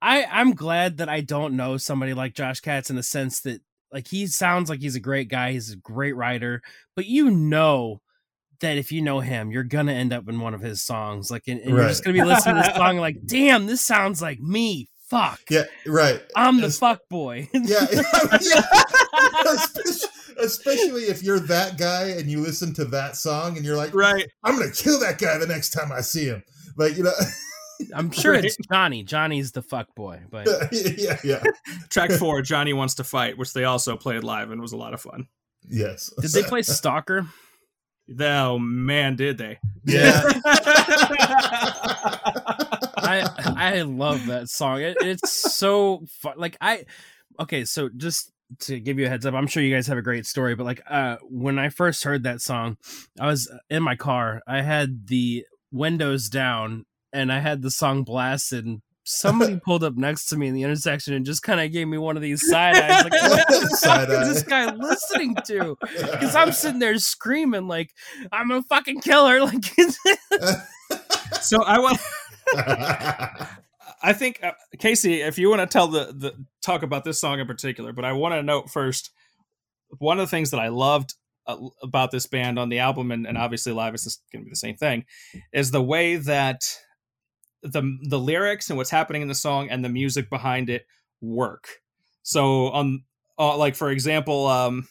I 0.00 0.24
I'm 0.24 0.54
glad 0.54 0.98
that 0.98 1.08
I 1.08 1.20
don't 1.20 1.56
know 1.56 1.76
somebody 1.76 2.14
like 2.14 2.34
Josh 2.34 2.60
Katz 2.60 2.90
in 2.90 2.96
the 2.96 3.02
sense 3.02 3.40
that 3.42 3.60
like 3.92 4.08
he 4.08 4.26
sounds 4.26 4.70
like 4.70 4.80
he's 4.80 4.96
a 4.96 5.00
great 5.00 5.28
guy, 5.28 5.52
he's 5.52 5.72
a 5.72 5.76
great 5.76 6.16
writer, 6.16 6.62
but 6.96 7.06
you 7.06 7.30
know 7.30 8.00
that 8.60 8.78
if 8.78 8.92
you 8.92 9.02
know 9.02 9.20
him, 9.20 9.50
you're 9.50 9.64
gonna 9.64 9.92
end 9.92 10.12
up 10.12 10.28
in 10.28 10.38
one 10.40 10.54
of 10.54 10.60
his 10.60 10.82
songs, 10.82 11.30
like, 11.30 11.42
and, 11.48 11.60
and 11.60 11.70
you're 11.70 11.88
just 11.88 12.04
gonna 12.04 12.14
be 12.14 12.22
listening 12.24 12.62
to 12.62 12.68
this 12.68 12.76
song, 12.76 12.96
like, 12.98 13.16
damn, 13.26 13.66
this 13.66 13.84
sounds 13.84 14.22
like 14.22 14.40
me. 14.40 14.88
Fuck, 15.10 15.40
Yeah. 15.50 15.64
Right. 15.86 16.22
I'm 16.34 16.56
the 16.56 16.68
It's- 16.68 16.78
fuck 16.78 17.00
boy. 17.10 17.48
Yeah. 17.52 17.86
yeah. 18.40 18.62
especially, 19.52 20.08
especially 20.38 21.02
if 21.02 21.22
you're 21.22 21.40
that 21.40 21.76
guy 21.76 22.04
and 22.16 22.30
you 22.30 22.40
listen 22.40 22.72
to 22.74 22.84
that 22.86 23.16
song 23.16 23.56
and 23.56 23.66
you're 23.66 23.76
like, 23.76 23.94
right, 23.94 24.26
I'm 24.42 24.58
gonna 24.58 24.70
kill 24.72 24.98
that 25.00 25.18
guy 25.18 25.36
the 25.38 25.46
next 25.46 25.70
time 25.70 25.92
I 25.92 26.00
see 26.00 26.24
him. 26.26 26.42
Like 26.76 26.96
you 26.96 27.02
know, 27.02 27.12
I'm 27.94 28.10
sure 28.10 28.32
Right. 28.32 28.44
it's 28.44 28.56
Johnny. 28.72 29.02
Johnny's 29.02 29.52
the 29.52 29.62
fuck 29.62 29.94
boy, 29.94 30.20
but 30.30 30.46
yeah, 30.72 31.18
yeah, 31.24 31.42
track 31.90 32.10
four, 32.12 32.42
Johnny 32.42 32.72
wants 32.72 32.94
to 32.96 33.04
fight, 33.04 33.36
which 33.38 33.52
they 33.52 33.64
also 33.64 33.96
played 33.96 34.24
live 34.24 34.50
and 34.50 34.60
was 34.60 34.72
a 34.72 34.76
lot 34.76 34.94
of 34.94 35.00
fun. 35.00 35.26
yes. 35.68 36.10
did 36.20 36.30
they 36.32 36.42
play 36.42 36.62
Stalker? 36.62 37.26
Oh 38.20 38.58
man, 38.58 39.16
did 39.16 39.38
they? 39.38 39.58
Yeah. 39.84 40.22
I 43.04 43.28
I 43.56 43.82
love 43.82 44.26
that 44.26 44.48
song. 44.48 44.80
It, 44.80 44.96
it's 45.00 45.30
so 45.54 46.04
fun. 46.20 46.34
Like 46.36 46.56
I, 46.60 46.84
okay, 47.40 47.64
so 47.64 47.88
just 47.96 48.32
to 48.60 48.78
give 48.80 48.98
you 48.98 49.06
a 49.06 49.08
heads 49.08 49.24
up, 49.24 49.34
I'm 49.34 49.46
sure 49.46 49.62
you 49.62 49.74
guys 49.74 49.86
have 49.86 49.98
a 49.98 50.02
great 50.02 50.26
story, 50.26 50.54
but 50.54 50.64
like 50.64 50.82
uh, 50.88 51.16
when 51.22 51.58
I 51.58 51.68
first 51.68 52.04
heard 52.04 52.24
that 52.24 52.40
song, 52.40 52.76
I 53.20 53.26
was 53.26 53.50
in 53.70 53.82
my 53.82 53.96
car. 53.96 54.42
I 54.46 54.62
had 54.62 55.06
the 55.06 55.44
windows 55.70 56.28
down 56.28 56.84
and 57.12 57.32
I 57.32 57.40
had 57.40 57.62
the 57.62 57.70
song 57.70 58.04
blasted. 58.04 58.64
And 58.64 58.82
somebody 59.04 59.60
pulled 59.64 59.84
up 59.84 59.96
next 59.96 60.26
to 60.26 60.36
me 60.36 60.48
in 60.48 60.54
the 60.54 60.62
intersection 60.62 61.14
and 61.14 61.26
just 61.26 61.42
kind 61.42 61.60
of 61.60 61.72
gave 61.72 61.88
me 61.88 61.98
one 61.98 62.16
of 62.16 62.22
these 62.22 62.46
side 62.48 62.76
eyes, 62.76 63.04
like 63.04 63.12
what 63.12 63.48
the 63.48 63.78
fuck 63.82 64.08
is 64.08 64.34
this 64.34 64.42
guy 64.42 64.72
listening 64.72 65.36
to? 65.46 65.76
Because 65.80 66.34
I'm 66.34 66.52
sitting 66.52 66.78
there 66.78 66.96
screaming 66.98 67.68
like 67.68 67.90
I'm 68.30 68.50
a 68.50 68.62
fucking 68.62 69.00
killer. 69.00 69.40
Like 69.52 69.64
so 71.40 71.62
I 71.62 71.78
want. 71.78 71.98
I 74.02 74.12
think 74.12 74.40
uh, 74.42 74.52
Casey, 74.78 75.20
if 75.20 75.38
you 75.38 75.48
want 75.48 75.60
to 75.60 75.66
tell 75.66 75.88
the 75.88 76.12
the 76.16 76.34
talk 76.60 76.82
about 76.82 77.04
this 77.04 77.18
song 77.20 77.40
in 77.40 77.46
particular, 77.46 77.92
but 77.92 78.04
I 78.04 78.12
want 78.12 78.34
to 78.34 78.42
note 78.42 78.70
first 78.70 79.10
one 79.98 80.18
of 80.18 80.26
the 80.26 80.30
things 80.30 80.50
that 80.50 80.60
I 80.60 80.68
loved 80.68 81.14
uh, 81.46 81.56
about 81.82 82.10
this 82.10 82.26
band 82.26 82.58
on 82.58 82.68
the 82.68 82.78
album, 82.78 83.10
and, 83.10 83.26
and 83.26 83.38
obviously 83.38 83.72
live 83.72 83.94
is 83.94 84.20
going 84.32 84.42
to 84.42 84.46
be 84.46 84.50
the 84.50 84.56
same 84.56 84.76
thing, 84.76 85.04
is 85.52 85.70
the 85.70 85.82
way 85.82 86.16
that 86.16 86.62
the 87.62 87.98
the 88.02 88.18
lyrics 88.18 88.70
and 88.70 88.76
what's 88.76 88.90
happening 88.90 89.22
in 89.22 89.28
the 89.28 89.34
song 89.34 89.68
and 89.70 89.84
the 89.84 89.88
music 89.88 90.28
behind 90.30 90.68
it 90.70 90.86
work. 91.20 91.68
So 92.22 92.68
on 92.70 93.04
uh, 93.38 93.56
like 93.56 93.74
for 93.76 93.90
example, 93.90 94.46
um, 94.46 94.88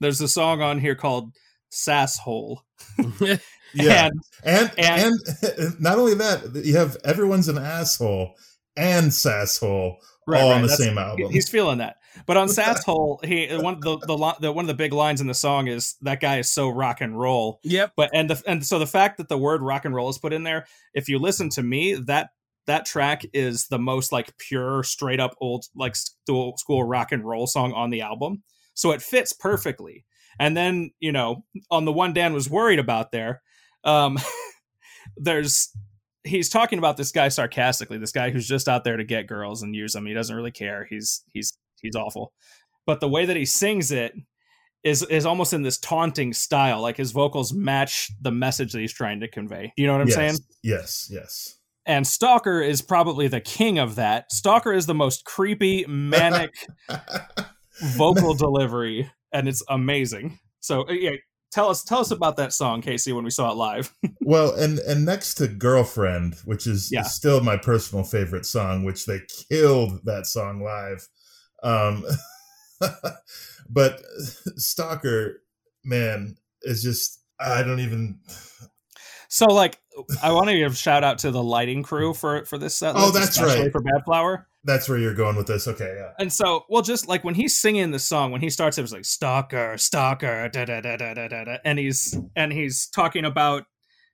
there's 0.00 0.20
a 0.20 0.28
song 0.28 0.62
on 0.62 0.78
here 0.80 0.94
called 0.94 1.32
"Sasshole," 1.70 2.58
yeah, 3.74 4.08
and 4.44 4.70
and, 4.76 5.14
and 5.58 5.80
not 5.80 5.98
only 5.98 6.14
that, 6.14 6.62
you 6.64 6.76
have 6.76 6.96
everyone's 7.04 7.48
an 7.48 7.58
asshole 7.58 8.34
and 8.76 9.10
sasshole 9.10 9.96
Right, 10.26 10.40
all 10.40 10.50
right, 10.50 10.56
on 10.56 10.62
the 10.62 10.68
that's- 10.68 10.86
same 10.86 10.98
album. 10.98 11.30
He's 11.30 11.48
feeling 11.48 11.78
that. 11.78 11.96
But 12.26 12.36
on 12.36 12.48
Sasshole, 12.48 13.24
he 13.24 13.48
one 13.56 13.74
of 13.74 13.80
the, 13.80 13.98
the 13.98 14.36
the 14.40 14.52
one 14.52 14.64
of 14.64 14.68
the 14.68 14.74
big 14.74 14.92
lines 14.92 15.20
in 15.20 15.26
the 15.26 15.34
song 15.34 15.68
is 15.68 15.96
that 16.02 16.20
guy 16.20 16.38
is 16.38 16.50
so 16.50 16.68
rock 16.68 17.00
and 17.00 17.18
roll. 17.18 17.60
yep. 17.62 17.92
But 17.96 18.10
and 18.14 18.30
the 18.30 18.42
and 18.46 18.64
so 18.64 18.78
the 18.78 18.86
fact 18.86 19.18
that 19.18 19.28
the 19.28 19.38
word 19.38 19.62
rock 19.62 19.84
and 19.84 19.94
roll 19.94 20.08
is 20.08 20.18
put 20.18 20.32
in 20.32 20.42
there, 20.42 20.66
if 20.94 21.08
you 21.08 21.18
listen 21.18 21.48
to 21.50 21.62
me, 21.62 21.94
that 21.94 22.30
that 22.66 22.86
track 22.86 23.22
is 23.32 23.66
the 23.68 23.78
most 23.78 24.12
like 24.12 24.36
pure, 24.38 24.82
straight 24.82 25.20
up 25.20 25.34
old 25.40 25.64
like 25.74 25.96
school 25.96 26.56
school 26.56 26.84
rock 26.84 27.12
and 27.12 27.24
roll 27.24 27.46
song 27.46 27.72
on 27.72 27.90
the 27.90 28.02
album. 28.02 28.42
So 28.74 28.92
it 28.92 29.02
fits 29.02 29.32
perfectly. 29.32 30.04
And 30.38 30.56
then 30.56 30.90
you 31.00 31.12
know, 31.12 31.44
on 31.70 31.84
the 31.84 31.92
one 31.92 32.12
Dan 32.12 32.32
was 32.32 32.48
worried 32.48 32.78
about 32.78 33.12
there, 33.12 33.42
um, 33.84 34.18
there's 35.16 35.70
he's 36.24 36.48
talking 36.48 36.78
about 36.78 36.96
this 36.96 37.10
guy 37.10 37.28
sarcastically, 37.28 37.98
this 37.98 38.12
guy 38.12 38.30
who's 38.30 38.46
just 38.46 38.68
out 38.68 38.84
there 38.84 38.96
to 38.96 39.04
get 39.04 39.26
girls 39.26 39.62
and 39.62 39.74
use 39.74 39.92
them. 39.92 40.06
He 40.06 40.14
doesn't 40.14 40.34
really 40.34 40.50
care. 40.50 40.86
He's 40.88 41.24
he's 41.32 41.56
he's 41.82 41.96
awful. 41.96 42.32
But 42.86 43.00
the 43.00 43.08
way 43.08 43.26
that 43.26 43.36
he 43.36 43.44
sings 43.44 43.92
it 43.92 44.14
is 44.82 45.02
is 45.04 45.26
almost 45.26 45.52
in 45.52 45.62
this 45.62 45.78
taunting 45.78 46.32
style. 46.32 46.80
Like 46.80 46.96
his 46.96 47.12
vocals 47.12 47.52
match 47.52 48.10
the 48.20 48.32
message 48.32 48.72
that 48.72 48.80
he's 48.80 48.92
trying 48.92 49.20
to 49.20 49.28
convey. 49.28 49.72
You 49.76 49.86
know 49.86 49.92
what 49.92 50.02
I'm 50.02 50.08
yes, 50.08 50.16
saying? 50.16 50.36
yes, 50.62 51.08
yes. 51.10 51.58
And 51.86 52.06
Stalker 52.06 52.60
is 52.60 52.80
probably 52.80 53.26
the 53.28 53.40
king 53.40 53.78
of 53.78 53.96
that. 53.96 54.30
Stalker 54.32 54.72
is 54.72 54.86
the 54.86 54.94
most 54.94 55.24
creepy, 55.24 55.84
manic 55.88 56.54
vocal 57.96 58.34
delivery, 58.34 59.10
and 59.32 59.48
it's 59.48 59.62
amazing. 59.68 60.38
So 60.60 60.88
uh, 60.88 60.92
yeah, 60.92 61.12
tell 61.50 61.68
us 61.68 61.82
tell 61.82 61.98
us 62.00 62.10
about 62.10 62.36
that 62.36 62.52
song, 62.52 62.82
Casey, 62.82 63.12
when 63.12 63.24
we 63.24 63.30
saw 63.30 63.50
it 63.50 63.56
live. 63.56 63.92
well, 64.20 64.52
and 64.54 64.78
and 64.80 65.04
next 65.04 65.34
to 65.34 65.48
"Girlfriend," 65.48 66.36
which 66.44 66.66
is, 66.66 66.90
Yeah. 66.92 67.00
is 67.00 67.12
still 67.14 67.40
my 67.40 67.56
personal 67.56 68.04
favorite 68.04 68.46
song, 68.46 68.84
which 68.84 69.06
they 69.06 69.20
killed 69.50 70.04
that 70.04 70.26
song 70.26 70.62
live. 70.62 71.08
Um, 71.62 72.04
but 73.70 74.00
"Stalker," 74.56 75.42
man, 75.84 76.36
is 76.62 76.82
just 76.82 77.20
I 77.38 77.62
don't 77.62 77.80
even. 77.80 78.20
So 79.28 79.46
like 79.46 79.78
I 80.22 80.32
want 80.32 80.48
to 80.48 80.56
give 80.58 80.72
a 80.72 80.76
shout 80.76 81.04
out 81.04 81.18
to 81.18 81.30
the 81.30 81.42
lighting 81.42 81.82
crew 81.82 82.12
for 82.14 82.44
for 82.44 82.58
this 82.58 82.74
set. 82.74 82.94
Oh, 82.96 83.10
that's 83.10 83.40
right. 83.40 83.72
For 83.72 83.82
Badflower. 83.82 84.44
That's 84.64 84.88
where 84.88 84.98
you're 84.98 85.14
going 85.14 85.36
with 85.36 85.48
this. 85.48 85.66
Okay, 85.66 85.92
yeah. 85.98 86.12
And 86.20 86.32
so, 86.32 86.64
well, 86.68 86.82
just 86.82 87.08
like 87.08 87.24
when 87.24 87.34
he's 87.34 87.56
singing 87.58 87.90
the 87.90 87.98
song, 87.98 88.30
when 88.30 88.40
he 88.40 88.48
starts, 88.50 88.78
it 88.78 88.82
was 88.82 88.92
like 88.92 89.04
"stalker, 89.04 89.76
stalker," 89.78 90.48
da 90.50 90.64
da 90.64 90.80
da 90.80 90.96
da 90.96 91.14
da 91.14 91.28
da, 91.28 91.44
da," 91.44 91.56
and 91.64 91.78
he's 91.78 92.16
and 92.36 92.52
he's 92.52 92.86
talking 92.88 93.24
about 93.24 93.64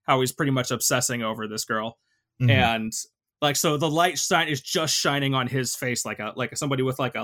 how 0.04 0.20
he's 0.20 0.32
pretty 0.32 0.52
much 0.52 0.70
obsessing 0.70 1.22
over 1.22 1.46
this 1.46 1.64
girl, 1.66 1.98
Mhm. 2.40 2.50
and 2.50 2.92
like 3.40 3.56
so 3.56 3.76
the 3.76 3.90
light 3.90 4.18
shine 4.18 4.48
is 4.48 4.60
just 4.60 4.94
shining 4.94 5.34
on 5.34 5.46
his 5.46 5.74
face 5.74 6.04
like 6.04 6.18
a 6.18 6.32
like 6.36 6.56
somebody 6.56 6.82
with 6.82 6.98
like 6.98 7.14
a, 7.14 7.22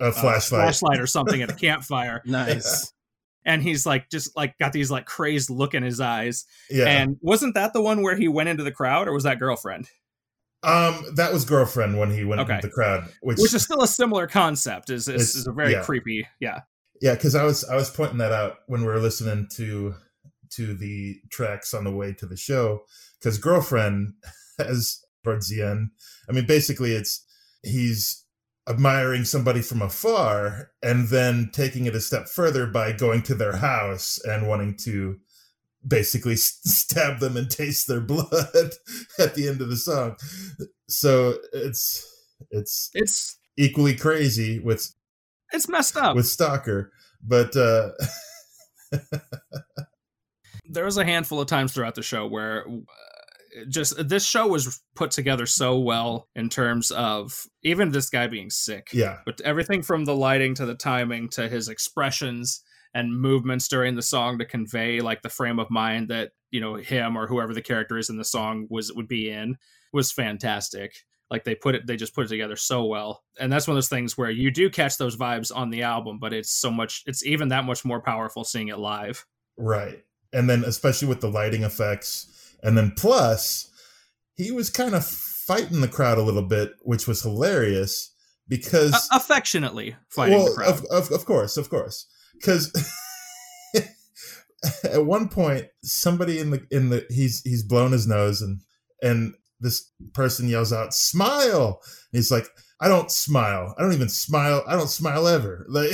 uh, 0.00 0.10
flashlight. 0.12 0.62
flashlight 0.62 1.00
or 1.00 1.06
something 1.06 1.42
at 1.42 1.50
a 1.50 1.54
campfire, 1.54 2.22
Nice. 2.26 2.92
and 3.44 3.62
he's 3.62 3.84
like 3.86 4.08
just 4.10 4.36
like 4.36 4.56
got 4.58 4.72
these 4.72 4.90
like 4.90 5.06
crazed 5.06 5.50
look 5.50 5.74
in 5.74 5.82
his 5.82 6.00
eyes. 6.00 6.46
Yeah. 6.70 6.86
And 6.86 7.16
wasn't 7.20 7.54
that 7.54 7.72
the 7.72 7.82
one 7.82 8.02
where 8.02 8.16
he 8.16 8.28
went 8.28 8.48
into 8.48 8.62
the 8.64 8.72
crowd, 8.72 9.06
or 9.08 9.12
was 9.12 9.24
that 9.24 9.38
girlfriend? 9.38 9.88
um, 10.62 11.04
that 11.16 11.30
was 11.30 11.44
girlfriend 11.44 11.98
when 11.98 12.10
he 12.10 12.24
went 12.24 12.40
Okay. 12.40 12.54
into 12.54 12.68
the 12.68 12.72
crowd, 12.72 13.04
which, 13.20 13.36
Which 13.38 13.52
is 13.52 13.62
still 13.62 13.82
a 13.82 13.86
similar 13.86 14.26
concept. 14.26 14.88
Is 14.88 15.08
is, 15.08 15.36
is 15.36 15.46
a 15.46 15.52
very 15.52 15.72
yeah. 15.72 15.82
creepy, 15.82 16.26
yeah. 16.40 16.60
yeah, 17.02 17.12
because 17.14 17.34
I 17.34 17.44
was 17.44 17.64
I 17.64 17.76
was 17.76 17.90
pointing 17.90 18.16
that 18.18 18.32
out 18.32 18.60
when 18.66 18.80
we 18.80 18.86
were 18.86 18.98
listening 18.98 19.46
to 19.56 19.94
to 20.52 20.74
the 20.74 21.20
tracks 21.30 21.74
on 21.74 21.84
the 21.84 21.92
way 21.92 22.14
to 22.14 22.24
the 22.26 22.36
show. 22.36 22.84
Because 23.20 23.36
girlfriend 23.36 24.14
has 24.58 25.03
towards 25.24 25.48
the 25.48 25.62
end. 25.62 25.90
I 26.28 26.32
mean, 26.32 26.46
basically, 26.46 26.92
it's 26.92 27.24
he's 27.62 28.24
admiring 28.68 29.24
somebody 29.24 29.60
from 29.60 29.82
afar 29.82 30.70
and 30.82 31.08
then 31.08 31.50
taking 31.52 31.84
it 31.86 31.94
a 31.94 32.00
step 32.00 32.28
further 32.28 32.66
by 32.66 32.92
going 32.92 33.22
to 33.22 33.34
their 33.34 33.56
house 33.56 34.18
and 34.24 34.48
wanting 34.48 34.74
to 34.74 35.18
basically 35.86 36.36
stab 36.36 37.18
them 37.20 37.36
and 37.36 37.50
taste 37.50 37.88
their 37.88 38.00
blood 38.00 38.30
at 39.18 39.34
the 39.34 39.48
end 39.48 39.60
of 39.60 39.68
the 39.68 39.76
song. 39.76 40.16
So 40.88 41.34
it's 41.52 42.10
it's 42.50 42.90
It's 42.94 43.38
equally 43.56 43.94
crazy 43.96 44.58
with 44.60 44.94
it's 45.52 45.68
messed 45.68 45.96
up. 45.96 46.16
with 46.16 46.26
Stalker, 46.26 46.90
but 47.22 47.54
uh 47.56 47.90
there 50.68 50.84
was 50.84 50.96
a 50.96 51.04
handful 51.04 51.40
of 51.40 51.46
times 51.48 51.72
throughout 51.72 51.94
the 51.94 52.02
show 52.02 52.26
where 52.26 52.66
uh, 52.66 52.72
just 53.68 54.08
this 54.08 54.26
show 54.26 54.46
was 54.46 54.80
put 54.94 55.10
together 55.10 55.46
so 55.46 55.78
well 55.78 56.28
in 56.34 56.48
terms 56.48 56.90
of 56.90 57.46
even 57.62 57.90
this 57.90 58.10
guy 58.10 58.26
being 58.26 58.50
sick. 58.50 58.88
yeah, 58.92 59.18
But 59.24 59.40
everything 59.42 59.82
from 59.82 60.04
the 60.04 60.16
lighting 60.16 60.54
to 60.56 60.66
the 60.66 60.74
timing 60.74 61.28
to 61.30 61.48
his 61.48 61.68
expressions 61.68 62.62
and 62.94 63.20
movements 63.20 63.68
during 63.68 63.96
the 63.96 64.02
song 64.02 64.38
to 64.38 64.44
convey 64.44 65.00
like 65.00 65.22
the 65.22 65.28
frame 65.28 65.58
of 65.58 65.70
mind 65.70 66.08
that, 66.08 66.30
you 66.50 66.60
know, 66.60 66.76
him 66.76 67.16
or 67.16 67.26
whoever 67.26 67.52
the 67.52 67.62
character 67.62 67.98
is 67.98 68.08
in 68.08 68.16
the 68.16 68.24
song 68.24 68.66
was 68.70 68.92
would 68.92 69.08
be 69.08 69.30
in 69.30 69.56
was 69.92 70.12
fantastic. 70.12 70.94
Like 71.30 71.44
they 71.44 71.54
put 71.54 71.74
it 71.74 71.86
they 71.86 71.96
just 71.96 72.14
put 72.14 72.26
it 72.26 72.28
together 72.28 72.56
so 72.56 72.84
well. 72.84 73.24
And 73.40 73.52
that's 73.52 73.66
one 73.66 73.74
of 73.74 73.76
those 73.76 73.88
things 73.88 74.16
where 74.16 74.30
you 74.30 74.50
do 74.50 74.70
catch 74.70 74.98
those 74.98 75.16
vibes 75.16 75.50
on 75.54 75.70
the 75.70 75.82
album, 75.82 76.18
but 76.20 76.32
it's 76.32 76.52
so 76.52 76.70
much 76.70 77.02
it's 77.06 77.24
even 77.24 77.48
that 77.48 77.64
much 77.64 77.84
more 77.84 78.00
powerful 78.00 78.44
seeing 78.44 78.68
it 78.68 78.78
live. 78.78 79.24
right. 79.56 80.04
And 80.32 80.50
then 80.50 80.64
especially 80.64 81.06
with 81.06 81.20
the 81.20 81.30
lighting 81.30 81.62
effects, 81.62 82.43
and 82.64 82.76
then 82.76 82.92
plus 82.96 83.70
he 84.36 84.50
was 84.50 84.70
kind 84.70 84.94
of 84.94 85.06
fighting 85.06 85.80
the 85.80 85.88
crowd 85.88 86.18
a 86.18 86.22
little 86.22 86.42
bit, 86.42 86.72
which 86.82 87.06
was 87.06 87.22
hilarious 87.22 88.12
because 88.48 88.92
A- 88.92 89.16
affectionately 89.16 89.94
fighting 90.08 90.38
well, 90.38 90.46
the 90.46 90.54
crowd. 90.54 90.68
Of, 90.70 90.84
of, 90.90 91.12
of 91.12 91.24
course, 91.24 91.56
of 91.56 91.70
course, 91.70 92.06
because 92.32 92.72
at 94.84 95.04
one 95.04 95.28
point 95.28 95.66
somebody 95.82 96.38
in 96.38 96.50
the 96.50 96.66
in 96.70 96.90
the 96.90 97.06
he's 97.10 97.42
he's 97.42 97.62
blown 97.62 97.92
his 97.92 98.06
nose 98.06 98.40
and 98.40 98.60
and 99.02 99.34
this 99.60 99.90
person 100.12 100.48
yells 100.48 100.72
out 100.72 100.92
smile! 100.92 101.80
And 102.12 102.18
he's 102.18 102.30
like 102.30 102.48
i 102.80 102.88
don't 102.88 103.10
smile. 103.10 103.74
I 103.78 103.82
don't 103.82 103.92
even 103.92 104.08
smile. 104.08 104.64
I 104.66 104.76
don't 104.76 104.90
smile 104.90 105.28
ever. 105.28 105.66
Like 105.70 105.92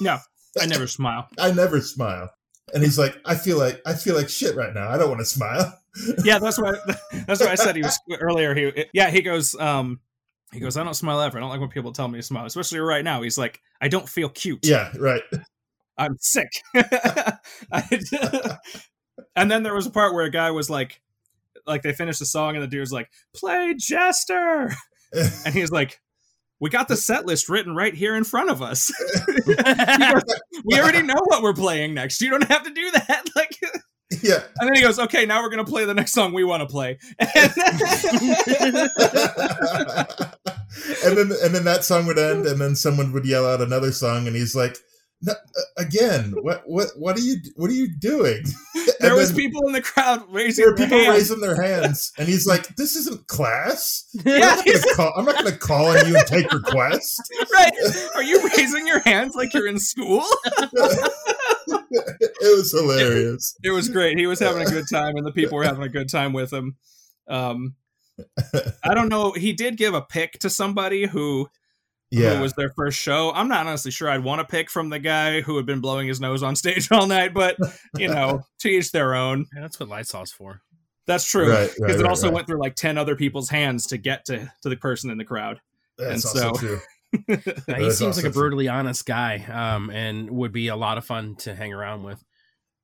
No, 0.00 0.18
I 0.60 0.66
never 0.66 0.86
smile. 0.86 1.28
i 1.38 1.50
never 1.50 1.80
smile. 1.80 2.30
And 2.72 2.82
he's 2.82 2.98
like 2.98 3.16
i 3.24 3.34
feel 3.34 3.58
like 3.58 3.80
i 3.86 3.94
feel 3.94 4.14
like 4.14 4.28
shit 4.28 4.54
right 4.54 4.74
now. 4.74 4.90
I 4.90 4.98
don't 4.98 5.08
want 5.08 5.20
to 5.20 5.26
smile 5.26 5.80
Yeah, 6.24 6.38
that's 6.38 6.58
why 6.58 6.72
that's 7.26 7.40
why 7.40 7.48
I 7.48 7.54
said 7.54 7.76
he 7.76 7.82
was 7.82 7.98
earlier. 8.20 8.54
He 8.54 8.86
yeah, 8.92 9.10
he 9.10 9.22
goes 9.22 9.54
um 9.54 10.00
he 10.52 10.60
goes, 10.60 10.76
I 10.76 10.84
don't 10.84 10.94
smile 10.94 11.20
ever. 11.20 11.38
I 11.38 11.40
don't 11.40 11.50
like 11.50 11.60
when 11.60 11.68
people 11.68 11.92
tell 11.92 12.06
me 12.08 12.18
to 12.18 12.22
smile, 12.22 12.46
especially 12.46 12.78
right 12.78 13.04
now. 13.04 13.22
He's 13.22 13.36
like, 13.38 13.60
I 13.80 13.88
don't 13.88 14.08
feel 14.08 14.28
cute. 14.28 14.60
yeah 14.66 14.92
right 14.98 15.22
I'm 15.96 16.16
sick. 16.20 16.48
And 19.36 19.50
then 19.50 19.62
there 19.62 19.74
was 19.74 19.86
a 19.86 19.90
part 19.90 20.14
where 20.14 20.24
a 20.24 20.30
guy 20.30 20.50
was 20.50 20.68
like 20.68 21.00
like 21.66 21.82
they 21.82 21.92
finished 21.92 22.18
the 22.18 22.26
song 22.26 22.54
and 22.56 22.62
the 22.62 22.66
dude 22.68 22.80
was 22.80 22.92
like, 22.92 23.10
play 23.34 23.74
Jester. 23.78 24.70
And 25.46 25.54
he's 25.54 25.70
like, 25.70 26.00
We 26.58 26.70
got 26.70 26.88
the 26.88 26.96
set 26.96 27.24
list 27.24 27.48
written 27.48 27.76
right 27.76 27.94
here 27.94 28.16
in 28.16 28.24
front 28.24 28.50
of 28.50 28.62
us. 28.62 28.92
Goes, 29.46 30.22
we 30.64 30.80
already 30.80 31.02
know 31.02 31.14
what 31.26 31.40
we're 31.42 31.54
playing 31.54 31.94
next. 31.94 32.20
You 32.20 32.30
don't 32.30 32.48
have 32.48 32.64
to 32.64 32.70
do 32.70 32.90
that. 32.90 33.24
Like 33.36 33.56
yeah 34.22 34.42
And 34.60 34.68
then 34.68 34.74
he 34.74 34.82
goes, 34.82 34.98
"Okay, 34.98 35.26
now 35.26 35.42
we're 35.42 35.50
gonna 35.50 35.64
play 35.64 35.84
the 35.84 35.94
next 35.94 36.12
song 36.12 36.32
we 36.32 36.44
want 36.44 36.60
to 36.62 36.66
play." 36.66 36.98
and 41.04 41.16
then 41.16 41.30
and 41.42 41.54
then 41.54 41.64
that 41.64 41.84
song 41.84 42.06
would 42.06 42.18
end 42.18 42.46
and 42.46 42.60
then 42.60 42.74
someone 42.74 43.12
would 43.12 43.24
yell 43.26 43.46
out 43.46 43.60
another 43.60 43.92
song 43.92 44.26
and 44.26 44.34
he's 44.36 44.54
like 44.54 44.76
no, 45.22 45.32
uh, 45.32 45.36
again 45.78 46.34
what 46.42 46.62
what 46.66 46.88
what 46.96 47.16
are 47.16 47.20
you 47.20 47.36
what 47.56 47.70
are 47.70 47.74
you 47.74 47.88
doing 47.98 48.42
there 49.00 49.10
And 49.10 49.14
was 49.14 49.28
then 49.32 49.36
people 49.38 49.66
in 49.66 49.72
the 49.72 49.80
crowd 49.80 50.22
raising 50.30 50.64
there 50.64 50.74
their 50.74 50.86
people 50.86 50.98
hands. 50.98 51.14
raising 51.16 51.40
their 51.40 51.60
hands 51.62 52.12
and 52.18 52.28
he's 52.28 52.46
like 52.46 52.74
this 52.76 52.94
isn't 52.96 53.26
class 53.28 54.04
Yeah, 54.24 54.34
I'm, 54.34 54.40
not 54.40 54.64
gonna 54.66 54.94
call, 54.94 55.12
I'm 55.16 55.24
not 55.24 55.36
gonna 55.36 55.56
call 55.56 55.86
on 55.96 56.06
you 56.08 56.16
and 56.16 56.26
take 56.26 56.52
requests 56.52 57.18
right? 57.54 57.72
Are 58.16 58.22
you 58.22 58.42
raising 58.56 58.86
your 58.86 59.00
hands 59.00 59.34
like 59.34 59.54
you're 59.54 59.66
in 59.68 59.78
school? 59.78 60.24
It 61.94 62.56
was 62.56 62.72
hilarious 62.72 63.56
It 63.62 63.70
was 63.70 63.88
great. 63.88 64.18
He 64.18 64.26
was 64.26 64.40
having 64.40 64.62
a 64.66 64.70
good 64.70 64.86
time, 64.90 65.16
and 65.16 65.26
the 65.26 65.32
people 65.32 65.56
were 65.56 65.64
having 65.72 65.82
a 65.82 65.88
good 65.88 66.08
time 66.08 66.32
with 66.32 66.52
him. 66.52 66.76
Um, 67.28 67.74
I 68.84 68.94
don't 68.94 69.08
know. 69.08 69.32
He 69.32 69.52
did 69.52 69.76
give 69.76 69.94
a 69.94 70.02
pick 70.02 70.38
to 70.40 70.50
somebody 70.50 71.06
who 71.06 71.48
yeah 72.10 72.36
who 72.36 72.42
was 72.42 72.52
their 72.52 72.70
first 72.76 72.98
show. 72.98 73.32
I'm 73.32 73.48
not 73.48 73.66
honestly 73.66 73.90
sure 73.90 74.08
I'd 74.08 74.22
want 74.22 74.40
to 74.40 74.44
pick 74.46 74.70
from 74.70 74.88
the 74.90 74.98
guy 74.98 75.40
who 75.40 75.56
had 75.56 75.66
been 75.66 75.80
blowing 75.80 76.06
his 76.08 76.20
nose 76.20 76.42
on 76.42 76.54
stage 76.62 76.88
all 76.92 77.06
night, 77.06 77.34
but 77.34 77.56
you 77.98 78.08
know, 78.08 78.42
to 78.60 78.68
each 78.68 78.92
their 78.92 79.14
own. 79.14 79.46
Yeah, 79.54 79.62
that's 79.62 79.80
what 79.80 79.88
Lysol's 79.88 80.32
for. 80.32 80.60
That's 81.06 81.24
true. 81.28 81.46
Because 81.46 81.78
right, 81.80 81.90
it 81.90 81.96
right, 82.02 82.08
also 82.08 82.28
right. 82.28 82.34
went 82.34 82.46
through 82.46 82.60
like 82.60 82.76
ten 82.76 82.96
other 82.98 83.16
people's 83.16 83.48
hands 83.50 83.86
to 83.88 83.98
get 83.98 84.24
to 84.26 84.50
to 84.62 84.68
the 84.68 84.76
person 84.76 85.10
in 85.10 85.18
the 85.18 85.24
crowd. 85.24 85.60
that's 85.98 86.24
and 86.24 86.42
also 86.42 86.52
so- 86.54 86.66
true 86.66 86.80
Yeah, 86.80 86.80
he 87.26 87.52
That's 87.66 87.98
seems 87.98 88.16
like 88.16 88.26
a 88.26 88.30
brutally 88.30 88.68
honest 88.68 89.06
guy, 89.06 89.44
um, 89.50 89.90
and 89.90 90.30
would 90.30 90.52
be 90.52 90.68
a 90.68 90.76
lot 90.76 90.98
of 90.98 91.04
fun 91.04 91.36
to 91.36 91.54
hang 91.54 91.72
around 91.72 92.02
with. 92.02 92.22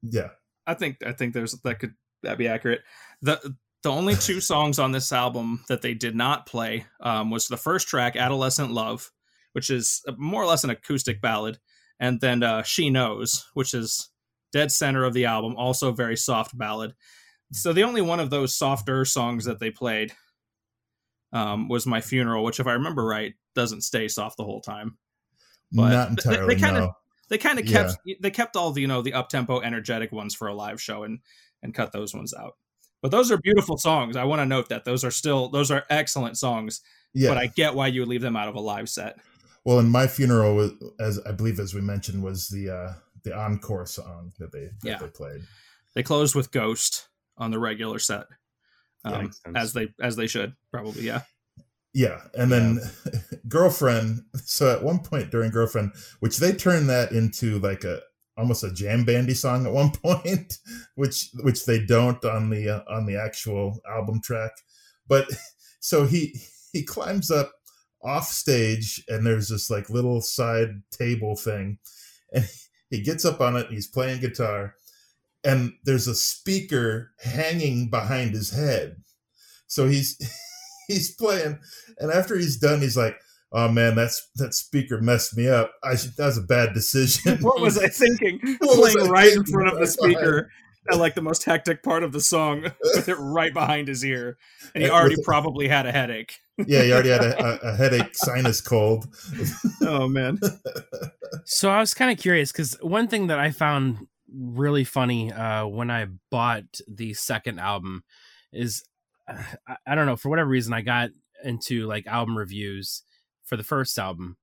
yeah 0.03 0.29
I 0.67 0.75
think 0.75 1.05
I 1.05 1.13
think 1.13 1.35
there's 1.35 1.53
that 1.65 1.81
could 1.81 1.95
that 2.23 2.39
be 2.39 2.49
accurate. 2.49 2.83
The 3.23 3.55
the 3.83 3.91
only 3.91 4.15
two 4.15 4.41
songs 4.41 4.79
on 4.79 4.93
this 4.93 5.13
album 5.13 5.65
that 5.69 5.83
they 5.83 5.95
did 5.95 6.15
not 6.15 6.47
play 6.47 6.87
um, 7.01 7.31
was 7.31 7.49
the 7.49 7.57
first 7.57 7.89
track, 7.89 8.17
"Adolescent 8.17 8.71
Love," 8.71 9.11
which 9.53 9.71
is 9.71 10.03
more 10.17 10.43
or 10.43 10.47
less 10.47 10.65
an 10.65 10.71
acoustic 10.71 11.21
ballad, 11.21 11.59
and 11.99 12.21
then 12.21 12.43
uh, 12.43 12.63
"She 12.63 12.91
Knows," 12.91 13.47
which 13.55 13.75
is 13.75 14.11
dead 14.53 14.71
center 14.73 15.05
of 15.05 15.15
the 15.15 15.27
album, 15.27 15.57
also 15.57 15.93
very 15.93 16.17
soft 16.17 16.57
ballad. 16.57 16.95
So 17.53 17.73
the 17.73 17.85
only 17.85 18.01
one 18.01 18.21
of 18.21 18.31
those 18.31 18.57
softer 18.57 19.05
songs 19.05 19.45
that 19.45 19.59
they 19.59 19.71
played 19.71 20.13
um, 21.33 21.69
was 21.69 21.87
"My 21.87 22.01
Funeral," 22.01 22.45
which, 22.45 22.61
if 22.61 22.67
I 22.67 22.73
remember 22.75 23.05
right, 23.05 23.35
doesn't 23.55 23.83
stay 23.83 24.09
soft 24.09 24.37
the 24.37 24.45
whole 24.45 24.61
time. 24.61 24.97
But 25.73 25.91
not 25.91 26.25
they- 26.25 26.47
they 26.47 26.57
kinda- 26.57 26.95
They 27.29 27.39
kind 27.39 27.61
of 27.61 27.67
Yeah. 27.67 27.85
kept 27.85 27.99
they 28.21 28.31
kept 28.33 28.57
all 28.57 28.73
the 28.73 28.81
you 28.81 28.89
know 28.89 29.03
the 29.03 29.15
up 29.15 29.29
tempo, 29.29 29.61
energetic 29.61 30.11
ones 30.11 30.35
for 30.35 30.49
a 30.49 30.55
live 30.55 30.81
show 30.83 31.05
and 31.05 31.21
and 31.63 31.73
cut 31.73 31.93
those 31.93 32.13
ones 32.13 32.35
out. 32.35 32.57
But 33.03 33.13
those 33.13 33.31
are 33.31 33.39
beautiful 33.39 33.79
songs. 33.79 34.17
I 34.17 34.25
want 34.25 34.41
to 34.41 34.47
note 34.47 34.69
that 34.71 34.85
those 34.85 35.05
are 35.05 35.13
still 35.13 35.49
those 35.49 35.71
are 35.71 35.85
excellent 35.91 36.37
songs. 36.39 36.81
yeah 37.15 37.29
But 37.31 37.39
I 37.39 37.47
get 37.47 37.75
why 37.77 37.87
you 37.87 38.01
would 38.01 38.09
leave 38.09 38.21
them 38.23 38.35
out 38.37 38.49
of 38.49 38.57
a 38.57 38.61
live 38.61 38.89
set. 38.89 39.19
Well, 39.65 39.79
in 39.79 39.89
my 39.91 40.07
funeral, 40.09 40.73
as 40.99 41.21
I 41.21 41.31
believe, 41.33 41.61
as 41.61 41.73
we 41.73 41.81
mentioned, 41.83 42.23
was 42.25 42.49
the 42.49 42.69
uh, 42.71 42.95
the 43.23 43.37
encore 43.37 43.87
song 43.87 44.33
that 44.41 44.51
they 44.51 44.65
that 44.65 44.73
Yeah. 44.83 44.99
they 44.99 45.09
played. 45.09 45.43
They 45.95 46.03
closed 46.03 46.35
with 46.35 46.51
Ghost 46.51 47.09
on 47.37 47.53
the 47.53 47.59
regular 47.61 47.99
set, 48.01 48.27
um, 49.05 49.31
as 49.55 49.73
they 49.73 49.95
as 50.01 50.17
they 50.17 50.27
should 50.27 50.57
probably. 50.73 51.03
Yeah, 51.03 51.23
Yeah, 51.95 52.23
and 52.35 52.51
then 52.51 52.81
girlfriend. 53.51 54.23
So 54.37 54.73
at 54.73 54.83
one 54.83 55.01
point 55.01 55.31
during 55.31 55.51
girlfriend, 55.51 55.93
which 56.21 56.39
they 56.39 56.53
turned 56.53 56.89
that 56.89 57.13
into 57.13 57.59
like 57.59 57.85
a 57.85 58.01
almost 58.39 58.65
a 58.65 58.73
jam 58.73 59.05
bandy 59.05 59.35
song 59.35 59.67
at 59.67 59.73
one 59.83 59.91
point, 59.91 60.59
which 60.95 61.31
which 61.43 61.67
they 61.67 61.85
don't 61.85 62.25
on 62.25 62.51
the 62.51 62.69
uh, 62.69 62.83
on 62.89 63.07
the 63.07 63.17
actual 63.17 63.81
album 63.89 64.21
track. 64.23 64.53
But 65.07 65.29
so 65.81 66.07
he 66.07 66.41
he 66.73 66.83
climbs 66.83 67.31
up 67.31 67.53
off 68.03 68.27
stage 68.27 69.03
and 69.09 69.27
there's 69.27 69.49
this 69.49 69.71
like 69.71 69.91
little 69.91 70.21
side 70.21 70.83
table 70.91 71.37
thing 71.37 71.79
and 72.33 72.49
he 72.89 73.03
gets 73.03 73.25
up 73.25 73.41
on 73.41 73.57
it 73.57 73.67
and 73.67 73.75
he's 73.75 73.87
playing 73.87 74.21
guitar 74.21 74.75
and 75.45 75.73
there's 75.85 76.09
a 76.09 76.15
speaker 76.15 77.13
hanging 77.23 77.91
behind 77.91 78.35
his 78.35 78.51
head 78.51 78.97
so 79.67 79.87
he's 79.87 80.17
he's 80.89 81.15
playing 81.15 81.59
and 81.99 82.11
after 82.11 82.37
he's 82.37 82.57
done 82.57 82.81
he's 82.81 82.97
like 82.97 83.17
oh 83.53 83.69
man 83.69 83.95
that's 83.95 84.29
that 84.37 84.55
speaker 84.55 85.01
messed 85.01 85.37
me 85.37 85.49
up. 85.49 85.73
I 85.83 85.97
should, 85.97 86.17
that 86.17 86.27
was 86.27 86.39
a 86.39 86.43
bad 86.43 86.75
decision. 86.75 87.39
What 87.43 87.61
was 87.61 87.79
i 87.79 87.89
thinking? 87.89 88.41
What 88.61 88.79
was 88.79 88.93
playing 88.95 89.09
I 89.09 89.11
right 89.11 89.33
in 89.33 89.45
front 89.45 89.73
of 89.73 89.79
the 89.79 89.87
speaker 89.99 90.51
at 90.91 90.99
like 90.99 91.15
the 91.15 91.23
most 91.23 91.45
hectic 91.45 91.83
part 91.83 92.03
of 92.03 92.13
the 92.13 92.21
song 92.21 92.63
with 92.95 93.09
it 93.09 93.17
right 93.17 93.53
behind 93.53 93.89
his 93.89 94.05
ear. 94.05 94.39
And 94.75 94.83
he 94.83 94.91
already 94.91 95.17
with- 95.17 95.25
probably 95.25 95.69
had 95.69 95.87
a 95.87 95.93
headache. 95.93 96.39
Yeah 96.67 96.83
he 96.83 96.93
already 96.93 97.09
had 97.09 97.23
a, 97.23 97.43
a, 97.43 97.73
a 97.73 97.77
headache 97.77 98.11
sinus 98.15 98.61
cold. 98.61 99.07
Oh 99.83 100.09
man. 100.09 100.39
So 101.45 101.71
I 101.71 101.81
was 101.81 101.95
kind 101.95 102.11
of 102.11 102.19
curious 102.19 102.53
because 102.53 102.77
one 102.83 103.09
thing 103.09 103.29
that 103.29 103.39
I 103.39 103.51
found 103.51 104.07
really 104.33 104.85
funny 104.85 105.33
uh, 105.33 105.67
when 105.67 105.91
I 105.91 106.07
bought 106.31 106.65
the 106.87 107.15
second 107.15 107.59
album 107.61 108.05
is 108.53 108.85
uh, 109.29 109.43
I, 109.69 109.77
I 109.87 109.95
don't 109.95 110.07
know 110.07 110.17
for 110.17 110.29
whatever 110.29 110.51
reason 110.51 110.73
I 110.73 110.83
got 110.83 111.11
into 111.45 111.87
like 111.87 112.07
album 112.07 112.37
reviews 112.37 113.03
for 113.51 113.57
the 113.59 113.65
first 113.65 113.99
album. 113.99 114.39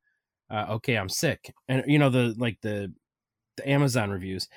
Uh, 0.51 0.65
okay, 0.75 0.95
I'm 0.97 1.09
sick, 1.09 1.53
and 1.67 1.83
you 1.87 1.97
know 1.97 2.09
the 2.11 2.35
like 2.37 2.59
the 2.61 2.93
the 3.57 3.67
Amazon 3.67 4.11
reviews. 4.11 4.47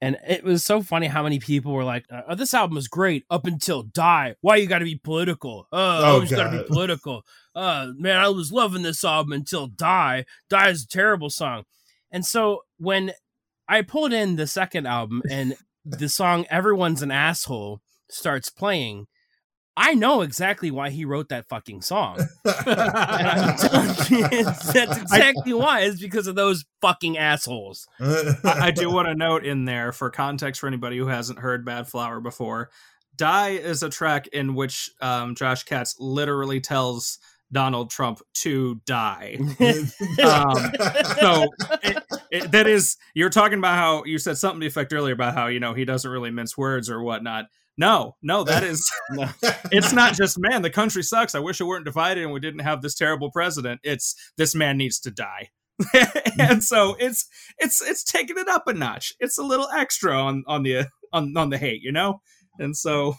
And 0.00 0.18
it 0.28 0.44
was 0.44 0.62
so 0.64 0.82
funny 0.82 1.06
how 1.06 1.22
many 1.22 1.38
people 1.38 1.72
were 1.72 1.84
like, 1.84 2.04
oh, 2.28 2.34
"This 2.34 2.52
album 2.52 2.76
is 2.76 2.88
great 2.88 3.24
up 3.30 3.46
until 3.46 3.84
Die. 3.84 4.34
Why 4.42 4.56
you 4.56 4.66
got 4.66 4.80
to 4.80 4.84
be 4.84 5.00
political? 5.02 5.66
Uh, 5.72 5.76
Oh, 6.02 6.04
always 6.14 6.30
got 6.30 6.50
to 6.50 6.58
be 6.58 6.64
political. 6.68 7.22
Uh, 7.54 7.92
man, 7.96 8.16
I 8.18 8.28
was 8.28 8.52
loving 8.52 8.82
this 8.82 9.02
album 9.02 9.32
until 9.32 9.68
Die. 9.68 10.24
Die 10.50 10.68
is 10.68 10.82
a 10.84 10.88
terrible 10.88 11.30
song." 11.30 11.64
And 12.12 12.24
so 12.26 12.60
when 12.76 13.12
I 13.66 13.82
pulled 13.82 14.12
in 14.12 14.36
the 14.36 14.46
second 14.46 14.86
album 14.86 15.22
and 15.30 15.56
the 15.86 16.08
song 16.08 16.44
"Everyone's 16.50 17.00
an 17.02 17.10
Asshole" 17.10 17.80
starts 18.10 18.50
playing, 18.50 19.06
I 19.76 19.94
know 19.94 20.22
exactly 20.22 20.70
why 20.70 20.90
he 20.90 21.04
wrote 21.04 21.30
that 21.30 21.48
fucking 21.48 21.82
song. 21.82 22.18
And 22.44 22.78
I'm 22.78 23.56
telling 23.56 23.88
you, 24.08 24.44
that's 24.44 24.98
exactly 24.98 25.52
why. 25.52 25.80
It's 25.80 26.00
because 26.00 26.26
of 26.26 26.36
those 26.36 26.64
fucking 26.80 27.18
assholes. 27.18 27.88
I, 28.00 28.34
I 28.44 28.70
do 28.70 28.90
want 28.90 29.08
to 29.08 29.14
note 29.14 29.44
in 29.44 29.64
there 29.64 29.92
for 29.92 30.10
context 30.10 30.60
for 30.60 30.68
anybody 30.68 30.96
who 30.98 31.08
hasn't 31.08 31.40
heard 31.40 31.66
Badflower 31.66 32.22
before. 32.22 32.70
Die 33.16 33.50
is 33.50 33.82
a 33.82 33.90
track 33.90 34.28
in 34.28 34.54
which 34.54 34.90
um, 35.00 35.34
Josh 35.34 35.64
Katz 35.64 35.96
literally 35.98 36.60
tells 36.60 37.18
Donald 37.52 37.90
Trump 37.90 38.20
to 38.34 38.80
die. 38.84 39.38
Um, 40.24 40.72
so 41.20 41.46
it, 41.82 42.04
it, 42.30 42.52
that 42.52 42.66
is 42.66 42.96
you're 43.14 43.30
talking 43.30 43.58
about 43.58 43.76
how 43.76 44.04
you 44.04 44.18
said 44.18 44.38
something 44.38 44.60
to 44.60 44.64
the 44.64 44.68
effect 44.68 44.92
earlier 44.92 45.12
about 45.12 45.34
how 45.34 45.48
you 45.48 45.60
know 45.60 45.74
he 45.74 45.84
doesn't 45.84 46.10
really 46.10 46.30
mince 46.30 46.56
words 46.56 46.88
or 46.88 47.02
whatnot. 47.02 47.46
No, 47.76 48.16
no, 48.22 48.44
that 48.44 48.62
is 48.62 48.90
No. 49.10 49.28
it's 49.42 49.92
not 49.92 50.14
just 50.14 50.38
man 50.38 50.62
the 50.62 50.70
country 50.70 51.02
sucks. 51.02 51.34
I 51.34 51.40
wish 51.40 51.60
it 51.60 51.64
weren't 51.64 51.84
divided 51.84 52.22
and 52.22 52.32
we 52.32 52.40
didn't 52.40 52.60
have 52.60 52.82
this 52.82 52.94
terrible 52.94 53.30
president. 53.30 53.80
It's 53.82 54.14
this 54.36 54.54
man 54.54 54.76
needs 54.78 55.00
to 55.00 55.10
die. 55.10 55.50
and 56.38 56.62
so 56.62 56.94
it's 57.00 57.26
it's 57.58 57.82
it's 57.82 58.04
taking 58.04 58.38
it 58.38 58.48
up 58.48 58.68
a 58.68 58.72
notch. 58.72 59.12
It's 59.18 59.38
a 59.38 59.42
little 59.42 59.68
extra 59.76 60.16
on 60.16 60.44
on 60.46 60.62
the 60.62 60.86
on 61.12 61.36
on 61.36 61.50
the 61.50 61.58
hate, 61.58 61.82
you 61.82 61.90
know. 61.92 62.20
And 62.58 62.76
so 62.76 63.16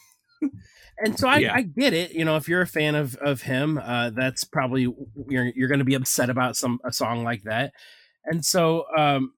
And 0.97 1.20
so 1.20 1.28
I, 1.28 1.39
Yeah. 1.39 1.53
I 1.53 1.62
get 1.64 1.93
it. 1.93 2.12
You 2.12 2.24
know, 2.24 2.38
if 2.38 2.47
you're 2.47 2.62
a 2.62 2.68
fan 2.68 2.95
of 2.95 3.16
of 3.16 3.41
him, 3.41 3.78
uh, 3.78 4.12
that's 4.12 4.43
probably 4.45 4.88
you're 5.28 5.51
you're 5.56 5.68
going 5.68 5.80
to 5.80 5.86
be 5.86 5.95
upset 5.95 6.30
about 6.30 6.56
some 6.56 6.80
a 6.86 6.93
song 6.93 7.24
like 7.24 7.43
that. 7.43 7.74
And 8.24 8.43
so, 8.45 8.86
um, 8.97 9.34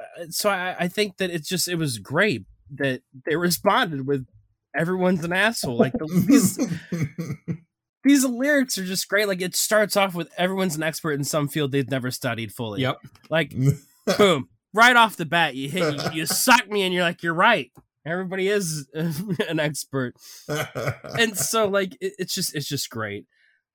uh, 0.00 0.26
so 0.30 0.50
I, 0.50 0.76
I 0.80 0.88
think 0.88 1.18
that 1.18 1.30
it's 1.30 1.48
just 1.48 1.68
it 1.68 1.76
was 1.76 1.98
great 1.98 2.44
that 2.76 3.02
they 3.26 3.36
responded 3.36 4.06
with 4.06 4.26
everyone's 4.74 5.24
an 5.24 5.32
asshole. 5.32 5.76
Like 5.76 5.92
the, 5.92 6.06
these 6.26 6.56
these 8.04 8.24
lyrics 8.24 8.78
are 8.78 8.84
just 8.84 9.08
great. 9.08 9.28
Like 9.28 9.42
it 9.42 9.54
starts 9.54 9.96
off 9.96 10.14
with 10.14 10.28
everyone's 10.36 10.76
an 10.76 10.82
expert 10.82 11.12
in 11.12 11.24
some 11.24 11.48
field 11.48 11.72
they've 11.72 11.90
never 11.90 12.10
studied 12.10 12.52
fully. 12.52 12.82
Yep. 12.82 12.98
Like 13.30 13.54
boom, 14.18 14.48
right 14.74 14.96
off 14.96 15.16
the 15.16 15.24
bat, 15.26 15.54
you 15.54 15.68
hit 15.68 15.94
you, 15.94 16.20
you 16.20 16.26
suck 16.26 16.68
me, 16.68 16.82
and 16.82 16.92
you're 16.94 17.04
like, 17.04 17.22
you're 17.22 17.34
right. 17.34 17.70
Everybody 18.04 18.48
is 18.48 18.88
an 18.94 19.60
expert 19.60 20.14
and 20.48 21.36
so 21.38 21.68
like 21.68 21.96
it, 22.00 22.14
it's 22.18 22.34
just 22.34 22.52
it's 22.56 22.66
just 22.66 22.90
great 22.90 23.26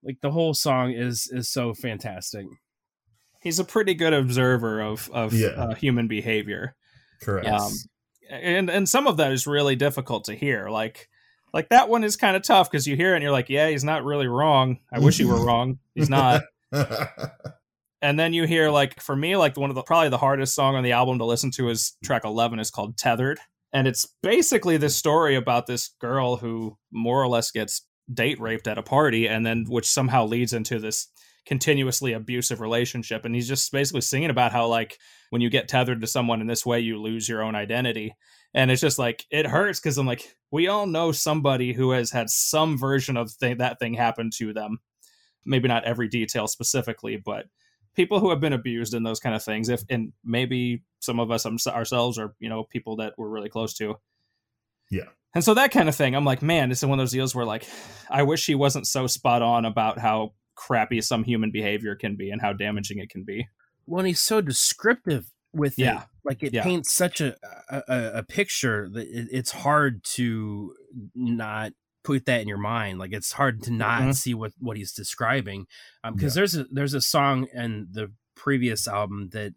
like 0.03 0.17
the 0.21 0.31
whole 0.31 0.53
song 0.53 0.91
is 0.91 1.29
is 1.31 1.47
so 1.49 1.73
fantastic 1.73 2.45
he's 3.41 3.57
a 3.57 3.63
pretty 3.63 3.93
good 3.93 4.11
observer 4.11 4.81
of 4.81 5.09
of 5.13 5.33
Yeah. 5.33 5.47
uh, 5.49 5.75
human 5.75 6.09
behavior. 6.09 6.75
correct 7.21 7.45
Yes. 7.47 7.61
Um, 7.61 7.71
and 8.29 8.69
and 8.69 8.87
some 8.87 9.07
of 9.07 9.17
that 9.17 9.31
is 9.31 9.47
really 9.47 9.75
difficult 9.75 10.25
to 10.25 10.35
hear. 10.35 10.69
Like 10.69 11.09
like 11.53 11.69
that 11.69 11.89
one 11.89 12.03
is 12.03 12.15
kind 12.15 12.35
of 12.35 12.43
tough 12.43 12.69
because 12.69 12.87
you 12.87 12.95
hear 12.95 13.13
it 13.13 13.17
and 13.17 13.23
you're 13.23 13.31
like, 13.31 13.49
yeah, 13.49 13.69
he's 13.69 13.83
not 13.83 14.03
really 14.03 14.27
wrong. 14.27 14.79
I 14.91 14.99
wish 14.99 15.17
he 15.17 15.25
were 15.25 15.45
wrong. 15.45 15.79
He's 15.95 16.09
not. 16.09 16.43
and 18.01 18.19
then 18.19 18.33
you 18.33 18.45
hear 18.45 18.69
like 18.69 18.99
for 19.01 19.15
me 19.15 19.35
like 19.35 19.57
one 19.57 19.69
of 19.69 19.75
the 19.75 19.83
probably 19.83 20.09
the 20.09 20.17
hardest 20.17 20.53
song 20.53 20.75
on 20.75 20.83
the 20.83 20.91
album 20.91 21.17
to 21.19 21.25
listen 21.25 21.51
to 21.51 21.69
is 21.69 21.95
track 22.03 22.23
11 22.25 22.59
is 22.59 22.69
called 22.69 22.97
tethered 22.97 23.39
and 23.73 23.87
it's 23.87 24.07
basically 24.21 24.77
this 24.77 24.95
story 24.95 25.35
about 25.35 25.65
this 25.67 25.89
girl 25.99 26.37
who 26.37 26.77
more 26.91 27.21
or 27.21 27.27
less 27.27 27.51
gets 27.51 27.85
date 28.13 28.39
raped 28.39 28.67
at 28.67 28.77
a 28.77 28.83
party 28.83 29.27
and 29.27 29.45
then 29.45 29.65
which 29.67 29.89
somehow 29.89 30.25
leads 30.25 30.53
into 30.53 30.79
this 30.79 31.07
continuously 31.45 32.13
abusive 32.13 32.59
relationship 32.59 33.25
and 33.25 33.33
he's 33.33 33.47
just 33.47 33.71
basically 33.71 34.01
singing 34.01 34.29
about 34.29 34.51
how 34.51 34.67
like 34.67 34.97
when 35.29 35.41
you 35.41 35.49
get 35.49 35.67
tethered 35.67 36.01
to 36.01 36.07
someone 36.07 36.41
in 36.41 36.47
this 36.47 36.65
way 36.65 36.79
you 36.79 37.01
lose 37.01 37.27
your 37.27 37.43
own 37.43 37.55
identity. 37.55 38.15
And 38.53 38.71
it's 38.71 38.81
just 38.81 38.99
like 38.99 39.25
it 39.29 39.45
hurts 39.45 39.79
because 39.79 39.97
i'm 39.97 40.07
like 40.07 40.35
we 40.51 40.67
all 40.67 40.87
know 40.87 41.11
somebody 41.11 41.73
who 41.73 41.91
has 41.91 42.11
had 42.11 42.29
some 42.29 42.77
version 42.77 43.17
of 43.17 43.37
th- 43.37 43.57
that 43.57 43.79
thing 43.79 43.93
happen 43.93 44.29
to 44.37 44.53
them. 44.53 44.79
Maybe 45.45 45.67
not 45.67 45.83
every 45.85 46.07
detail 46.07 46.47
specifically 46.47 47.21
but 47.23 47.45
people 47.97 48.19
who 48.19 48.29
have 48.29 48.39
been 48.39 48.53
abused 48.53 48.93
in 48.93 49.03
those 49.03 49.19
kind 49.19 49.35
of 49.35 49.43
things 49.43 49.67
if 49.67 49.83
and 49.89 50.13
maybe 50.23 50.83
some 50.99 51.19
of 51.19 51.31
us 51.31 51.45
um, 51.45 51.57
ourselves 51.67 52.17
are, 52.17 52.35
you 52.39 52.47
know 52.47 52.63
people 52.63 52.95
that 52.97 53.13
we're 53.17 53.27
really 53.27 53.49
close 53.49 53.73
to. 53.73 53.95
Yeah. 54.89 55.09
and 55.35 55.43
so 55.43 55.53
that 55.55 55.71
kind 55.71 55.89
of 55.89 55.95
thing 55.95 56.15
i'm 56.15 56.23
like 56.23 56.41
man 56.41 56.69
this 56.69 56.77
is 56.77 56.85
one 56.85 56.97
of 56.97 57.03
those 57.03 57.11
deals 57.11 57.35
where 57.35 57.43
like 57.43 57.67
i 58.09 58.23
wish 58.23 58.45
he 58.45 58.55
wasn't 58.55 58.87
so 58.87 59.05
spot 59.05 59.41
on 59.41 59.65
about 59.65 59.99
how 59.99 60.31
crappy 60.55 61.01
some 61.01 61.25
human 61.25 61.51
behavior 61.51 61.93
can 61.93 62.15
be 62.15 62.29
and 62.29 62.41
how 62.41 62.53
damaging 62.53 62.99
it 62.99 63.09
can 63.09 63.25
be 63.25 63.45
well 63.87 64.03
he's 64.05 64.19
so 64.19 64.41
descriptive 64.41 65.31
with 65.53 65.77
Yeah. 65.79 66.01
it 66.03 66.07
like 66.23 66.43
it 66.43 66.53
Yeah. 66.53 66.63
paints 66.63 66.91
such 66.91 67.21
a, 67.21 67.35
a 67.69 67.83
a- 68.19 68.23
picture 68.23 68.89
that 68.89 69.07
it, 69.07 69.27
it's 69.31 69.51
hard 69.51 70.03
to 70.15 70.73
not 71.15 71.71
put 72.03 72.25
that 72.25 72.41
in 72.41 72.47
your 72.47 72.57
mind 72.57 72.99
like 72.99 73.11
it's 73.13 73.31
hard 73.33 73.61
to 73.63 73.71
not 73.71 74.01
Mhm. 74.01 74.15
see 74.15 74.33
what 74.33 74.51
what 74.59 74.77
he's 74.77 74.93
describing 74.93 75.65
um 76.03 76.13
because 76.15 76.33
there's 76.35 76.55
a 76.55 76.65
there's 76.71 76.93
a 76.93 77.01
song 77.01 77.47
in 77.53 77.87
the 77.91 78.11
previous 78.35 78.87
album 78.87 79.29
that 79.33 79.53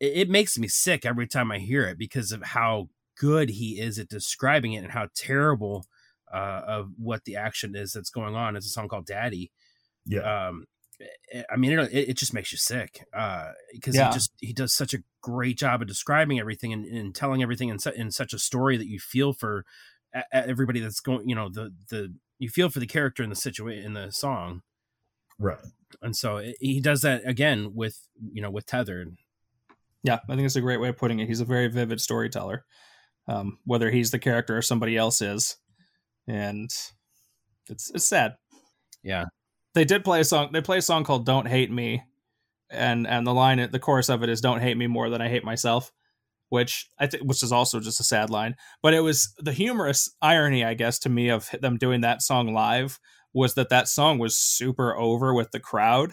it, 0.00 0.12
it 0.22 0.28
makes 0.30 0.58
me 0.58 0.66
sick 0.66 1.04
every 1.04 1.26
time 1.26 1.52
i 1.52 1.58
hear 1.58 1.84
it 1.84 1.98
because 1.98 2.32
of 2.32 2.42
how 2.42 2.88
good 3.16 3.48
he 3.50 3.78
is 3.80 3.98
at 3.98 4.08
describing 4.08 4.72
it 4.72 4.82
and 4.82 4.90
how 4.92 5.06
terrible 5.14 5.86
uh, 6.32 6.62
of 6.66 6.90
what 6.98 7.24
the 7.26 7.36
action 7.36 7.76
is 7.76 7.92
that's 7.92 8.10
going 8.10 8.34
on 8.34 8.56
it's 8.56 8.66
a 8.66 8.70
song 8.70 8.88
called 8.88 9.06
daddy 9.06 9.52
yeah 10.06 10.48
um 10.48 10.64
I- 11.34 11.44
i 11.52 11.56
mean 11.56 11.78
it, 11.78 11.92
it 11.92 12.16
just 12.16 12.32
makes 12.34 12.52
you 12.52 12.58
sick 12.58 13.04
uh 13.12 13.52
because 13.72 13.94
Yeah. 13.96 14.08
he 14.08 14.14
just 14.14 14.32
he 14.40 14.52
does 14.52 14.74
such 14.74 14.94
a 14.94 14.98
great 15.20 15.58
job 15.58 15.80
of 15.82 15.88
describing 15.88 16.38
everything 16.40 16.72
and, 16.72 16.84
and 16.84 17.14
telling 17.14 17.42
everything 17.42 17.68
in, 17.68 17.78
su- 17.78 17.90
in 17.96 18.10
such 18.10 18.32
a 18.32 18.38
story 18.38 18.76
that 18.76 18.88
you 18.88 18.98
feel 19.00 19.32
for 19.32 19.64
everybody 20.32 20.80
that's 20.80 21.00
going 21.00 21.28
you 21.28 21.34
know 21.34 21.48
the 21.48 21.72
the 21.90 22.14
you 22.38 22.48
feel 22.48 22.68
for 22.68 22.78
the 22.80 22.86
character 22.86 23.22
in 23.22 23.30
the 23.30 23.36
situation 23.36 23.84
in 23.86 23.92
the 23.94 24.10
song. 24.10 24.62
Right. 25.38 25.58
And 26.02 26.14
so 26.16 26.36
it, 26.38 26.56
he 26.60 26.80
does 26.80 27.02
that 27.02 27.22
again 27.26 27.72
with 27.74 27.98
you 28.32 28.42
know 28.42 28.50
with 28.50 28.66
tethered 28.66 29.16
yeah 30.02 30.18
i 30.28 30.34
think 30.34 30.44
it's 30.46 30.56
a 30.56 30.60
great 30.60 30.80
way 30.80 30.88
of 30.88 30.96
putting 30.96 31.18
it. 31.20 31.26
He's 31.28 31.40
a 31.40 31.44
very 31.44 31.68
vivid 31.68 32.00
storyteller 32.00 32.64
um, 33.26 33.58
whether 33.64 33.90
he's 33.90 34.10
the 34.10 34.18
character 34.18 34.56
or 34.56 34.62
somebody 34.62 34.96
else 34.96 35.22
is 35.22 35.56
and 36.28 36.70
it's 37.68 37.90
it's 37.94 38.06
sad. 38.06 38.34
Yeah 39.02 39.24
they 39.74 39.84
did 39.84 40.04
play 40.04 40.20
a 40.20 40.24
song 40.24 40.50
they 40.52 40.60
play 40.60 40.78
a 40.78 40.82
song 40.82 41.04
called 41.04 41.26
don't 41.26 41.48
hate 41.48 41.70
me 41.70 42.02
and 42.70 43.06
and 43.06 43.26
the 43.26 43.34
line 43.34 43.68
the 43.70 43.78
chorus 43.78 44.08
of 44.08 44.22
it 44.22 44.28
is 44.28 44.40
don't 44.40 44.60
hate 44.60 44.76
me 44.76 44.86
more 44.86 45.10
than 45.10 45.20
i 45.20 45.28
hate 45.28 45.44
myself 45.44 45.92
which 46.48 46.88
i 46.98 47.06
think 47.06 47.22
which 47.24 47.42
is 47.42 47.52
also 47.52 47.80
just 47.80 48.00
a 48.00 48.04
sad 48.04 48.30
line 48.30 48.54
but 48.82 48.94
it 48.94 49.00
was 49.00 49.34
the 49.38 49.52
humorous 49.52 50.10
irony 50.22 50.64
i 50.64 50.74
guess 50.74 50.98
to 50.98 51.08
me 51.08 51.28
of 51.28 51.48
them 51.60 51.76
doing 51.78 52.00
that 52.02 52.22
song 52.22 52.52
live 52.54 52.98
was 53.32 53.54
that 53.54 53.68
that 53.68 53.88
song 53.88 54.18
was 54.18 54.36
super 54.36 54.96
over 54.96 55.34
with 55.34 55.50
the 55.50 55.60
crowd 55.60 56.12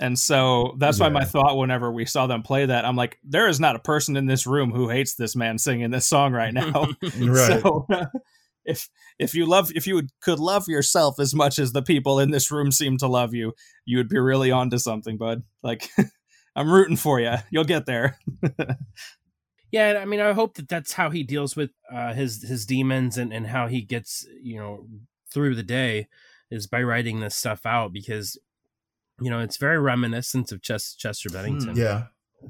And 0.00 0.16
so 0.18 0.76
that's 0.78 1.00
why 1.00 1.08
my 1.08 1.24
thought 1.24 1.56
whenever 1.56 1.90
we 1.90 2.04
saw 2.06 2.28
them 2.28 2.42
play 2.42 2.66
that, 2.66 2.84
I'm 2.84 2.94
like, 2.94 3.18
there 3.24 3.48
is 3.48 3.58
not 3.58 3.74
a 3.74 3.80
person 3.80 4.16
in 4.16 4.26
this 4.26 4.46
room 4.46 4.70
who 4.70 4.88
hates 4.88 5.16
this 5.16 5.34
man 5.34 5.58
singing 5.58 5.90
this 5.90 6.08
song 6.08 6.32
right 6.32 6.54
now. 6.54 6.86
Right. 7.18 7.60
So 7.62 7.86
if 8.68 8.88
if 9.18 9.34
you 9.34 9.46
love 9.46 9.72
if 9.74 9.86
you 9.86 9.96
would, 9.96 10.10
could 10.20 10.38
love 10.38 10.68
yourself 10.68 11.18
as 11.18 11.34
much 11.34 11.58
as 11.58 11.72
the 11.72 11.82
people 11.82 12.20
in 12.20 12.30
this 12.30 12.50
room 12.52 12.70
seem 12.70 12.98
to 12.98 13.08
love 13.08 13.34
you, 13.34 13.52
you 13.84 13.96
would 13.96 14.08
be 14.08 14.18
really 14.18 14.52
onto 14.52 14.78
something, 14.78 15.16
bud. 15.16 15.42
Like 15.62 15.88
I'm 16.56 16.70
rooting 16.70 16.96
for 16.96 17.18
you. 17.18 17.34
You'll 17.50 17.64
get 17.64 17.86
there. 17.86 18.18
Yeah, 19.70 19.98
I 20.00 20.06
mean, 20.06 20.20
I 20.20 20.32
hope 20.32 20.54
that 20.54 20.68
that's 20.68 20.94
how 20.94 21.10
he 21.10 21.22
deals 21.22 21.54
with 21.54 21.70
uh, 21.92 22.14
his 22.14 22.42
his 22.42 22.64
demons 22.64 23.18
and 23.18 23.32
and 23.32 23.46
how 23.46 23.66
he 23.66 23.82
gets 23.82 24.26
you 24.42 24.56
know 24.56 24.86
through 25.30 25.56
the 25.56 25.62
day 25.62 26.08
is 26.50 26.66
by 26.66 26.82
writing 26.82 27.20
this 27.20 27.36
stuff 27.36 27.66
out 27.66 27.92
because 27.92 28.38
you 29.20 29.30
know 29.30 29.40
it's 29.40 29.58
very 29.58 29.78
reminiscent 29.78 30.52
of 30.52 30.62
Ches- 30.62 30.94
Chester 30.94 31.28
Bennington. 31.28 31.76
yeah. 31.76 32.04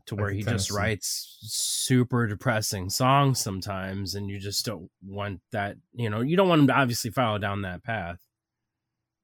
To 0.06 0.14
where 0.14 0.30
he 0.30 0.38
kinda 0.42 0.52
just 0.58 0.70
writes 0.70 1.38
super 1.40 2.26
depressing 2.26 2.90
songs 2.90 3.40
sometimes 3.40 4.14
and 4.14 4.28
you 4.28 4.38
just 4.38 4.64
don't 4.66 4.90
want 5.02 5.40
that 5.52 5.76
you 5.94 6.10
know 6.10 6.20
you 6.20 6.36
don't 6.36 6.48
want 6.48 6.60
him 6.60 6.66
to 6.66 6.74
obviously 6.74 7.10
follow 7.10 7.38
down 7.38 7.62
that 7.62 7.82
path 7.82 8.20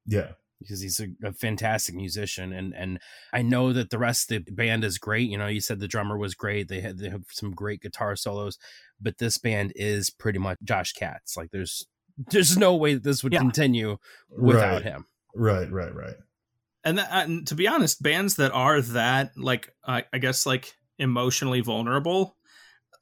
Yeah. 0.07 0.33
because 0.61 0.81
he's 0.81 1.01
a, 1.01 1.09
a 1.27 1.33
fantastic 1.33 1.95
musician 1.95 2.53
and 2.53 2.75
and 2.75 2.99
I 3.33 3.43
know 3.43 3.73
that 3.73 3.91
the 3.91 3.99
rest 3.99 4.31
of 4.33 4.45
the 4.47 4.53
band 4.53 4.85
is 4.85 4.99
great 4.99 5.29
you 5.31 5.37
know 5.39 5.47
you 5.49 5.61
said 5.61 5.81
the 5.81 5.89
drummer 5.89 6.17
was 6.17 6.35
great 6.35 6.69
they 6.69 6.81
had 6.81 6.99
they 6.99 7.11
have 7.11 7.25
some 7.31 7.51
great 7.53 7.81
guitar 7.83 8.17
solos 8.17 8.59
but 9.01 9.19
this 9.19 9.37
band 9.39 9.73
is 9.77 10.11
pretty 10.11 10.39
much 10.39 10.59
Josh 10.63 10.93
Katz 10.93 11.37
like 11.37 11.51
there's 11.51 11.87
there's 12.31 12.57
no 12.57 12.75
way 12.77 12.95
that 12.95 13.03
this 13.03 13.23
would 13.23 13.33
Yeah. 13.33 13.41
continue 13.41 13.99
without 14.31 14.75
Right. 14.75 14.83
him 14.83 15.07
Right. 15.35 15.71
Right. 15.71 15.95
Right. 15.95 16.15
And, 16.85 16.99
that, 16.99 17.11
and 17.11 17.47
to 17.47 17.55
be 17.55 17.67
honest, 17.67 18.03
bands 18.03 18.37
that 18.37 18.53
are 18.53 18.81
that 18.81 19.33
like 19.37 19.73
uh, 19.85 20.03
I 20.13 20.19
guess 20.19 20.47
like 20.47 20.75
emotionally 20.99 21.61
vulnerable, 21.61 22.37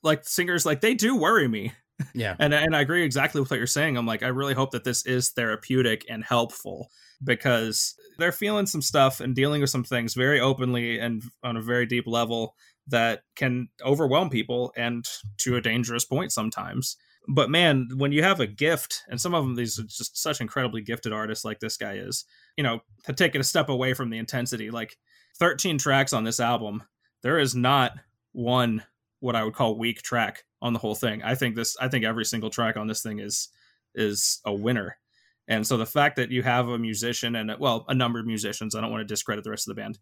like 0.02 0.24
singers, 0.24 0.64
like 0.64 0.80
they 0.80 0.94
do 0.94 1.16
worry 1.16 1.48
me. 1.48 1.72
yeah 2.14 2.34
And 2.38 2.54
and 2.54 2.74
I 2.74 2.80
agree 2.80 3.04
exactly 3.04 3.40
with 3.40 3.50
what 3.50 3.58
you're 3.58 3.66
saying. 3.66 3.96
I'm 3.96 4.06
like, 4.06 4.22
I 4.22 4.28
really 4.28 4.54
hope 4.54 4.70
that 4.72 4.84
this 4.84 5.04
is 5.06 5.30
therapeutic 5.30 6.04
and 6.08 6.24
helpful 6.24 6.90
because 7.24 7.94
they're 8.18 8.32
feeling 8.32 8.66
some 8.66 8.82
stuff 8.82 9.20
and 9.20 9.34
dealing 9.34 9.60
with 9.60 9.70
some 9.70 9.84
things 9.84 10.14
very 10.14 10.40
openly 10.40 10.98
and 10.98 11.22
on 11.42 11.56
a 11.56 11.62
very 11.62 11.86
deep 11.86 12.06
level 12.06 12.54
that 12.88 13.22
can 13.36 13.68
overwhelm 13.84 14.28
people 14.30 14.72
and 14.76 15.08
to 15.38 15.56
a 15.56 15.60
dangerous 15.60 16.04
point 16.04 16.32
sometimes. 16.32 16.96
But 17.28 17.50
man, 17.50 17.88
when 17.96 18.12
you 18.12 18.22
have 18.22 18.40
a 18.40 18.46
gift, 18.46 19.02
and 19.08 19.20
some 19.20 19.34
of 19.34 19.44
them 19.44 19.54
these 19.54 19.78
are 19.78 19.84
just 19.84 20.20
such 20.20 20.40
incredibly 20.40 20.82
gifted 20.82 21.12
artists 21.12 21.44
like 21.44 21.60
this 21.60 21.76
guy 21.76 21.94
is, 21.94 22.24
you 22.56 22.64
know, 22.64 22.80
to 23.04 23.12
take 23.12 23.34
it 23.34 23.40
a 23.40 23.44
step 23.44 23.68
away 23.68 23.94
from 23.94 24.10
the 24.10 24.18
intensity, 24.18 24.70
like 24.70 24.96
13 25.38 25.78
tracks 25.78 26.12
on 26.12 26.24
this 26.24 26.40
album, 26.40 26.82
there 27.22 27.38
is 27.38 27.54
not 27.54 27.92
one 28.32 28.82
what 29.20 29.36
I 29.36 29.44
would 29.44 29.54
call 29.54 29.78
weak 29.78 30.02
track 30.02 30.42
on 30.60 30.72
the 30.72 30.80
whole 30.80 30.96
thing. 30.96 31.22
I 31.22 31.36
think 31.36 31.54
this 31.54 31.76
I 31.80 31.88
think 31.88 32.04
every 32.04 32.24
single 32.24 32.50
track 32.50 32.76
on 32.76 32.88
this 32.88 33.02
thing 33.02 33.20
is 33.20 33.48
is 33.94 34.40
a 34.44 34.52
winner. 34.52 34.96
And 35.48 35.66
so 35.66 35.76
the 35.76 35.86
fact 35.86 36.16
that 36.16 36.30
you 36.30 36.42
have 36.42 36.68
a 36.68 36.78
musician 36.78 37.36
and 37.36 37.52
well, 37.60 37.84
a 37.88 37.94
number 37.94 38.18
of 38.18 38.26
musicians, 38.26 38.74
I 38.74 38.80
don't 38.80 38.90
want 38.90 39.02
to 39.02 39.12
discredit 39.12 39.44
the 39.44 39.50
rest 39.50 39.68
of 39.68 39.76
the 39.76 39.80
band, 39.80 39.98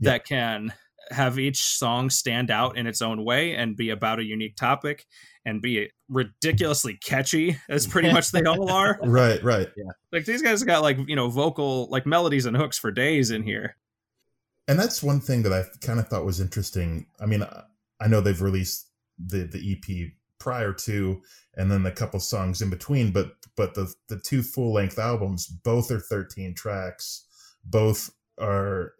Yeah. 0.00 0.12
that 0.12 0.24
can 0.26 0.72
have 1.10 1.38
each 1.38 1.62
song 1.62 2.10
stand 2.10 2.50
out 2.50 2.76
in 2.76 2.86
its 2.86 3.02
own 3.02 3.24
way 3.24 3.54
and 3.54 3.76
be 3.76 3.90
about 3.90 4.18
a 4.18 4.24
unique 4.24 4.56
topic 4.56 5.04
and 5.44 5.60
be 5.60 5.90
ridiculously 6.08 6.96
catchy 7.04 7.58
as 7.68 7.86
pretty 7.86 8.10
much 8.12 8.30
they 8.30 8.42
all 8.44 8.70
are. 8.70 8.98
Right. 9.04 9.42
Right. 9.42 9.68
Yeah. 9.76 9.90
Like 10.12 10.24
these 10.24 10.42
guys 10.42 10.62
got 10.62 10.82
like, 10.82 10.98
you 11.06 11.16
know, 11.16 11.28
vocal 11.28 11.88
like 11.90 12.06
melodies 12.06 12.46
and 12.46 12.56
hooks 12.56 12.78
for 12.78 12.90
days 12.90 13.30
in 13.30 13.42
here. 13.42 13.76
And 14.66 14.78
that's 14.78 15.02
one 15.02 15.20
thing 15.20 15.42
that 15.42 15.52
I 15.52 15.64
kind 15.84 16.00
of 16.00 16.08
thought 16.08 16.24
was 16.24 16.40
interesting. 16.40 17.06
I 17.20 17.26
mean, 17.26 17.42
I- 17.42 17.64
I 18.00 18.08
know 18.08 18.20
they've 18.20 18.42
released 18.42 18.88
the 19.24 19.44
the 19.44 19.72
EP 19.72 20.10
prior 20.40 20.72
to, 20.72 21.22
and 21.56 21.70
then 21.70 21.86
a 21.86 21.92
couple 21.92 22.18
songs 22.18 22.60
in 22.60 22.68
between, 22.68 23.12
but 23.12 23.32
but 23.56 23.74
the 23.74 23.92
the 24.08 24.18
two 24.18 24.42
full 24.42 24.72
length 24.74 24.98
albums, 24.98 25.46
both 25.46 25.90
are 25.92 26.00
thirteen 26.00 26.54
tracks, 26.54 27.24
both 27.64 28.10
are 28.38 28.94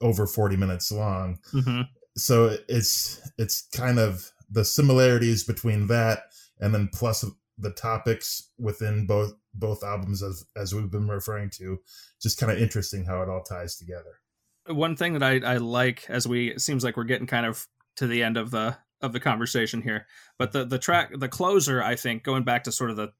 over 0.00 0.26
forty 0.26 0.56
minutes 0.56 0.90
long. 0.92 1.38
hmm 1.52 1.82
So 2.16 2.56
it's 2.68 3.20
it's 3.38 3.66
kind 3.74 3.98
of 3.98 4.30
the 4.50 4.64
similarities 4.64 5.44
between 5.44 5.86
that, 5.88 6.20
and 6.60 6.74
then 6.74 6.88
plus 6.92 7.24
the 7.58 7.70
topics 7.70 8.50
within 8.58 9.06
both 9.06 9.32
both 9.54 9.82
albums, 9.84 10.22
as 10.22 10.44
as 10.56 10.74
we've 10.74 10.90
been 10.90 11.08
referring 11.08 11.50
to, 11.58 11.78
just 12.22 12.38
kind 12.38 12.50
of 12.52 12.58
interesting 12.58 13.04
how 13.04 13.22
it 13.22 13.28
all 13.28 13.42
ties 13.42 13.76
together. 13.76 14.20
one 14.68 14.96
thing 14.96 15.12
that 15.14 15.22
I, 15.22 15.54
I 15.54 15.56
like 15.58 16.06
as 16.08 16.26
we 16.26 16.48
it 16.50 16.60
seems 16.60 16.84
like 16.84 16.96
we're 16.96 17.04
getting 17.04 17.26
kind 17.26 17.46
of 17.46 17.66
to 17.96 18.06
the 18.06 18.22
end 18.22 18.36
of 18.36 18.50
the 18.50 18.76
of 19.02 19.12
the 19.12 19.20
conversation 19.20 19.82
here 19.82 20.06
but 20.38 20.52
the 20.52 20.64
the 20.64 20.78
track 20.78 21.10
the 21.18 21.28
closer 21.28 21.82
i 21.82 21.94
think 21.94 22.22
going 22.22 22.42
back 22.42 22.64
to 22.64 22.72
sort 22.72 22.90
of 22.90 22.96
the 22.96 23.12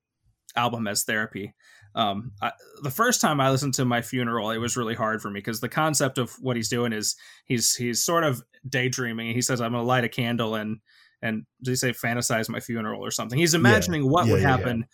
album 0.56 0.86
as 0.88 1.04
therapy 1.04 1.54
um 1.94 2.32
I, 2.42 2.52
the 2.82 2.90
first 2.90 3.20
time 3.20 3.40
i 3.40 3.50
listened 3.50 3.74
to 3.74 3.84
my 3.84 4.02
funeral 4.02 4.50
it 4.50 4.58
was 4.58 4.76
really 4.76 4.94
hard 4.94 5.22
for 5.22 5.30
me 5.30 5.38
because 5.38 5.60
the 5.60 5.68
concept 5.68 6.18
of 6.18 6.32
what 6.40 6.56
he's 6.56 6.68
doing 6.68 6.92
is 6.92 7.16
he's 7.44 7.74
he's 7.74 8.02
sort 8.02 8.24
of 8.24 8.42
daydreaming. 8.68 9.34
He 9.34 9.42
says 9.42 9.60
i'm 9.60 9.72
gonna 9.72 9.84
light 9.84 10.04
a 10.04 10.08
candle 10.08 10.54
and 10.54 10.78
and 11.22 11.44
did 11.62 11.70
he 11.70 11.76
say 11.76 11.92
fantasize 11.92 12.48
my 12.50 12.60
funeral 12.60 13.02
or 13.02 13.10
something? 13.10 13.38
He's 13.38 13.54
imagining 13.54 14.08
what 14.10 14.26
Yeah, 14.26 14.32
would 14.32 14.42
yeah, 14.42 14.48
yeah. 14.48 14.56
happen 14.56 14.84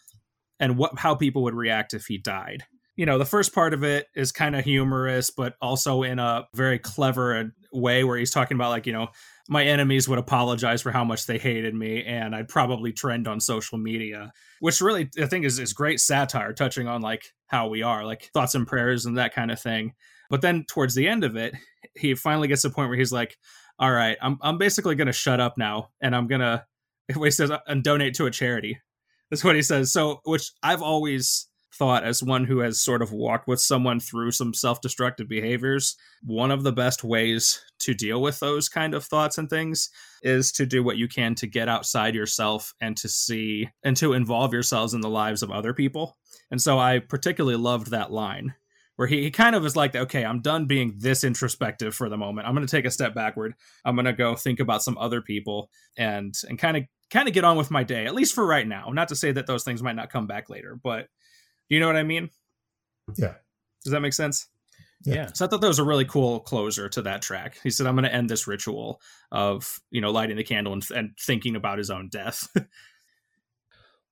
and 0.61 0.77
what 0.79 0.99
how 0.99 1.15
people 1.15 1.43
would 1.43 1.55
react 1.55 1.93
if 1.95 2.07
he 2.07 2.19
died. 2.19 2.65
You 2.97 3.07
know, 3.07 3.19
the 3.19 3.25
first 3.25 3.55
part 3.55 3.73
of 3.75 3.83
it 3.83 4.07
is 4.15 4.31
kind 4.31 4.55
of 4.55 4.65
humorous, 4.65 5.31
but 5.31 5.55
also 5.61 6.03
in 6.03 6.19
a 6.19 6.47
very 6.55 6.79
clever 6.79 7.53
way 7.73 8.05
where 8.05 8.19
he's 8.19 8.31
talking 8.31 8.57
about, 8.57 8.71
like, 8.71 8.87
you 8.87 8.93
know, 8.93 9.09
my 9.51 9.65
enemies 9.65 10.09
would 10.09 10.21
apologize 10.21 10.81
for 10.81 10.93
how 10.93 11.05
much 11.05 11.27
they 11.27 11.37
hated 11.37 11.75
me, 11.75 12.05
and 12.05 12.37
I'd 12.37 12.49
probably 12.49 12.93
trend 12.93 13.27
on 13.27 13.41
social 13.41 13.79
media, 13.79 14.33
which 14.61 14.81
really 14.81 15.11
I 15.21 15.27
think 15.27 15.45
is, 15.45 15.59
is 15.59 15.73
great 15.73 15.99
satire, 15.99 16.53
touching 16.53 16.87
on 16.87 17.03
like 17.03 17.25
how 17.49 17.67
we 17.67 17.83
are, 17.83 18.07
like 18.07 18.31
thoughts 18.33 18.55
and 18.55 18.65
prayers 18.65 19.07
and 19.07 19.19
that 19.19 19.35
kind 19.35 19.51
of 19.51 19.61
thing. 19.61 19.95
But 20.31 20.41
then 20.41 20.65
towards 20.69 20.95
the 20.95 21.09
end 21.09 21.25
of 21.25 21.35
it, 21.35 21.57
he 21.97 22.15
finally 22.15 22.47
gets 22.47 22.63
to 22.63 22.69
the 22.69 22.75
point 22.75 22.91
where 22.91 22.99
he's 22.99 23.13
like, 23.13 23.37
all 23.77 23.91
right, 23.91 24.17
I'm, 24.23 24.39
I'm 24.41 24.57
basically 24.57 24.95
going 24.95 25.09
to 25.09 25.13
shut 25.13 25.41
up 25.41 25.59
now, 25.59 25.91
and 26.01 26.15
I'm 26.15 26.29
going 26.29 26.41
to, 26.43 26.65
he 27.13 27.31
says, 27.33 27.51
and 27.67 27.83
donate 27.83 28.15
to 28.15 28.27
a 28.27 28.31
charity. 28.31 28.81
That's 29.31 29.43
what 29.43 29.57
he 29.57 29.63
says. 29.63 29.93
So, 29.93 30.21
which 30.25 30.53
I've 30.63 30.83
always 30.83 31.49
thought 31.81 32.05
as 32.05 32.23
one 32.23 32.45
who 32.45 32.59
has 32.59 32.79
sort 32.79 33.01
of 33.01 33.11
walked 33.11 33.49
with 33.49 33.59
someone 33.59 33.99
through 33.99 34.31
some 34.31 34.53
self-destructive 34.53 35.27
behaviors 35.27 35.97
one 36.23 36.51
of 36.51 36.63
the 36.63 36.73
best 36.73 37.03
ways 37.03 37.65
to 37.79 37.95
deal 37.95 38.21
with 38.21 38.39
those 38.39 38.69
kind 38.69 38.93
of 38.93 39.03
thoughts 39.03 39.39
and 39.39 39.49
things 39.49 39.89
is 40.23 40.53
to 40.53 40.67
do 40.67 40.85
what 40.85 40.99
you 40.99 41.09
can 41.09 41.35
to 41.35 41.47
get 41.47 41.71
outside 41.71 42.15
yourself 42.15 42.75
and 42.83 42.99
to 42.99 43.09
see 43.09 43.67
and 43.83 43.97
to 43.97 44.13
involve 44.13 44.53
yourselves 44.53 44.93
in 44.93 45.01
the 45.01 45.09
lives 45.09 45.43
of 45.43 45.51
other 45.51 45.73
people. 45.73 46.19
And 46.51 46.61
so 46.61 46.79
i 46.79 46.99
particularly 46.99 47.57
loved 47.57 47.91
that 47.91 48.13
line 48.13 48.55
where 48.97 49.09
he, 49.09 49.23
he 49.23 49.31
kind 49.31 49.57
of 49.57 49.65
is 49.65 49.75
like 49.75 49.97
okay 49.97 50.23
i'm 50.23 50.43
done 50.43 50.67
being 50.67 50.93
this 50.99 51.25
introspective 51.25 51.95
for 51.95 52.11
the 52.11 52.19
moment. 52.19 52.47
I'm 52.47 52.55
going 52.55 52.67
to 52.67 52.71
take 52.71 52.85
a 52.85 52.91
step 52.91 53.15
backward. 53.15 53.55
I'm 53.87 53.97
going 53.97 54.05
to 54.05 54.13
go 54.13 54.35
think 54.35 54.61
about 54.61 54.83
some 54.83 54.99
other 54.99 55.23
people 55.23 55.71
and 55.97 56.35
and 56.47 56.59
kind 56.59 56.77
of 56.77 56.83
kind 57.11 57.27
of 57.27 57.33
get 57.33 57.45
on 57.45 57.57
with 57.57 57.71
my 57.71 57.85
day 57.85 58.05
at 58.05 58.15
least 58.15 58.35
for 58.35 58.47
right 58.47 58.69
now. 58.69 58.91
Not 58.93 59.09
to 59.09 59.17
say 59.17 59.33
that 59.33 59.47
those 59.47 59.65
things 59.65 59.83
might 59.83 59.97
not 59.97 60.13
come 60.13 60.27
back 60.27 60.51
later 60.51 60.79
but 60.83 61.07
do 61.71 61.75
you 61.77 61.81
know 61.81 61.87
what 61.87 61.97
I 61.97 62.03
mean? 62.03 62.29
Yeah. 63.17 63.35
Does 63.85 63.93
that 63.93 64.01
make 64.01 64.13
sense? 64.13 64.49
Yeah. 65.05 65.15
yeah 65.15 65.27
So 65.33 65.45
I 65.47 65.49
thought 65.49 65.63
that 65.63 65.69
was 65.69 65.79
a 65.79 65.85
really 65.85 66.05
cool 66.05 66.41
closer 66.41 66.89
to 66.91 67.03
that 67.03 67.23
track. 67.23 67.59
He 67.63 67.71
said, 67.71 67.87
"I'm 67.87 67.95
going 67.95 68.05
to 68.05 68.15
end 68.15 68.29
this 68.29 68.47
ritual 68.47 69.01
of 69.33 69.81
you 69.91 70.01
know 70.03 70.11
lighting 70.11 70.37
the 70.37 70.45
candle 70.45 70.75
and, 70.75 70.85
and 70.95 71.17
thinking 71.19 71.57
about 71.57 71.79
his 71.79 71.91
own 71.91 72.09
death." 72.11 72.49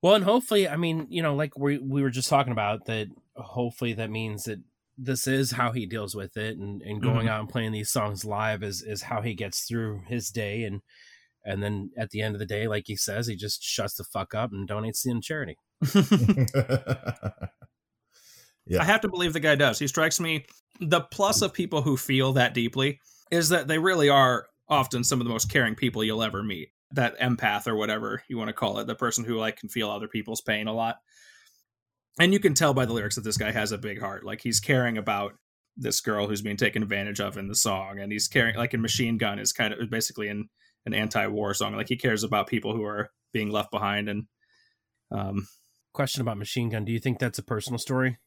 Well, 0.01 0.15
and 0.15 0.25
hopefully, 0.25 0.69
I 0.69 0.77
mean, 0.77 1.07
you 1.11 1.23
know, 1.23 1.35
like 1.35 1.59
we 1.59 1.79
we 1.79 2.03
were 2.03 2.11
just 2.11 2.29
talking 2.29 2.53
about 2.53 2.85
that. 2.87 3.09
Hopefully, 3.35 3.95
that 3.95 4.11
means 4.11 4.45
that 4.45 4.61
this 4.97 5.27
is 5.27 5.51
how 5.53 5.73
he 5.73 5.87
deals 5.87 6.15
with 6.15 6.37
it, 6.37 6.57
and 6.57 6.81
and 6.83 7.03
going 7.03 7.27
Mhm. 7.27 7.31
out 7.31 7.41
and 7.41 7.49
playing 7.49 7.73
these 7.73 7.91
songs 7.91 8.25
live 8.25 8.63
is 8.63 8.81
is 8.83 9.03
how 9.03 9.23
he 9.23 9.35
gets 9.35 9.67
through 9.67 10.03
his 10.07 10.31
day, 10.31 10.63
and 10.63 10.83
and 11.45 11.63
then 11.63 11.91
at 11.99 12.11
the 12.11 12.23
end 12.23 12.35
of 12.37 12.39
the 12.39 12.47
day, 12.47 12.69
like 12.69 12.85
he 12.87 12.95
says, 12.95 13.27
he 13.27 13.35
just 13.35 13.63
shuts 13.63 13.95
the 13.95 14.05
fuck 14.05 14.35
up 14.35 14.53
and 14.53 14.69
donates 14.69 15.03
to 15.03 15.21
charity. 15.21 15.57
Yeah. 18.69 18.83
I 18.83 18.85
have 18.85 19.01
to 19.01 19.09
believe 19.09 19.33
the 19.33 19.41
guy 19.41 19.55
does. 19.55 19.79
He 19.79 19.87
strikes 19.89 20.21
me. 20.21 20.45
The 20.81 21.01
plus 21.01 21.43
of 21.43 21.53
people 21.53 21.83
who 21.83 21.97
feel 21.97 22.35
that 22.35 22.55
deeply 22.55 23.01
is 23.31 23.49
that 23.49 23.67
they 23.67 23.79
really 23.79 24.09
are 24.09 24.47
often 24.69 25.03
some 25.03 25.21
of 25.21 25.27
the 25.27 25.33
most 25.33 25.51
caring 25.51 25.75
people 25.75 26.05
you'll 26.05 26.23
ever 26.23 26.43
meet. 26.43 26.69
That 26.93 27.19
empath 27.19 27.67
or 27.67 27.77
whatever 27.77 28.23
you 28.29 28.39
want 28.39 28.49
to 28.49 28.55
call 28.55 28.79
it, 28.79 28.87
the 28.87 28.95
person 28.95 29.25
who 29.25 29.37
like 29.39 29.57
can 29.57 29.69
feel 29.69 29.91
other 29.91 30.09
people's 30.09 30.41
pain 30.41 30.69
a 30.69 30.73
lot. 30.73 30.97
And 32.21 32.33
you 32.33 32.41
can 32.41 32.55
tell 32.55 32.75
by 32.75 32.85
the 32.85 32.93
lyrics 32.93 33.15
that 33.15 33.25
this 33.25 33.37
guy 33.37 33.53
has 33.53 33.73
a 33.73 33.79
big 33.79 34.01
heart. 34.01 34.25
Like 34.25 34.41
he's 34.43 34.61
caring 34.61 34.99
about 34.99 35.33
this 35.77 36.01
girl 36.01 36.27
who's 36.27 36.43
being 36.43 36.57
taken 36.57 36.83
advantage 36.83 37.21
of 37.21 37.37
in 37.39 37.49
the 37.49 37.55
song, 37.55 38.01
and 38.01 38.11
he's 38.11 38.29
caring 38.29 38.57
like 38.57 38.75
in 38.75 38.83
Machine 38.83 39.17
Gun 39.17 39.39
is 39.39 39.53
kind 39.53 39.73
of 39.73 39.91
basically 39.91 40.29
in 40.29 40.49
an 40.85 40.95
anti-war 40.95 41.55
song. 41.55 41.77
Like 41.77 41.89
he 41.89 41.97
cares 41.97 42.25
about 42.25 42.49
people 42.49 42.75
who 42.75 42.85
are 42.85 43.11
being 43.33 43.51
left 43.51 43.71
behind 43.71 44.09
and 44.09 44.25
um 45.11 45.47
Question 45.99 46.21
about 46.21 46.39
Machine 46.39 46.69
Gun: 46.69 46.85
Do 46.85 46.93
you 46.93 47.01
think 47.01 47.19
that's 47.19 47.41
a 47.41 47.43
personal 47.43 47.77
story? 47.77 48.19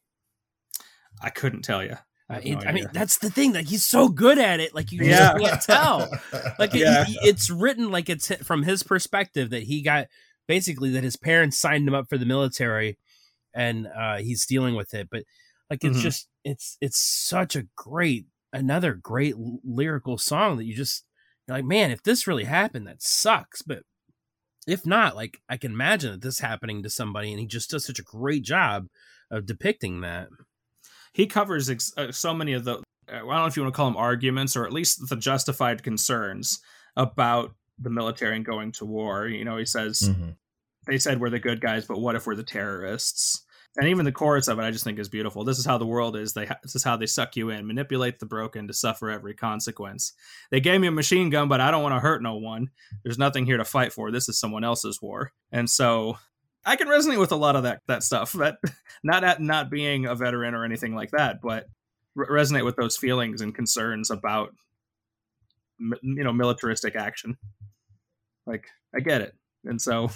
I 1.22 1.30
couldn't 1.30 1.62
tell 1.62 1.82
you. 1.82 1.96
Have 2.28 2.44
no 2.44 2.58
I 2.66 2.72
mean, 2.72 2.86
that's 2.92 3.16
the 3.16 3.30
thing. 3.30 3.54
Like 3.54 3.66
he's 3.66 3.86
so 3.86 4.10
good 4.10 4.38
at 4.38 4.60
it. 4.60 4.74
Like 4.74 4.92
you 4.92 5.02
Yeah. 5.02 5.38
just 5.38 5.42
can't 5.42 5.62
tell. 5.62 6.10
Like 6.58 6.74
Yeah. 6.74 7.06
he- 7.06 7.16
it's 7.22 7.48
written 7.48 7.90
like 7.90 8.10
it's 8.10 8.28
hi- 8.28 8.36
from 8.36 8.62
his 8.62 8.82
perspective 8.82 9.48
that 9.50 9.62
he 9.62 9.80
got 9.80 10.08
basically 10.46 10.90
that 10.90 11.02
his 11.02 11.16
parents 11.16 11.58
signed 11.58 11.88
him 11.88 11.94
up 11.94 12.10
for 12.10 12.18
the 12.18 12.26
military, 12.26 12.98
and 13.54 13.86
uh, 13.86 14.18
he's 14.18 14.44
dealing 14.44 14.74
with 14.74 14.92
it. 14.92 15.08
But 15.10 15.24
like 15.70 15.82
it's 15.82 15.96
Mhm. 15.96 16.02
just 16.02 16.28
it's 16.44 16.76
it's 16.82 16.98
such 17.00 17.56
a 17.56 17.66
great 17.74 18.26
another 18.52 18.92
great 18.92 19.32
l- 19.32 19.60
lyrical 19.64 20.18
song 20.18 20.58
that 20.58 20.64
you 20.66 20.74
just 20.74 21.06
you're 21.48 21.56
like 21.56 21.64
man 21.64 21.90
if 21.90 22.02
this 22.02 22.26
really 22.26 22.44
happened 22.44 22.86
that 22.86 23.00
sucks 23.02 23.62
but 23.62 23.82
if 24.66 24.86
not 24.86 25.16
like 25.16 25.40
i 25.48 25.56
can 25.56 25.72
imagine 25.72 26.12
that 26.12 26.22
this 26.22 26.38
happening 26.38 26.82
to 26.82 26.90
somebody 26.90 27.30
and 27.30 27.40
he 27.40 27.46
just 27.46 27.70
does 27.70 27.84
such 27.84 27.98
a 27.98 28.02
great 28.04 28.42
job 28.44 28.86
of 29.30 29.46
depicting 29.46 30.00
that 30.02 30.28
he 31.12 31.26
covers 31.26 31.68
ex- 31.68 31.92
uh, 31.96 32.10
so 32.12 32.32
many 32.32 32.52
of 32.52 32.64
the 32.64 32.74
uh, 32.76 32.80
I 33.08 33.18
don't 33.18 33.28
know 33.28 33.46
if 33.46 33.56
you 33.56 33.62
want 33.62 33.74
to 33.74 33.76
call 33.76 33.86
them 33.90 33.96
arguments 33.96 34.56
or 34.56 34.64
at 34.64 34.72
least 34.72 35.08
the 35.08 35.16
justified 35.16 35.82
concerns 35.82 36.60
about 36.96 37.52
the 37.78 37.90
military 37.90 38.36
and 38.36 38.44
going 38.44 38.70
to 38.72 38.84
war. 38.84 39.26
You 39.26 39.44
know, 39.44 39.56
he 39.56 39.64
says 39.64 40.00
Mhm. 40.02 40.36
they 40.86 40.98
said 40.98 41.20
we're 41.20 41.30
the 41.30 41.40
good 41.40 41.60
guys, 41.60 41.84
but 41.86 41.98
what 42.00 42.14
if 42.14 42.26
we're 42.26 42.36
the 42.36 42.42
terrorists? 42.44 43.41
And 43.76 43.88
even 43.88 44.04
the 44.04 44.12
chorus 44.12 44.48
of 44.48 44.58
it, 44.58 44.62
I 44.62 44.70
just 44.70 44.84
think 44.84 44.98
is 44.98 45.08
beautiful. 45.08 45.44
This 45.44 45.58
is 45.58 45.64
how 45.64 45.78
the 45.78 45.86
world 45.86 46.14
is. 46.14 46.34
They 46.34 46.46
this 46.62 46.74
is 46.74 46.84
how 46.84 46.96
they 46.98 47.06
suck 47.06 47.36
you 47.36 47.48
in, 47.48 47.66
manipulate 47.66 48.18
the 48.18 48.26
broken 48.26 48.68
to 48.68 48.74
suffer 48.74 49.10
every 49.10 49.34
consequence. 49.34 50.12
They 50.50 50.60
gave 50.60 50.80
me 50.80 50.88
a 50.88 50.92
machine 50.92 51.30
gun, 51.30 51.48
but 51.48 51.60
I 51.62 51.70
don't 51.70 51.82
want 51.82 51.94
to 51.94 52.00
hurt 52.00 52.22
no 52.22 52.36
one. 52.36 52.70
There's 53.02 53.18
nothing 53.18 53.46
here 53.46 53.56
to 53.56 53.64
fight 53.64 53.92
for. 53.92 54.10
This 54.10 54.28
is 54.28 54.38
someone 54.38 54.62
else's 54.62 55.00
war, 55.00 55.32
and 55.50 55.70
so 55.70 56.18
I 56.66 56.76
can 56.76 56.88
resonate 56.88 57.18
with 57.18 57.32
a 57.32 57.36
lot 57.36 57.56
of 57.56 57.62
that 57.62 57.80
that 57.88 58.02
stuff. 58.02 58.36
Not 59.04 59.24
at 59.24 59.40
not 59.40 59.68
being 59.68 60.06
a 60.06 60.14
veteran 60.14 60.54
or 60.54 60.64
anything 60.64 60.94
like 60.94 61.10
that, 61.10 61.40
but 61.42 61.66
re- 62.14 62.28
resonate 62.28 62.64
with 62.64 62.76
those 62.76 62.96
feelings 62.96 63.40
and 63.40 63.52
concerns 63.54 64.10
about 64.10 64.50
you 65.80 66.22
know 66.22 66.32
militaristic 66.32 66.94
action. 66.94 67.36
Like 68.46 68.66
I 68.94 69.00
get 69.00 69.22
it, 69.22 69.34
and 69.64 69.80
so 69.80 70.10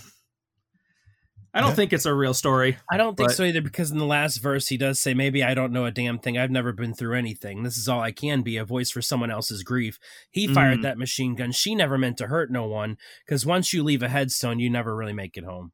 I 1.56 1.60
don't 1.60 1.70
Yeah. 1.70 1.74
think 1.76 1.92
it's 1.94 2.04
a 2.06 2.12
real 2.14 2.34
story. 2.34 2.76
i 2.90 2.96
don't 2.98 3.16
think 3.16 3.30
But- 3.30 3.36
so 3.36 3.44
either 3.44 3.62
because 3.62 3.90
in 3.90 3.96
the 3.98 4.04
last 4.04 4.36
verse 4.38 4.68
he 4.68 4.76
does 4.76 5.00
say 5.00 5.14
maybe 5.14 5.42
i 5.42 5.54
don't 5.54 5.72
know 5.72 5.86
a 5.86 5.90
damn 5.90 6.18
thing 6.18 6.36
i've 6.36 6.50
never 6.50 6.72
been 6.72 6.92
through 6.94 7.14
anything 7.16 7.62
this 7.62 7.78
is 7.78 7.88
all 7.88 8.00
i 8.00 8.12
can 8.12 8.42
be 8.42 8.56
a 8.58 8.64
voice 8.64 8.90
for 8.90 9.00
someone 9.00 9.30
else's 9.30 9.62
grief 9.62 9.98
he 10.30 10.46
fired 10.46 10.80
Mm. 10.80 10.82
that 10.82 10.98
machine 10.98 11.34
gun 11.34 11.52
she 11.52 11.74
never 11.74 11.96
meant 11.96 12.18
to 12.18 12.26
hurt 12.26 12.50
no 12.52 12.66
one 12.66 12.98
because 13.24 13.46
once 13.46 13.72
you 13.72 13.82
leave 13.82 14.02
a 14.02 14.08
headstone 14.08 14.58
you 14.58 14.68
never 14.68 14.94
really 14.94 15.14
make 15.14 15.36
it 15.36 15.44
home 15.44 15.72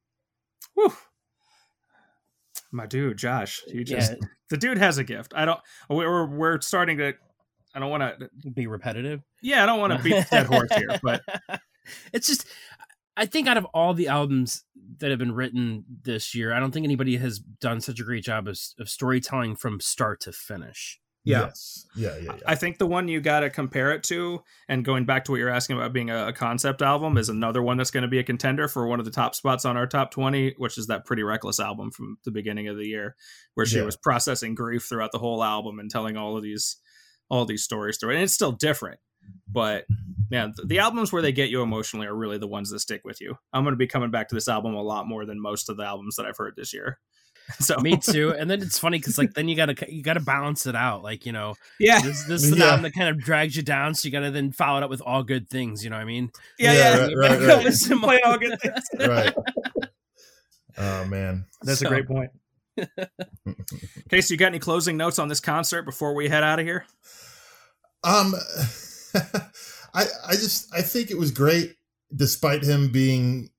Whew. 0.74 0.92
My 2.70 2.86
dude, 2.86 3.18
Josh, 3.18 3.60
you 3.66 3.84
just 3.84 4.12
yeah 4.12 4.28
the 4.50 4.56
dude 4.56 4.78
has 4.78 4.98
a 4.98 5.04
gift. 5.04 5.32
I 5.34 5.44
don't. 5.46 5.60
We're 5.88 6.26
we're 6.26 6.60
starting 6.60 6.98
to. 6.98 7.14
I 7.74 7.78
don't 7.80 7.90
want 7.90 8.18
to. 8.20 8.50
be 8.50 8.66
repetitive 8.66 9.20
Yeah, 9.42 9.62
I 9.62 9.66
don't 9.66 9.80
want 9.80 9.94
to 9.96 10.02
beat 10.02 10.14
the 10.14 10.26
dead 10.30 10.46
horse 10.46 10.70
here, 10.74 10.98
but 11.02 11.22
it's 12.12 12.26
just 12.26 12.46
I 13.16 13.26
think 13.26 13.48
out 13.48 13.56
of 13.56 13.64
all 13.74 13.94
the 13.94 14.08
albums 14.08 14.64
that 14.98 15.10
have 15.10 15.18
been 15.18 15.32
written 15.34 15.84
this 16.02 16.34
year, 16.34 16.52
I 16.52 16.60
don't 16.60 16.72
think 16.72 16.84
anybody 16.84 17.16
has 17.16 17.38
done 17.38 17.80
such 17.80 18.00
a 18.00 18.04
great 18.04 18.24
job 18.24 18.48
of, 18.48 18.58
of 18.78 18.88
storytelling 18.88 19.56
from 19.56 19.80
start 19.80 20.20
to 20.22 20.32
finish. 20.32 20.98
Yeah. 21.24 21.42
Yes. 21.42 21.86
Yeah, 21.94 22.16
yeah, 22.16 22.32
yeah. 22.34 22.40
I 22.46 22.56
think 22.56 22.78
the 22.78 22.86
one 22.86 23.06
you 23.06 23.20
got 23.20 23.40
to 23.40 23.50
compare 23.50 23.92
it 23.92 24.02
to, 24.04 24.42
and 24.68 24.84
going 24.84 25.04
back 25.04 25.24
to 25.24 25.30
what 25.30 25.38
you're 25.38 25.48
asking 25.48 25.76
about 25.76 25.92
being 25.92 26.10
a, 26.10 26.28
a 26.28 26.32
concept 26.32 26.82
album, 26.82 27.16
is 27.16 27.28
another 27.28 27.62
one 27.62 27.76
that's 27.76 27.92
going 27.92 28.02
to 28.02 28.08
be 28.08 28.18
a 28.18 28.24
contender 28.24 28.66
for 28.66 28.88
one 28.88 28.98
of 28.98 29.04
the 29.04 29.12
top 29.12 29.36
spots 29.36 29.64
on 29.64 29.76
our 29.76 29.86
top 29.86 30.10
20, 30.10 30.54
which 30.58 30.76
is 30.78 30.88
that 30.88 31.04
Pretty 31.04 31.22
Reckless 31.22 31.60
album 31.60 31.92
from 31.92 32.18
the 32.24 32.32
beginning 32.32 32.66
of 32.66 32.76
the 32.76 32.86
year, 32.88 33.14
where 33.54 33.64
she 33.66 33.78
Yeah. 33.78 33.84
was 33.84 33.96
processing 33.96 34.56
grief 34.56 34.82
throughout 34.88 35.12
the 35.12 35.18
whole 35.20 35.44
album 35.44 35.78
and 35.78 35.88
telling 35.88 36.16
all 36.16 36.36
of 36.36 36.42
these 36.42 36.78
all 37.30 37.44
these 37.46 37.62
stories 37.62 37.98
through 37.98 38.10
it. 38.10 38.14
And 38.14 38.24
it's 38.24 38.34
still 38.34 38.52
different, 38.52 38.98
but 39.48 39.84
man, 40.30 40.54
the 40.64 40.78
albums 40.78 41.12
where 41.12 41.22
they 41.22 41.32
get 41.32 41.50
you 41.50 41.62
emotionally 41.62 42.06
are 42.06 42.14
really 42.14 42.38
the 42.38 42.46
ones 42.48 42.70
that 42.70 42.80
stick 42.80 43.02
with 43.04 43.20
you. 43.20 43.36
I'm 43.52 43.64
going 43.64 43.72
to 43.72 43.76
be 43.76 43.86
coming 43.86 44.10
back 44.10 44.28
to 44.28 44.34
this 44.34 44.48
album 44.48 44.74
a 44.74 44.82
lot 44.82 45.06
more 45.06 45.26
than 45.26 45.40
most 45.40 45.68
of 45.68 45.76
the 45.76 45.84
albums 45.84 46.16
that 46.16 46.26
I've 46.26 46.36
heard 46.38 46.54
this 46.56 46.72
year. 46.72 46.98
So 47.58 47.76
Me 47.80 47.96
too. 47.96 48.32
And 48.32 48.48
then 48.48 48.62
it's 48.62 48.78
funny 48.78 48.98
because 48.98 49.18
like 49.18 49.34
then 49.34 49.48
you 49.48 49.56
gotta 49.56 49.74
you 49.92 50.00
gotta 50.04 50.20
balance 50.20 50.64
it 50.66 50.76
out. 50.76 51.02
Like 51.02 51.26
you 51.26 51.32
know 51.32 51.54
yeah, 51.80 52.00
this 52.00 52.22
this 52.22 52.44
is 52.44 52.52
an 52.52 52.58
Yeah. 52.58 52.66
album 52.66 52.82
that 52.82 52.92
kind 52.94 53.08
of 53.08 53.18
drags 53.18 53.56
you 53.56 53.62
down, 53.64 53.94
so 53.96 54.06
you 54.06 54.12
gotta 54.12 54.30
then 54.30 54.52
follow 54.52 54.78
it 54.78 54.84
up 54.84 54.90
with 54.90 55.02
all 55.04 55.24
good 55.24 55.50
things. 55.50 55.82
You 55.82 55.90
know 55.90 55.96
what 55.96 56.02
I 56.02 56.06
mean? 56.06 56.30
yeah, 56.56 56.72
Yeah, 56.72 56.78
yeah. 56.78 57.00
right, 57.00 57.16
right, 57.16 57.40
right. 57.40 57.64
listen 57.64 57.98
Play 57.98 58.20
all 58.24 58.38
good 58.38 58.60
things. 58.60 58.84
right. 59.08 59.34
Oh 60.78 61.04
man. 61.06 61.46
That's 61.62 61.80
So- 61.80 61.86
a 61.86 61.88
great 61.90 62.06
point. 62.06 62.30
Okay, 64.06 64.20
so 64.20 64.32
you 64.32 64.38
got 64.38 64.46
any 64.46 64.58
closing 64.60 64.96
notes 64.96 65.18
on 65.18 65.26
this 65.28 65.40
concert 65.40 65.82
before 65.82 66.14
we 66.14 66.28
head 66.28 66.44
out 66.44 66.60
of 66.60 66.64
here? 66.64 66.84
Um, 68.04 68.34
I 69.94 70.04
I 70.26 70.32
just 70.32 70.74
I 70.74 70.82
think 70.82 71.10
it 71.10 71.18
was 71.18 71.30
great, 71.30 71.74
despite 72.14 72.62
him 72.62 72.90
being 72.92 73.50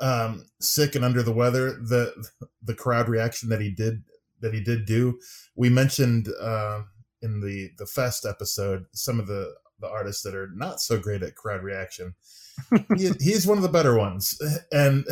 um 0.00 0.46
sick 0.60 0.94
and 0.94 1.04
under 1.04 1.22
the 1.22 1.32
weather. 1.32 1.72
The 1.72 2.14
the 2.62 2.74
crowd 2.74 3.08
reaction 3.08 3.48
that 3.50 3.60
he 3.60 3.70
did 3.70 4.02
that 4.40 4.54
he 4.54 4.60
did 4.62 4.86
do. 4.86 5.18
We 5.56 5.68
mentioned 5.68 6.28
uh, 6.40 6.82
in 7.22 7.40
the 7.40 7.70
the 7.78 7.86
fest 7.86 8.24
episode 8.26 8.84
some 8.92 9.20
of 9.20 9.26
the 9.26 9.54
the 9.80 9.88
artists 9.88 10.22
that 10.22 10.34
are 10.34 10.50
not 10.54 10.80
so 10.80 10.98
great 10.98 11.22
at 11.22 11.34
crowd 11.36 11.62
reaction. 11.62 12.14
he, 12.96 13.10
he's 13.20 13.46
one 13.46 13.56
of 13.58 13.62
the 13.62 13.68
better 13.70 13.96
ones, 13.96 14.38
and 14.72 15.04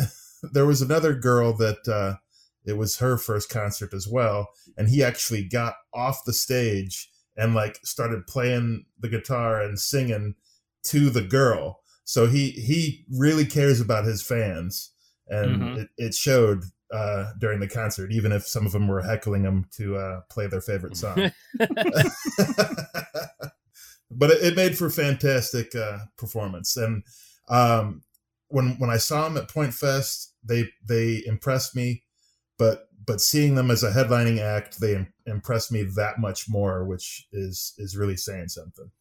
there 0.53 0.65
was 0.65 0.81
another 0.81 1.13
girl 1.13 1.53
that. 1.57 1.87
uh 1.87 2.17
it 2.65 2.77
was 2.77 2.99
her 2.99 3.17
first 3.17 3.49
concert 3.49 3.93
as 3.93 4.07
well 4.07 4.49
and 4.77 4.89
he 4.89 5.03
actually 5.03 5.43
got 5.47 5.75
off 5.93 6.19
the 6.25 6.33
stage 6.33 7.09
and 7.39 7.55
like 7.55 7.79
started 7.83 8.27
playing 8.27 8.85
the 8.99 9.09
guitar 9.09 9.61
and 9.61 9.79
singing 9.79 10.35
to 10.83 11.09
the 11.09 11.21
girl. 11.23 11.79
So 12.03 12.27
he 12.27 12.51
he 12.51 13.05
really 13.11 13.45
cares 13.45 13.79
about 13.79 14.05
his 14.05 14.21
fans 14.21 14.91
and 15.27 15.61
Mhm. 15.61 15.77
it, 15.77 15.89
it 15.97 16.13
showed 16.15 16.63
uh 16.91 17.33
during 17.39 17.59
the 17.59 17.67
concert 17.67 18.11
even 18.11 18.31
if 18.31 18.47
some 18.47 18.65
of 18.65 18.71
them 18.71 18.87
were 18.87 19.01
heckling 19.01 19.43
him 19.43 19.65
to 19.77 19.95
uh 19.95 20.21
play 20.31 20.47
their 20.47 20.61
favorite 20.61 20.97
song. 21.03 21.31
But 24.11 24.31
it, 24.31 24.43
it 24.43 24.55
made 24.55 24.77
for 24.77 24.89
fantastic 24.89 25.75
uh 25.75 25.99
performance. 26.17 26.75
And 26.77 27.03
um 27.47 28.01
when 28.47 28.77
when 28.79 28.89
i 28.89 28.97
saw 28.97 29.27
him 29.27 29.37
at 29.37 29.47
Pointfest 29.47 30.29
they 30.43 30.69
they 30.87 31.21
impressed 31.25 31.75
me 31.75 32.03
but 32.57 32.88
but 33.09 33.19
seeing 33.19 33.55
them 33.55 33.71
as 33.71 33.81
a 33.83 33.91
headlining 33.91 34.39
act 34.39 34.79
they 34.79 34.95
im- 34.95 35.13
impressed 35.25 35.71
me 35.71 35.81
that 35.83 36.19
much 36.19 36.47
more 36.47 36.85
which 36.85 37.27
is 37.33 37.73
is 37.77 37.97
really 37.97 38.15
saying 38.15 38.47
something 38.47 38.91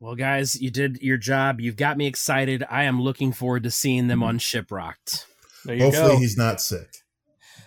Well, 0.00 0.14
guys, 0.14 0.60
you 0.60 0.70
did 0.70 0.98
your 1.02 1.16
job. 1.18 1.60
You've 1.60 1.76
got 1.76 1.96
me 1.96 2.06
excited. 2.06 2.64
I 2.70 2.84
am 2.84 3.02
looking 3.02 3.32
forward 3.32 3.64
to 3.64 3.70
seeing 3.70 4.06
them 4.06 4.20
mm-hmm. 4.20 4.28
on 4.28 4.38
Shiprocked. 4.38 5.26
There 5.64 5.74
you 5.74 5.82
hopefully 5.82 6.12
go. 6.14 6.18
he's 6.18 6.36
not 6.36 6.60
sick 6.60 6.88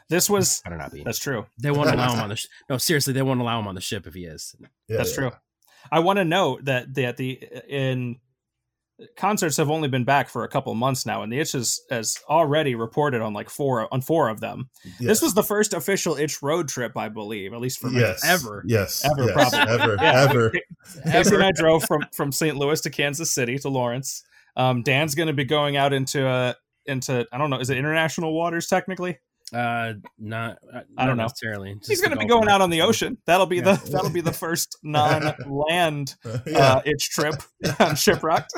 This 0.09 0.29
was 0.29 0.61
Better 0.63 0.77
not 0.77 0.91
be. 0.93 1.03
that's 1.03 1.19
true. 1.19 1.45
They 1.61 1.71
won't 1.71 1.89
allow 1.93 2.13
him 2.13 2.21
on 2.21 2.29
the. 2.29 2.35
Sh- 2.37 2.47
no, 2.69 2.77
seriously, 2.77 3.13
they 3.13 3.21
won't 3.21 3.41
allow 3.41 3.59
him 3.59 3.67
on 3.67 3.75
the 3.75 3.81
ship 3.81 4.07
if 4.07 4.13
he 4.13 4.23
is. 4.25 4.55
Yeah, 4.59 4.97
That's 4.97 5.11
yeah. 5.11 5.29
true. 5.29 5.31
I 5.91 5.99
want 5.99 6.17
to 6.17 6.25
note 6.25 6.65
that 6.65 6.93
that 6.95 7.17
the 7.17 7.31
in 7.67 8.17
concerts 9.15 9.57
have 9.57 9.69
only 9.69 9.87
been 9.87 10.03
back 10.03 10.29
for 10.29 10.43
a 10.43 10.47
couple 10.47 10.73
months 10.75 11.05
now, 11.05 11.23
and 11.23 11.31
the 11.31 11.39
Itch 11.39 11.53
has, 11.53 11.79
has 11.89 12.17
already 12.29 12.75
reported 12.75 13.21
on 13.21 13.33
like 13.33 13.49
four 13.49 13.91
on 13.93 14.01
four 14.01 14.29
of 14.29 14.39
them. 14.41 14.69
Yes. 14.83 14.99
This 14.99 15.21
was 15.21 15.33
the 15.33 15.43
first 15.43 15.73
official 15.73 16.15
Itch 16.15 16.41
road 16.41 16.67
trip, 16.67 16.95
I 16.97 17.09
believe, 17.09 17.53
at 17.53 17.59
least 17.61 17.79
for 17.79 17.89
me. 17.89 17.99
yes 18.01 18.23
ever. 18.25 18.63
yes 18.67 19.03
Ever, 19.05 19.25
yes, 19.27 19.33
probably. 19.49 19.73
ever 19.73 19.95
Yeah. 20.01 20.27
ever 20.29 20.51
Casey 21.11 21.35
and 21.35 21.43
I 21.43 21.51
drove 21.51 21.83
from 21.85 22.05
from 22.13 22.31
St. 22.31 22.55
Louis 22.57 22.79
to 22.81 22.89
Kansas 22.89 23.33
City 23.33 23.57
to 23.59 23.69
Lawrence. 23.69 24.23
Um, 24.55 24.83
Dan's 24.83 25.15
going 25.15 25.27
to 25.27 25.33
be 25.33 25.45
going 25.45 25.77
out 25.77 25.93
into 25.93 26.27
uh 26.27 26.53
into 26.85 27.25
I 27.31 27.37
don't 27.37 27.49
know, 27.49 27.59
is 27.59 27.69
it 27.69 27.77
international 27.77 28.33
waters 28.33 28.67
technically? 28.67 29.19
Uh, 29.53 29.93
not. 30.17 30.57
Uh, 30.73 30.81
I 30.97 31.05
don't 31.05 31.17
not 31.17 31.17
know. 31.17 31.23
necessarily. 31.23 31.73
He's 31.79 31.87
Just 31.89 32.01
going 32.03 32.13
to 32.13 32.17
be 32.19 32.25
going 32.25 32.47
out 32.47 32.61
on 32.61 32.69
the 32.69 32.81
ocean. 32.81 33.17
That'll 33.25 33.45
be 33.45 33.57
Yeah. 33.57 33.75
the 33.75 33.89
that'll 33.91 34.09
be 34.09 34.21
the 34.21 34.31
first 34.31 34.77
non-land 34.83 36.15
yeah 36.47 36.75
uh, 36.75 36.81
itch 36.85 37.09
trip 37.09 37.35
on 37.79 37.95
Shiprocked, 37.95 38.49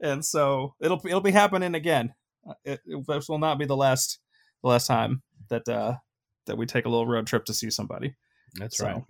and 0.00 0.24
so 0.24 0.74
it'll 0.80 1.00
it'll 1.06 1.20
be 1.20 1.30
happening 1.30 1.74
again. 1.74 2.14
Uh, 2.48 2.54
It, 2.64 2.80
it- 2.86 3.06
this 3.06 3.28
will 3.28 3.38
not 3.38 3.58
be 3.58 3.64
the 3.66 3.76
last 3.76 4.18
the 4.62 4.68
last 4.68 4.86
time 4.86 5.22
that 5.48 5.68
uh, 5.68 5.94
that 6.46 6.56
we 6.58 6.66
take 6.66 6.84
a 6.84 6.88
little 6.88 7.06
road 7.06 7.26
trip 7.26 7.44
to 7.46 7.54
see 7.54 7.70
somebody. 7.70 8.14
That's 8.54 8.76
So, 8.78 8.86
right. 8.86 9.02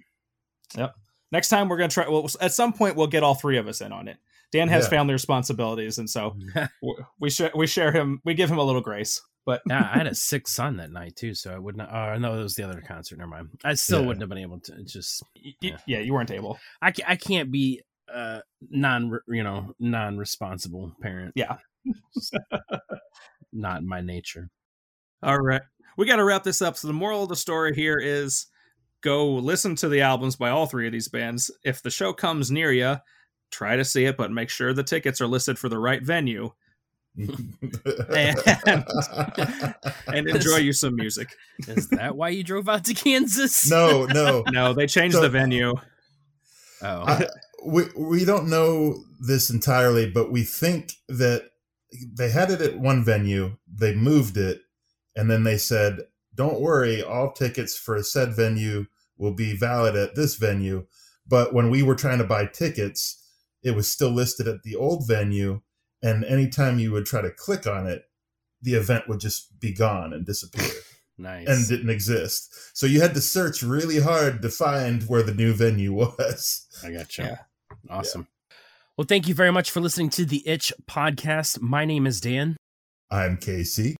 Yep. 0.76 0.94
Next 1.32 1.48
time 1.48 1.68
we're 1.68 1.78
gonna 1.78 1.88
try. 1.88 2.08
Well, 2.08 2.28
at 2.40 2.52
some 2.52 2.72
point 2.72 2.96
we'll 2.96 3.08
get 3.08 3.22
all 3.24 3.34
three 3.34 3.58
of 3.58 3.66
us 3.66 3.80
in 3.80 3.92
on 3.92 4.08
it. 4.08 4.18
Dan 4.52 4.68
has 4.68 4.84
Yeah. 4.84 4.90
family 4.90 5.12
responsibilities, 5.14 5.98
and 5.98 6.08
so 6.08 6.36
w- 6.80 7.04
we 7.18 7.28
share 7.30 7.50
we 7.56 7.66
share 7.66 7.90
him. 7.90 8.20
We 8.24 8.34
give 8.34 8.50
him 8.50 8.58
a 8.58 8.62
little 8.62 8.80
grace. 8.80 9.20
But 9.46 9.62
I 9.70 9.82
had 9.98 10.06
a 10.06 10.14
sick 10.14 10.48
son 10.48 10.76
that 10.78 10.90
night 10.90 11.16
too, 11.16 11.34
so 11.34 11.54
I 11.54 11.58
would 11.58 11.76
not. 11.76 11.90
Oh 11.92 12.16
no, 12.18 12.38
it 12.38 12.42
was 12.42 12.54
the 12.54 12.64
other 12.64 12.80
concert. 12.86 13.18
Never 13.18 13.30
mind. 13.30 13.48
I 13.64 13.74
still 13.74 14.00
Yeah. 14.00 14.06
wouldn't 14.06 14.22
have 14.22 14.28
been 14.30 14.38
able 14.38 14.60
to. 14.60 14.82
Just 14.84 15.22
Yeah. 15.60 15.76
yeah, 15.86 15.98
you 16.00 16.12
weren't 16.14 16.30
able. 16.30 16.58
I, 16.82 16.92
I 17.06 17.16
can't 17.16 17.50
be 17.50 17.82
uh 18.12 18.40
non 18.70 19.18
you 19.28 19.42
know 19.42 19.74
non 19.78 20.16
responsible 20.18 20.94
parent. 21.02 21.32
Yeah. 21.36 21.56
not 23.52 23.80
in 23.80 23.88
my 23.88 24.00
nature. 24.00 24.48
All 25.22 25.38
right. 25.38 25.62
We 25.96 26.06
got 26.06 26.16
to 26.16 26.24
wrap 26.24 26.42
this 26.42 26.60
up. 26.60 26.76
So 26.76 26.88
the 26.88 26.92
moral 26.94 27.22
of 27.22 27.28
the 27.28 27.36
story 27.36 27.74
here 27.74 27.98
is 27.98 28.46
go 29.02 29.26
listen 29.34 29.76
to 29.76 29.88
the 29.88 30.00
albums 30.00 30.36
by 30.36 30.50
all 30.50 30.66
three 30.66 30.86
of 30.86 30.92
these 30.92 31.08
bands. 31.08 31.50
If 31.64 31.82
the 31.82 31.90
show 31.90 32.12
comes 32.12 32.50
near 32.50 32.72
you, 32.72 32.96
try 33.52 33.76
to 33.76 33.84
see 33.84 34.04
it, 34.06 34.16
but 34.16 34.32
make 34.32 34.50
sure 34.50 34.72
the 34.72 34.82
tickets 34.82 35.20
are 35.20 35.26
listed 35.26 35.58
for 35.58 35.68
the 35.68 35.78
right 35.78 36.02
venue 36.02 36.50
and, 37.16 38.84
and 40.08 40.28
enjoy 40.28 40.56
you 40.56 40.72
some 40.72 40.96
music. 40.96 41.28
Is 41.68 41.88
that 41.90 42.16
why 42.16 42.30
you 42.30 42.42
drove 42.42 42.68
out 42.68 42.84
to 42.84 42.94
Kansas? 42.94 43.70
no, 43.70 44.04
no. 44.06 44.42
No, 44.50 44.72
they 44.72 44.86
changed 44.86 45.14
So- 45.16 45.22
the 45.22 45.28
venue. 45.28 45.74
Oh, 46.82 47.04
I, 47.06 47.26
we 47.64 47.84
we 47.96 48.24
don't 48.24 48.48
know 48.50 49.04
this 49.20 49.48
entirely, 49.48 50.10
but 50.10 50.30
we 50.30 50.42
think 50.42 50.92
that 51.08 51.50
they 52.12 52.28
had 52.30 52.50
it 52.50 52.60
at 52.60 52.78
one 52.78 53.04
venue, 53.04 53.56
they 53.72 53.94
moved 53.94 54.36
it, 54.36 54.60
and 55.16 55.30
then 55.30 55.44
they 55.44 55.56
said, 55.56 56.00
"Don't 56.34 56.60
worry, 56.60 57.02
all 57.02 57.32
tickets 57.32 57.78
for 57.78 58.02
said 58.02 58.34
venue 58.36 58.86
will 59.16 59.32
be 59.32 59.56
valid 59.56 59.96
at 59.96 60.14
this 60.14 60.34
venue." 60.34 60.86
But 61.26 61.54
when 61.54 61.70
we 61.70 61.82
were 61.82 61.94
trying 61.94 62.18
to 62.18 62.24
buy 62.24 62.44
tickets, 62.46 63.22
it 63.62 63.70
was 63.70 63.90
still 63.90 64.10
listed 64.10 64.46
at 64.46 64.62
the 64.62 64.76
old 64.76 65.06
venue, 65.08 65.62
and 66.04 66.22
anytime 66.26 66.78
you 66.78 66.92
would 66.92 67.06
try 67.06 67.22
to 67.22 67.30
click 67.30 67.66
on 67.66 67.86
it, 67.86 68.04
the 68.60 68.74
event 68.74 69.08
would 69.08 69.20
just 69.20 69.58
be 69.58 69.72
gone 69.72 70.12
and 70.12 70.26
disappear 70.26 70.70
nice. 71.18 71.48
and 71.48 71.66
didn't 71.66 71.88
exist. 71.88 72.54
So 72.74 72.84
you 72.86 73.00
had 73.00 73.14
to 73.14 73.22
search 73.22 73.62
really 73.62 74.00
hard 74.00 74.42
to 74.42 74.50
find 74.50 75.02
where 75.04 75.22
the 75.22 75.34
new 75.34 75.54
venue 75.54 75.92
was. 76.18 76.68
I 76.84 76.92
got 76.92 77.16
you. 77.16 77.24
Yeah. 77.24 77.38
Awesome. 77.88 78.28
Well, 78.98 79.06
thank 79.08 79.26
you 79.26 79.34
very 79.34 79.50
much 79.50 79.70
for 79.70 79.80
listening 79.80 80.10
to 80.10 80.26
the 80.26 80.46
Itch 80.46 80.72
podcast. 80.88 81.60
My 81.62 81.86
name 81.86 82.06
is 82.06 82.20
Dan. 82.20 82.56
I'm 83.10 83.38
Casey. 83.38 83.96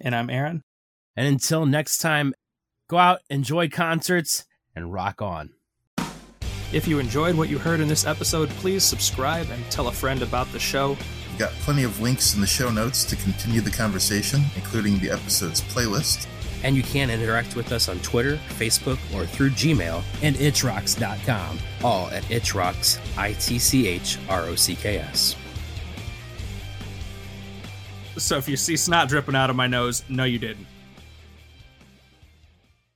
And 0.00 0.14
I'm 0.14 0.28
Aaron. 0.30 0.60
And 1.16 1.28
until 1.28 1.66
next 1.66 1.98
time, 1.98 2.34
go 2.90 2.98
out, 2.98 3.20
enjoy 3.30 3.68
concerts, 3.68 4.44
and 4.74 4.92
rock 4.92 5.22
on. 5.22 5.50
If 6.72 6.88
you 6.88 6.98
enjoyed 6.98 7.36
what 7.36 7.48
you 7.48 7.58
heard 7.58 7.78
in 7.78 7.86
this 7.86 8.04
episode, 8.04 8.48
please 8.50 8.82
subscribe 8.82 9.48
and 9.50 9.64
tell 9.70 9.86
a 9.86 9.92
friend 9.92 10.20
about 10.22 10.50
the 10.50 10.58
show. 10.58 10.96
We've 11.34 11.40
got 11.40 11.52
plenty 11.54 11.82
of 11.82 12.00
links 12.00 12.36
in 12.36 12.40
the 12.40 12.46
show 12.46 12.70
notes 12.70 13.02
to 13.06 13.16
continue 13.16 13.60
the 13.60 13.68
conversation, 13.68 14.44
including 14.54 15.00
the 15.00 15.10
episode's 15.10 15.62
playlist. 15.62 16.28
And 16.62 16.76
you 16.76 16.84
can 16.84 17.10
interact 17.10 17.56
with 17.56 17.72
us 17.72 17.88
on 17.88 17.98
Twitter, 18.02 18.38
Facebook, 18.50 19.00
or 19.12 19.26
through 19.26 19.50
Gmail 19.50 20.04
and 20.22 20.36
itchrocks.com, 20.36 21.58
all 21.82 22.06
at 22.10 22.22
itchrocks, 22.26 23.00
I 23.18 23.32
T 23.32 23.58
C 23.58 23.88
H 23.88 24.16
R 24.28 24.42
O 24.42 24.54
C 24.54 24.76
K 24.76 24.98
S. 24.98 25.34
So 28.16 28.36
if 28.36 28.48
you 28.48 28.56
see 28.56 28.76
snot 28.76 29.08
dripping 29.08 29.34
out 29.34 29.50
of 29.50 29.56
my 29.56 29.66
nose, 29.66 30.04
no, 30.08 30.22
you 30.22 30.38
didn't. 30.38 30.68